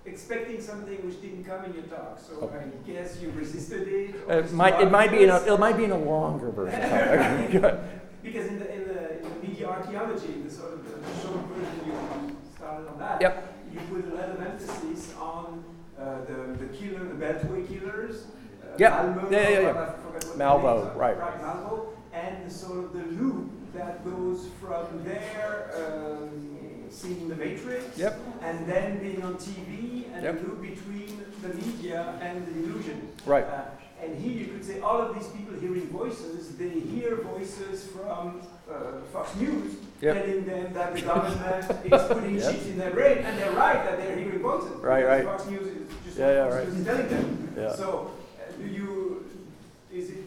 expecting 0.06 0.62
something 0.62 0.98
which 1.06 1.22
didn't 1.22 1.44
come 1.46 1.66
in 1.66 1.74
your 1.74 1.84
talk, 1.84 2.20
so 2.20 2.34
Oh. 2.42 2.52
I 2.54 2.90
guess 2.90 3.18
you 3.22 3.32
resisted 3.32 3.88
it. 3.88 4.16
or 4.28 4.40
It 4.40 4.52
might, 4.54 4.80
it 4.82 4.92
might 4.92 5.12
be 5.12 5.24
in 5.24 5.30
a, 5.30 5.38
it 5.54 5.60
might 5.60 5.78
be 5.78 5.86
in 5.86 5.92
a 5.92 5.98
longer 5.98 6.52
version. 6.52 6.80
Because 8.24 8.48
in 8.48 8.60
the, 8.60 8.74
in 8.74 8.88
the, 8.90 9.18
in 9.20 9.24
the 9.24 9.48
media 9.48 9.68
archaeology, 9.68 10.42
the 10.44 10.52
sort 10.52 10.74
of 10.74 10.84
the, 10.84 11.22
short 11.22 11.46
version 11.46 11.80
you 11.86 12.36
started 12.58 12.90
on 12.90 13.00
that, 13.00 13.22
Yep. 13.22 13.54
you 13.74 13.80
put 13.90 14.04
a 14.12 14.16
lot 14.16 14.30
of 14.32 14.42
emphasis 14.42 15.14
on 15.18 15.64
uh, 15.98 16.26
the, 16.26 16.58
the 16.66 16.66
killer, 16.78 17.06
the 17.06 17.26
Beltway 17.26 17.66
killers. 17.66 18.26
Uh, 18.62 18.76
Yep. 18.78 18.92
Malmo, 18.92 19.30
Yeah, 19.32 19.50
yeah, 19.50 19.60
yeah. 19.62 19.70
I 19.70 19.74
forgot 19.74 20.14
what 20.14 20.22
the 20.22 20.44
Malvo, 20.44 20.96
right. 20.98 21.18
Right, 21.18 21.42
Malvo, 21.42 21.86
and 22.12 22.46
the 22.46 22.54
sort 22.54 22.80
of 22.80 22.92
the 22.94 23.06
loop 23.22 23.50
that 23.74 24.04
goes 24.04 24.50
from 24.60 25.04
there, 25.06 25.72
um, 25.78 26.57
seeing 26.90 27.28
the 27.30 27.36
Matrix, 27.36 27.98
Yep. 27.98 28.20
and 28.42 28.68
then 28.68 29.00
being 29.00 29.24
on 29.24 29.36
TV, 29.36 30.06
and 30.14 30.24
Yep. 30.24 30.42
the 30.42 30.48
loop 30.48 30.62
between 30.62 31.24
the 31.42 31.50
media 31.50 32.18
and 32.22 32.46
the 32.48 32.52
illusion. 32.64 33.10
Right. 33.26 33.44
Uh, 33.46 33.62
and 34.04 34.16
here 34.18 34.32
you 34.32 34.46
could 34.54 34.64
say 34.64 34.80
all 34.80 35.02
of 35.02 35.16
these 35.16 35.28
people 35.28 35.56
hearing 35.60 35.88
voices, 35.88 36.56
they 36.58 36.70
hear 36.70 37.16
voices 37.16 37.86
from 37.88 38.42
uh, 38.70 39.00
Fox 39.14 39.34
News 39.38 39.76
Yep. 40.02 40.14
telling 40.16 40.46
them 40.46 40.74
that 40.74 40.94
the 40.96 41.02
government 41.02 41.66
is 41.86 42.04
putting 42.08 42.36
Yep. 42.38 42.52
shit 42.54 42.68
in 42.68 42.78
their 42.78 42.92
brain, 42.92 43.20
and 43.20 43.38
they're 43.40 43.52
right 43.52 43.84
that 43.86 43.98
they're 43.98 44.16
hearing 44.18 44.40
voices. 44.42 44.72
Right, 44.82 45.06
right. 45.06 45.24
Fox 45.26 45.46
News 45.48 45.68
is 45.68 45.88
just 46.06 46.18
Yeah, 46.20 46.32
yeah, 46.32 46.54
right. 46.56 46.86
Telling 46.86 47.08
them. 47.10 47.54
Yeah. 47.58 47.74
So, 47.76 48.12
uh, 48.38 48.52
do 48.62 48.68
you 48.68 49.26
is 49.92 50.10
it 50.10 50.18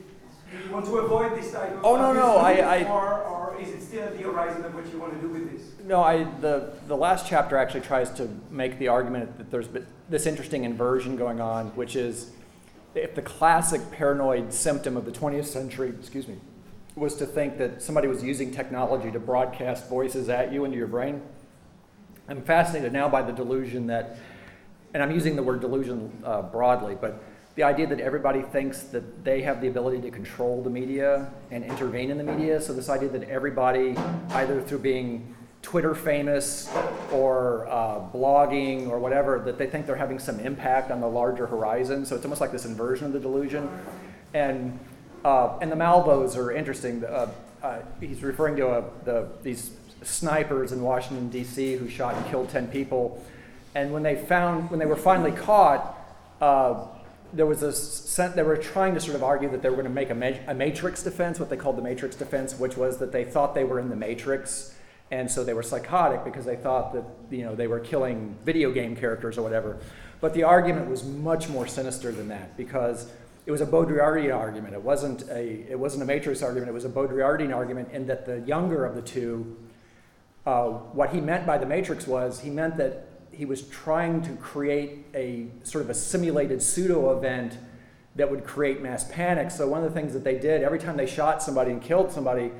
do 0.50 0.66
you 0.66 0.72
want 0.72 0.84
to 0.86 0.96
avoid 0.98 1.36
this 1.38 1.52
type 1.52 1.70
of 1.76 1.84
Oh, 1.84 1.96
no, 1.96 2.12
no, 2.12 2.38
I- 2.38 2.78
I- 2.80 2.84
or 2.90 3.22
or 3.22 3.56
is 3.60 3.68
it 3.68 3.82
still 3.82 4.02
at 4.04 4.16
the 4.16 4.24
horizon 4.24 4.64
of 4.64 4.74
what 4.74 4.90
you 4.92 4.98
want 4.98 5.12
to 5.14 5.20
do 5.20 5.28
with 5.32 5.52
this? 5.52 5.69
No, 5.90 6.04
I, 6.04 6.22
the, 6.40 6.70
the 6.86 6.96
last 6.96 7.26
chapter 7.26 7.56
actually 7.56 7.80
tries 7.80 8.12
to 8.12 8.28
make 8.48 8.78
the 8.78 8.86
argument 8.86 9.36
that 9.38 9.50
there's 9.50 9.66
this 10.08 10.24
interesting 10.24 10.62
inversion 10.62 11.16
going 11.16 11.40
on, 11.40 11.66
which 11.70 11.96
is 11.96 12.30
if 12.94 13.16
the 13.16 13.22
classic 13.22 13.90
paranoid 13.90 14.54
symptom 14.54 14.96
of 14.96 15.04
the 15.04 15.10
20th 15.10 15.46
century, 15.46 15.88
excuse 15.88 16.28
me, 16.28 16.36
was 16.94 17.16
to 17.16 17.26
think 17.26 17.58
that 17.58 17.82
somebody 17.82 18.06
was 18.06 18.22
using 18.22 18.52
technology 18.52 19.10
to 19.10 19.18
broadcast 19.18 19.88
voices 19.88 20.28
at 20.28 20.52
you 20.52 20.64
into 20.64 20.76
your 20.76 20.86
brain, 20.86 21.20
I'm 22.28 22.42
fascinated 22.42 22.92
now 22.92 23.08
by 23.08 23.22
the 23.22 23.32
delusion 23.32 23.88
that, 23.88 24.16
and 24.94 25.02
I'm 25.02 25.10
using 25.10 25.34
the 25.34 25.42
word 25.42 25.60
delusion 25.60 26.22
uh, 26.24 26.42
broadly, 26.42 26.96
but 27.00 27.20
the 27.56 27.64
idea 27.64 27.88
that 27.88 27.98
everybody 27.98 28.42
thinks 28.42 28.84
that 28.84 29.24
they 29.24 29.42
have 29.42 29.60
the 29.60 29.66
ability 29.66 30.02
to 30.02 30.12
control 30.12 30.62
the 30.62 30.70
media 30.70 31.32
and 31.50 31.64
intervene 31.64 32.12
in 32.12 32.16
the 32.16 32.22
media. 32.22 32.60
So, 32.60 32.72
this 32.72 32.88
idea 32.88 33.08
that 33.08 33.28
everybody, 33.28 33.96
either 34.30 34.62
through 34.62 34.78
being 34.78 35.34
Twitter 35.62 35.94
famous 35.94 36.70
or 37.12 37.66
uh, 37.68 38.00
blogging 38.12 38.88
or 38.88 38.98
whatever, 38.98 39.40
that 39.40 39.58
they 39.58 39.66
think 39.66 39.86
they're 39.86 39.96
having 39.96 40.18
some 40.18 40.40
impact 40.40 40.90
on 40.90 41.00
the 41.00 41.08
larger 41.08 41.46
horizon. 41.46 42.04
So, 42.06 42.16
it's 42.16 42.24
almost 42.24 42.40
like 42.40 42.52
this 42.52 42.64
inversion 42.64 43.06
of 43.06 43.12
the 43.12 43.20
delusion. 43.20 43.68
And, 44.32 44.78
uh, 45.24 45.58
and 45.60 45.70
the 45.70 45.76
Malvos 45.76 46.36
are 46.36 46.50
interesting. 46.52 47.04
Uh, 47.04 47.30
uh, 47.62 47.80
he's 48.00 48.22
referring 48.22 48.56
to 48.56 48.68
uh 48.68 48.84
the, 49.04 49.28
these 49.42 49.72
snipers 50.02 50.72
in 50.72 50.80
Washington, 50.82 51.28
D.C., 51.28 51.74
who 51.76 51.88
shot 51.88 52.14
and 52.14 52.26
killed 52.26 52.48
10 52.48 52.68
people. 52.68 53.22
And 53.74 53.92
when 53.92 54.02
they 54.02 54.16
found, 54.16 54.70
when 54.70 54.78
they 54.78 54.86
were 54.86 54.96
finally 54.96 55.32
caught, 55.32 55.96
uh, 56.40 56.86
there 57.32 57.46
was 57.46 57.62
a 57.62 57.72
sen- 57.72 58.34
they 58.34 58.42
were 58.42 58.56
trying 58.56 58.94
to 58.94 59.00
sort 59.00 59.14
of 59.14 59.22
argue 59.22 59.48
that 59.50 59.62
they 59.62 59.68
were 59.68 59.76
going 59.76 59.86
to 59.86 59.92
make 59.92 60.10
a, 60.10 60.14
ma- 60.14 60.32
a 60.48 60.54
matrix 60.54 61.02
defense, 61.02 61.38
what 61.38 61.50
they 61.50 61.56
called 61.56 61.76
the 61.76 61.82
matrix 61.82 62.16
defense, 62.16 62.58
which 62.58 62.76
was 62.76 62.98
that 62.98 63.12
they 63.12 63.24
thought 63.24 63.54
they 63.54 63.64
were 63.64 63.78
in 63.78 63.88
the 63.88 63.96
matrix, 63.96 64.74
and 65.10 65.30
so 65.30 65.42
they 65.42 65.54
were 65.54 65.62
psychotic 65.62 66.24
because 66.24 66.44
they 66.44 66.56
thought 66.56 66.92
that 66.92 67.04
you 67.30 67.44
know 67.44 67.54
they 67.54 67.66
were 67.66 67.80
killing 67.80 68.36
video 68.44 68.70
game 68.70 68.94
characters 68.96 69.38
or 69.38 69.42
whatever. 69.42 69.78
But 70.20 70.34
the 70.34 70.42
argument 70.44 70.88
was 70.90 71.04
much 71.04 71.48
more 71.48 71.66
sinister 71.66 72.12
than 72.12 72.28
that 72.28 72.56
because 72.56 73.10
it 73.46 73.50
was 73.50 73.60
a 73.60 73.66
Baudrillardian 73.66 74.36
argument. 74.36 74.74
It 74.74 74.82
wasn't 74.82 75.22
a 75.28 75.64
it 75.70 75.78
wasn't 75.78 76.02
a 76.02 76.06
matrix 76.06 76.42
argument. 76.42 76.70
It 76.70 76.74
was 76.74 76.84
a 76.84 76.90
Baudrillardian 76.90 77.54
argument 77.54 77.90
in 77.92 78.06
that 78.06 78.26
the 78.26 78.40
younger 78.40 78.84
of 78.84 78.94
the 78.94 79.02
two, 79.02 79.56
uh, 80.46 80.68
what 80.68 81.10
he 81.10 81.20
meant 81.20 81.46
by 81.46 81.58
the 81.58 81.66
matrix 81.66 82.06
was 82.06 82.40
he 82.40 82.50
meant 82.50 82.76
that 82.76 83.06
he 83.32 83.44
was 83.44 83.62
trying 83.62 84.22
to 84.22 84.32
create 84.36 85.06
a 85.14 85.46
sort 85.62 85.82
of 85.82 85.90
a 85.90 85.94
simulated 85.94 86.62
pseudo 86.62 87.16
event 87.16 87.56
that 88.16 88.30
would 88.30 88.44
create 88.44 88.82
mass 88.82 89.04
panic. 89.10 89.50
So 89.50 89.66
one 89.68 89.82
of 89.82 89.92
the 89.92 89.98
things 89.98 90.12
that 90.12 90.24
they 90.24 90.38
did 90.38 90.62
every 90.62 90.78
time 90.78 90.96
they 90.96 91.06
shot 91.06 91.42
somebody 91.42 91.70
and 91.70 91.80
killed 91.80 92.12
somebody, 92.12 92.50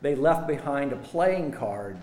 they 0.00 0.14
left 0.14 0.46
behind 0.46 0.92
a 0.92 0.96
playing 0.96 1.52
card. 1.52 1.96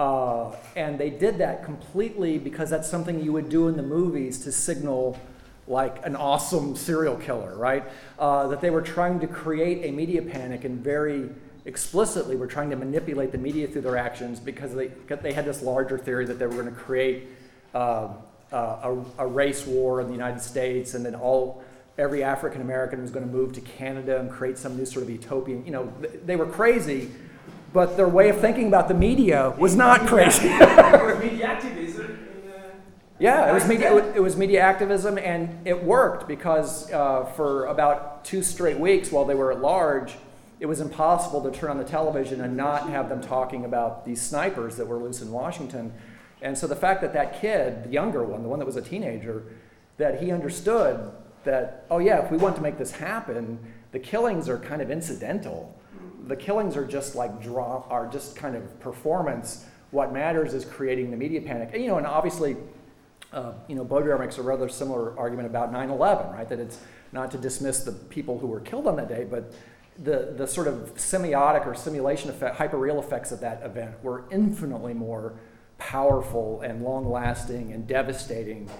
Uh, 0.00 0.54
and 0.74 0.98
they 0.98 1.10
did 1.10 1.38
that 1.38 1.64
completely 1.64 2.38
because 2.38 2.70
that's 2.70 2.88
something 2.88 3.22
you 3.22 3.32
would 3.32 3.48
do 3.48 3.68
in 3.68 3.76
the 3.76 3.82
movies 3.82 4.38
to 4.44 4.50
signal 4.50 5.18
like 5.68 6.04
an 6.04 6.16
awesome 6.16 6.74
serial 6.74 7.16
killer, 7.16 7.56
right? 7.56 7.84
Uh, 8.18 8.48
that 8.48 8.60
they 8.60 8.70
were 8.70 8.82
trying 8.82 9.20
to 9.20 9.26
create 9.26 9.88
a 9.88 9.92
media 9.92 10.20
panic 10.20 10.64
and 10.64 10.82
very 10.82 11.28
explicitly 11.64 12.34
were 12.34 12.48
trying 12.48 12.70
to 12.70 12.76
manipulate 12.76 13.30
the 13.30 13.38
media 13.38 13.68
through 13.68 13.82
their 13.82 13.96
actions 13.96 14.40
because 14.40 14.74
they, 14.74 14.88
they 15.22 15.32
had 15.32 15.44
this 15.44 15.62
larger 15.62 15.96
theory 15.96 16.24
that 16.26 16.38
they 16.38 16.46
were 16.46 16.54
going 16.54 16.66
to 16.66 16.72
create 16.72 17.28
uh, 17.74 18.08
uh, 18.52 18.94
a, 19.18 19.24
a 19.24 19.26
race 19.26 19.66
war 19.66 20.00
in 20.00 20.08
the 20.08 20.12
United 20.12 20.40
States 20.40 20.94
and 20.94 21.06
then 21.06 21.14
all 21.14 21.62
every 21.98 22.24
African 22.24 22.60
American 22.60 23.02
was 23.02 23.10
going 23.10 23.26
to 23.26 23.32
move 23.32 23.52
to 23.54 23.60
Canada 23.60 24.18
and 24.18 24.30
create 24.30 24.58
some 24.58 24.76
new 24.76 24.86
sort 24.86 25.04
of 25.04 25.10
utopian. 25.10 25.64
You 25.64 25.72
know, 25.72 25.92
th- 26.00 26.20
they 26.24 26.36
were 26.36 26.46
crazy, 26.46 27.10
but 27.72 27.96
their 27.96 28.08
way 28.08 28.28
of 28.28 28.38
thinking 28.38 28.68
about 28.68 28.88
the 28.88 28.94
media 28.94 29.54
was 29.58 29.76
not 29.76 30.06
crazy. 30.06 30.48
Media 30.48 31.46
activism 31.46 32.18
Yeah, 33.18 33.50
it 33.50 33.54
was 33.54 33.66
media. 33.68 34.14
It 34.14 34.20
was 34.20 34.36
media 34.36 34.60
activism, 34.60 35.18
and 35.18 35.66
it 35.66 35.84
worked 35.84 36.26
because 36.26 36.90
uh, 36.92 37.24
for 37.36 37.66
about 37.66 38.24
two 38.24 38.42
straight 38.42 38.78
weeks 38.78 39.12
while 39.12 39.24
they 39.24 39.34
were 39.34 39.52
at 39.52 39.60
large, 39.60 40.16
it 40.58 40.66
was 40.66 40.80
impossible 40.80 41.42
to 41.42 41.50
turn 41.50 41.70
on 41.70 41.78
the 41.78 41.84
television 41.84 42.40
and 42.40 42.56
not 42.56 42.88
have 42.88 43.08
them 43.08 43.20
talking 43.20 43.64
about 43.64 44.04
these 44.04 44.20
snipers 44.20 44.76
that 44.76 44.86
were 44.86 44.96
loose 44.96 45.20
in 45.20 45.30
Washington. 45.30 45.92
And 46.40 46.56
so 46.56 46.66
the 46.66 46.76
fact 46.76 47.00
that 47.02 47.12
that 47.12 47.40
kid, 47.40 47.84
the 47.84 47.90
younger 47.90 48.24
one, 48.24 48.42
the 48.42 48.48
one 48.48 48.58
that 48.58 48.66
was 48.66 48.76
a 48.76 48.82
teenager, 48.82 49.44
that 49.98 50.22
he 50.22 50.32
understood 50.32 51.12
that 51.44 51.86
oh 51.90 51.98
yeah, 51.98 52.24
if 52.24 52.30
we 52.30 52.36
want 52.36 52.56
to 52.56 52.62
make 52.62 52.78
this 52.78 52.92
happen, 52.92 53.58
the 53.92 53.98
killings 53.98 54.48
are 54.48 54.58
kind 54.58 54.82
of 54.82 54.90
incidental. 54.90 55.78
The 56.26 56.36
killings 56.36 56.76
are 56.76 56.86
just 56.86 57.14
like 57.14 57.42
draw 57.42 57.84
are 57.88 58.06
just 58.06 58.36
kind 58.36 58.56
of 58.56 58.80
performance. 58.80 59.64
What 59.90 60.12
matters 60.12 60.54
is 60.54 60.64
creating 60.64 61.10
the 61.10 61.16
media 61.16 61.42
panic. 61.42 61.70
And, 61.74 61.82
you 61.82 61.88
know, 61.88 61.98
and 61.98 62.06
obviously 62.06 62.56
uh, 63.32 63.52
you 63.66 63.74
know, 63.74 63.84
Baudrillard 63.84 64.20
makes 64.20 64.38
a 64.38 64.42
rather 64.42 64.68
similar 64.68 65.18
argument 65.18 65.46
about 65.46 65.72
9/11, 65.72 66.32
right? 66.32 66.48
That 66.48 66.60
it's 66.60 66.78
not 67.12 67.30
to 67.30 67.38
dismiss 67.38 67.82
the 67.82 67.92
people 67.92 68.38
who 68.38 68.46
were 68.46 68.60
killed 68.60 68.86
on 68.86 68.96
that 68.96 69.08
day, 69.08 69.24
but 69.28 69.52
the, 70.02 70.34
the 70.36 70.46
sort 70.46 70.66
of 70.66 70.94
semiotic 70.94 71.66
or 71.66 71.74
simulation 71.74 72.30
effect, 72.30 72.56
hyperreal 72.56 72.98
effects 72.98 73.32
of 73.32 73.40
that 73.40 73.62
event 73.62 74.02
were 74.02 74.24
infinitely 74.30 74.94
more 74.94 75.34
powerful 75.78 76.60
and 76.62 76.82
long-lasting 76.82 77.72
and 77.72 77.86
devastating 77.86 78.70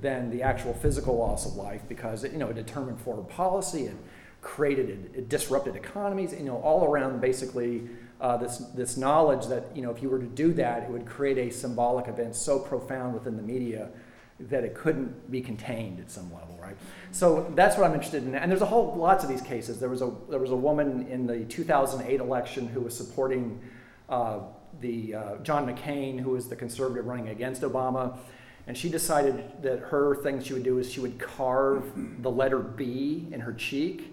than 0.00 0.30
the 0.30 0.42
actual 0.42 0.72
physical 0.72 1.16
loss 1.16 1.44
of 1.44 1.54
life 1.54 1.82
because 1.88 2.24
it, 2.24 2.32
you 2.32 2.38
know, 2.38 2.48
it 2.48 2.54
determined 2.54 2.98
foreign 3.00 3.26
policy, 3.26 3.84
it 3.84 3.96
created, 4.40 4.88
it, 5.14 5.28
disrupted 5.28 5.76
economies, 5.76 6.32
you 6.32 6.44
know, 6.44 6.56
all 6.58 6.84
around 6.84 7.20
basically 7.20 7.82
uh, 8.20 8.36
this, 8.38 8.58
this 8.74 8.96
knowledge 8.96 9.46
that, 9.46 9.64
you 9.74 9.82
know, 9.82 9.90
if 9.90 10.02
you 10.02 10.08
were 10.08 10.18
to 10.18 10.26
do 10.26 10.52
that, 10.54 10.84
it 10.84 10.90
would 10.90 11.04
create 11.04 11.36
a 11.36 11.50
symbolic 11.50 12.08
event 12.08 12.34
so 12.34 12.58
profound 12.58 13.12
within 13.12 13.36
the 13.36 13.42
media 13.42 13.88
that 14.40 14.64
it 14.64 14.74
couldn't 14.74 15.30
be 15.30 15.40
contained 15.40 16.00
at 16.00 16.10
some 16.10 16.32
level, 16.32 16.58
right? 16.60 16.76
So 17.12 17.52
that's 17.54 17.76
what 17.76 17.84
I'm 17.84 17.94
interested 17.94 18.24
in. 18.24 18.34
And 18.34 18.50
there's 18.50 18.62
a 18.62 18.66
whole 18.66 18.94
lots 18.96 19.22
of 19.22 19.30
these 19.30 19.42
cases. 19.42 19.78
There 19.78 19.90
was 19.90 20.02
a 20.02 20.10
there 20.28 20.40
was 20.40 20.50
a 20.50 20.56
woman 20.56 21.06
in 21.08 21.26
the 21.26 21.44
2008 21.44 22.18
election 22.18 22.66
who 22.66 22.80
was 22.80 22.96
supporting 22.96 23.60
uh, 24.08 24.40
the 24.80 25.14
uh, 25.14 25.36
John 25.44 25.66
McCain, 25.66 26.18
who 26.18 26.30
was 26.30 26.48
the 26.48 26.56
conservative 26.56 27.06
running 27.06 27.28
against 27.28 27.62
Obama, 27.62 28.16
and 28.66 28.76
she 28.76 28.88
decided 28.88 29.62
that 29.62 29.80
her 29.80 30.14
thing 30.16 30.42
she 30.42 30.52
would 30.52 30.62
do 30.62 30.78
is 30.78 30.90
she 30.90 31.00
would 31.00 31.18
carve 31.18 31.90
the 32.22 32.30
letter 32.30 32.58
B 32.58 33.26
in 33.32 33.40
her 33.40 33.52
cheek 33.52 34.12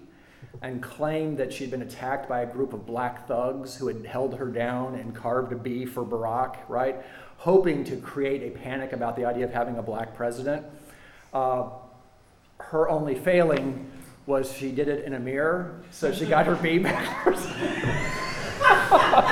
and 0.62 0.82
claimed 0.82 1.38
that 1.38 1.54
she'd 1.54 1.72
been 1.72 1.84
attacked 1.84 2.28
by 2.28 2.41
a 2.41 2.45
group 2.45 2.74
of 2.74 2.86
black 2.86 3.28
thugs 3.28 3.76
who 3.76 3.88
had 3.88 4.06
held 4.06 4.36
her 4.36 4.47
down 4.47 4.95
and 4.95 5.16
carved 5.16 5.54
a 5.54 5.56
B 5.56 5.86
for 5.86 6.04
Barack, 6.04 6.58
right? 6.68 6.97
Hoping 7.38 7.84
to 7.86 7.95
create 7.97 8.43
a 8.43 8.58
panic 8.58 8.91
about 8.91 9.16
the 9.16 9.26
idea 9.26 9.45
of 9.45 9.54
having 9.54 9.78
a 9.78 9.84
black 9.84 10.16
president. 10.16 10.66
Uh, 11.34 11.70
her 12.58 12.89
only 12.89 13.16
failing 13.16 13.89
was 14.26 14.52
she 14.52 14.72
did 14.72 14.88
it 14.88 15.06
in 15.06 15.14
a 15.14 15.20
mirror, 15.20 15.82
so 15.91 16.12
she 16.12 16.26
got 16.26 16.45
her 16.45 16.56
B 16.56 16.80
backwards. 16.80 17.45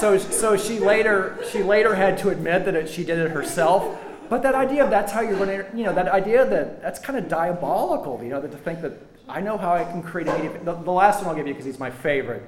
so, 0.00 0.16
so 0.18 0.56
she 0.56 0.78
later 0.78 1.38
she 1.52 1.62
later 1.62 1.94
had 1.94 2.16
to 2.18 2.30
admit 2.30 2.64
that 2.64 2.74
it, 2.74 2.88
she 2.88 3.04
did 3.04 3.18
it 3.18 3.30
herself. 3.30 3.98
But 4.30 4.42
that 4.42 4.54
idea 4.54 4.84
of 4.84 4.90
that's 4.90 5.12
how 5.12 5.20
you're 5.20 5.36
going 5.36 5.48
to, 5.48 5.76
you 5.76 5.84
know, 5.84 5.92
that 5.92 6.08
idea 6.08 6.46
that 6.46 6.80
that's 6.80 7.00
kind 7.00 7.18
of 7.18 7.28
diabolical, 7.28 8.22
you 8.22 8.28
know, 8.28 8.40
that 8.40 8.52
to 8.52 8.56
think 8.56 8.80
that 8.80 8.92
I 9.28 9.40
know 9.40 9.58
how 9.58 9.72
I 9.72 9.84
can 9.84 10.02
create 10.02 10.28
a 10.28 10.32
media. 10.34 10.58
The, 10.64 10.74
the 10.74 10.90
last 10.92 11.18
one 11.20 11.28
I'll 11.28 11.34
give 11.34 11.46
you 11.46 11.52
because 11.52 11.66
he's 11.66 11.80
my 11.80 11.90
favorite. 11.90 12.42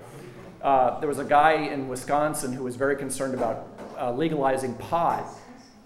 Uh, 0.63 1.01
there 1.01 1.09
was 1.09 1.19
a 1.19 1.25
guy 1.25 1.55
in 1.55 1.89
Wisconsin 1.89 2.53
who 2.53 2.63
was 2.63 2.77
very 2.77 2.97
concerned 2.97 3.35
about 3.35 3.67
uh, 3.99 4.13
legalizing 4.13 4.75
pot, 4.75 5.27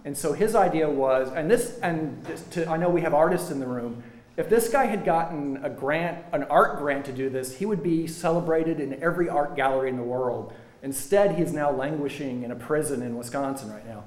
and 0.05 0.17
so 0.17 0.35
his 0.35 0.55
idea 0.55 0.89
was, 0.89 1.33
and 1.33 1.51
this, 1.51 1.79
and 1.83 2.25
to, 2.53 2.69
I 2.71 2.77
know 2.77 2.91
we 2.91 3.01
have 3.01 3.15
artists 3.15 3.51
in 3.51 3.59
the 3.59 3.67
room. 3.67 4.03
If 4.37 4.51
this 4.51 4.69
guy 4.69 4.85
had 4.85 5.05
gotten 5.05 5.65
a 5.65 5.71
grant, 5.71 6.25
an 6.33 6.43
art 6.45 6.79
grant 6.79 7.07
to 7.07 7.13
do 7.13 7.31
this, 7.31 7.57
he 7.57 7.65
would 7.65 7.83
be 7.83 8.07
celebrated 8.07 8.81
in 8.81 9.03
every 9.03 9.31
art 9.31 9.57
gallery 9.57 9.89
in 9.89 9.97
the 9.97 10.03
world. 10.03 10.53
Instead, 10.83 11.37
he's 11.37 11.53
now 11.53 11.71
languishing 11.71 12.43
in 12.43 12.51
a 12.51 12.57
prison 12.57 13.03
in 13.03 13.17
Wisconsin 13.17 13.71
right 13.73 13.87
now. 13.87 14.05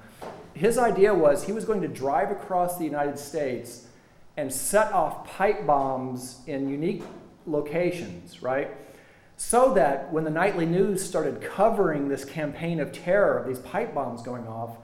His 0.54 0.78
idea 0.78 1.14
was 1.14 1.46
he 1.46 1.52
was 1.52 1.66
going 1.66 1.82
to 1.82 1.88
drive 1.88 2.32
across 2.32 2.78
the 2.78 2.84
United 2.84 3.18
States 3.18 3.88
and 4.38 4.52
set 4.52 4.92
off 4.94 5.28
pipe 5.28 5.66
bombs 5.66 6.42
in 6.48 6.70
unique 6.70 7.04
locations, 7.46 8.42
right? 8.42 8.72
So 9.38 9.74
that 9.74 10.12
when 10.12 10.24
the 10.24 10.30
nightly 10.30 10.66
news 10.66 11.04
started 11.04 11.42
covering 11.42 12.08
this 12.08 12.26
campaign 12.26 12.80
of 12.80 12.92
terror 12.92 13.38
of 13.38 13.48
these 13.48 13.60
pipe 13.60 13.94
bombs 13.94 14.22
going 14.22 14.48
off, 14.48 14.78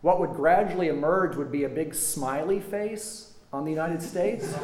what 0.00 0.18
would 0.18 0.30
gradually 0.30 0.88
emerge 0.88 1.36
would 1.36 1.52
be 1.52 1.64
a 1.64 1.68
big 1.68 1.94
smiley 1.94 2.60
face 2.60 3.31
on 3.52 3.66
the 3.66 3.70
United 3.70 4.02
States, 4.02 4.54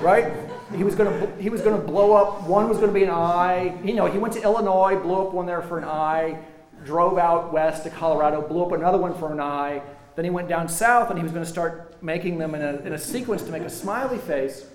right? 0.00 0.32
He 0.74 0.84
was 0.84 0.94
going 0.94 1.10
to 1.10 1.42
he 1.42 1.50
was 1.50 1.62
going 1.62 1.80
to 1.80 1.84
blow 1.84 2.12
up. 2.12 2.44
One 2.44 2.68
was 2.68 2.78
going 2.78 2.90
to 2.90 2.94
be 2.94 3.02
an 3.02 3.10
eye. 3.10 3.76
You 3.84 3.94
know, 3.94 4.06
he 4.06 4.18
went 4.18 4.34
to 4.34 4.42
Illinois, 4.42 4.96
blew 4.96 5.26
up 5.26 5.34
one 5.34 5.46
there 5.46 5.62
for 5.62 5.78
an 5.78 5.84
eye, 5.84 6.38
drove 6.84 7.18
out 7.18 7.52
west 7.52 7.82
to 7.84 7.90
Colorado, 7.90 8.40
blew 8.40 8.62
up 8.62 8.72
another 8.72 8.98
one 8.98 9.14
for 9.14 9.32
an 9.32 9.40
eye. 9.40 9.82
Then 10.14 10.24
he 10.24 10.30
went 10.30 10.48
down 10.48 10.68
south, 10.68 11.10
and 11.10 11.18
he 11.18 11.22
was 11.22 11.32
going 11.32 11.44
to 11.44 11.50
start 11.50 12.00
making 12.02 12.38
them 12.38 12.54
in 12.54 12.62
a, 12.62 12.76
in 12.78 12.92
a 12.92 12.98
sequence 12.98 13.42
to 13.42 13.50
make 13.50 13.62
a 13.62 13.70
smiley 13.70 14.18
face, 14.18 14.66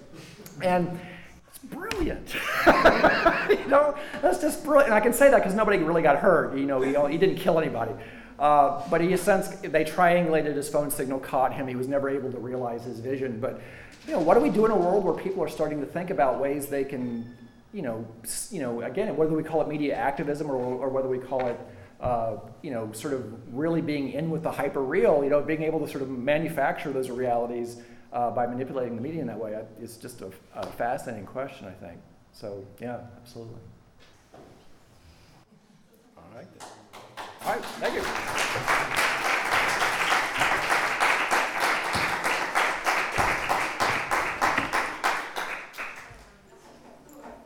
and 0.62 1.00
it's 1.48 1.60
brilliant. 1.60 2.34
you 2.68 3.68
know, 3.68 3.96
that's 4.22 4.42
just 4.42 4.66
brilliant. 4.66 4.88
And 4.88 4.96
I 4.96 5.00
can 5.00 5.14
say 5.14 5.30
that 5.30 5.38
because 5.38 5.54
nobody 5.54 5.78
really 5.78 6.02
got 6.02 6.18
hurt. 6.18 6.58
You 6.58 6.66
know, 6.66 6.82
he, 6.82 7.12
he 7.12 7.18
didn't 7.18 7.38
kill 7.38 7.60
anybody. 7.60 7.92
Uh, 8.38 8.82
but 8.90 9.02
he 9.02 9.16
sense 9.16 9.48
they 9.48 9.86
triangulated 9.86 10.56
his 10.56 10.68
phone 10.68 10.92
signal, 10.92 11.20
caught 11.20 11.54
him. 11.54 11.68
He 11.68 11.76
was 11.76 11.88
never 11.88 12.10
able 12.10 12.32
to 12.32 12.38
realize 12.38 12.84
his 12.84 13.00
vision. 13.00 13.40
But 13.40 13.62
you 14.08 14.14
know, 14.14 14.20
what 14.20 14.34
do 14.36 14.42
we 14.42 14.50
do 14.50 14.66
in 14.66 14.72
a 14.72 14.76
world 14.76 15.04
where 15.04 15.14
people 15.14 15.44
are 15.44 15.50
starting 15.50 15.80
to 15.80 15.86
think 15.86 16.10
about 16.10 16.40
ways 16.40 16.68
they 16.68 16.84
can, 16.84 17.34
you 17.74 17.82
know, 17.82 18.06
you 18.52 18.60
know, 18.60 18.82
again, 18.82 19.16
whether 19.16 19.34
we 19.34 19.44
call 19.44 19.62
it 19.62 19.68
media 19.68 19.96
activism 19.96 20.50
or, 20.50 20.56
or 20.56 20.90
whether 20.90 21.08
we 21.08 21.18
call 21.18 21.48
it, 21.48 21.60
uh, 22.02 22.38
you 22.62 22.72
know, 22.72 22.92
sort 22.92 23.14
of 23.14 23.56
really 23.56 23.82
being 23.82 24.12
in 24.12 24.30
with 24.30 24.44
the 24.44 24.52
hyper 24.52 24.84
real, 24.84 25.24
you 25.24 25.30
know, 25.30 25.42
being 25.42 25.64
able 25.64 25.80
to 25.80 25.88
sort 25.88 26.02
of 26.02 26.10
manufacture 26.10 26.92
those 26.92 27.10
realities 27.10 27.78
uh, 28.12 28.30
by 28.32 28.46
manipulating 28.46 28.96
the 28.96 29.02
media 29.02 29.22
in 29.22 29.28
that 29.28 29.40
way. 29.40 29.58
It's 29.82 29.98
just 29.98 30.22
a, 30.22 30.32
a 30.56 30.66
fascinating 30.74 31.26
question, 31.26 31.68
I 31.68 31.86
think. 31.86 32.00
So 32.34 32.66
yeah, 32.80 33.00
absolutely. 33.22 33.62
All 36.18 36.30
right. 36.36 36.48
All 37.46 37.52
right, 37.54 37.64
thank 37.80 37.94
you. 37.94 39.05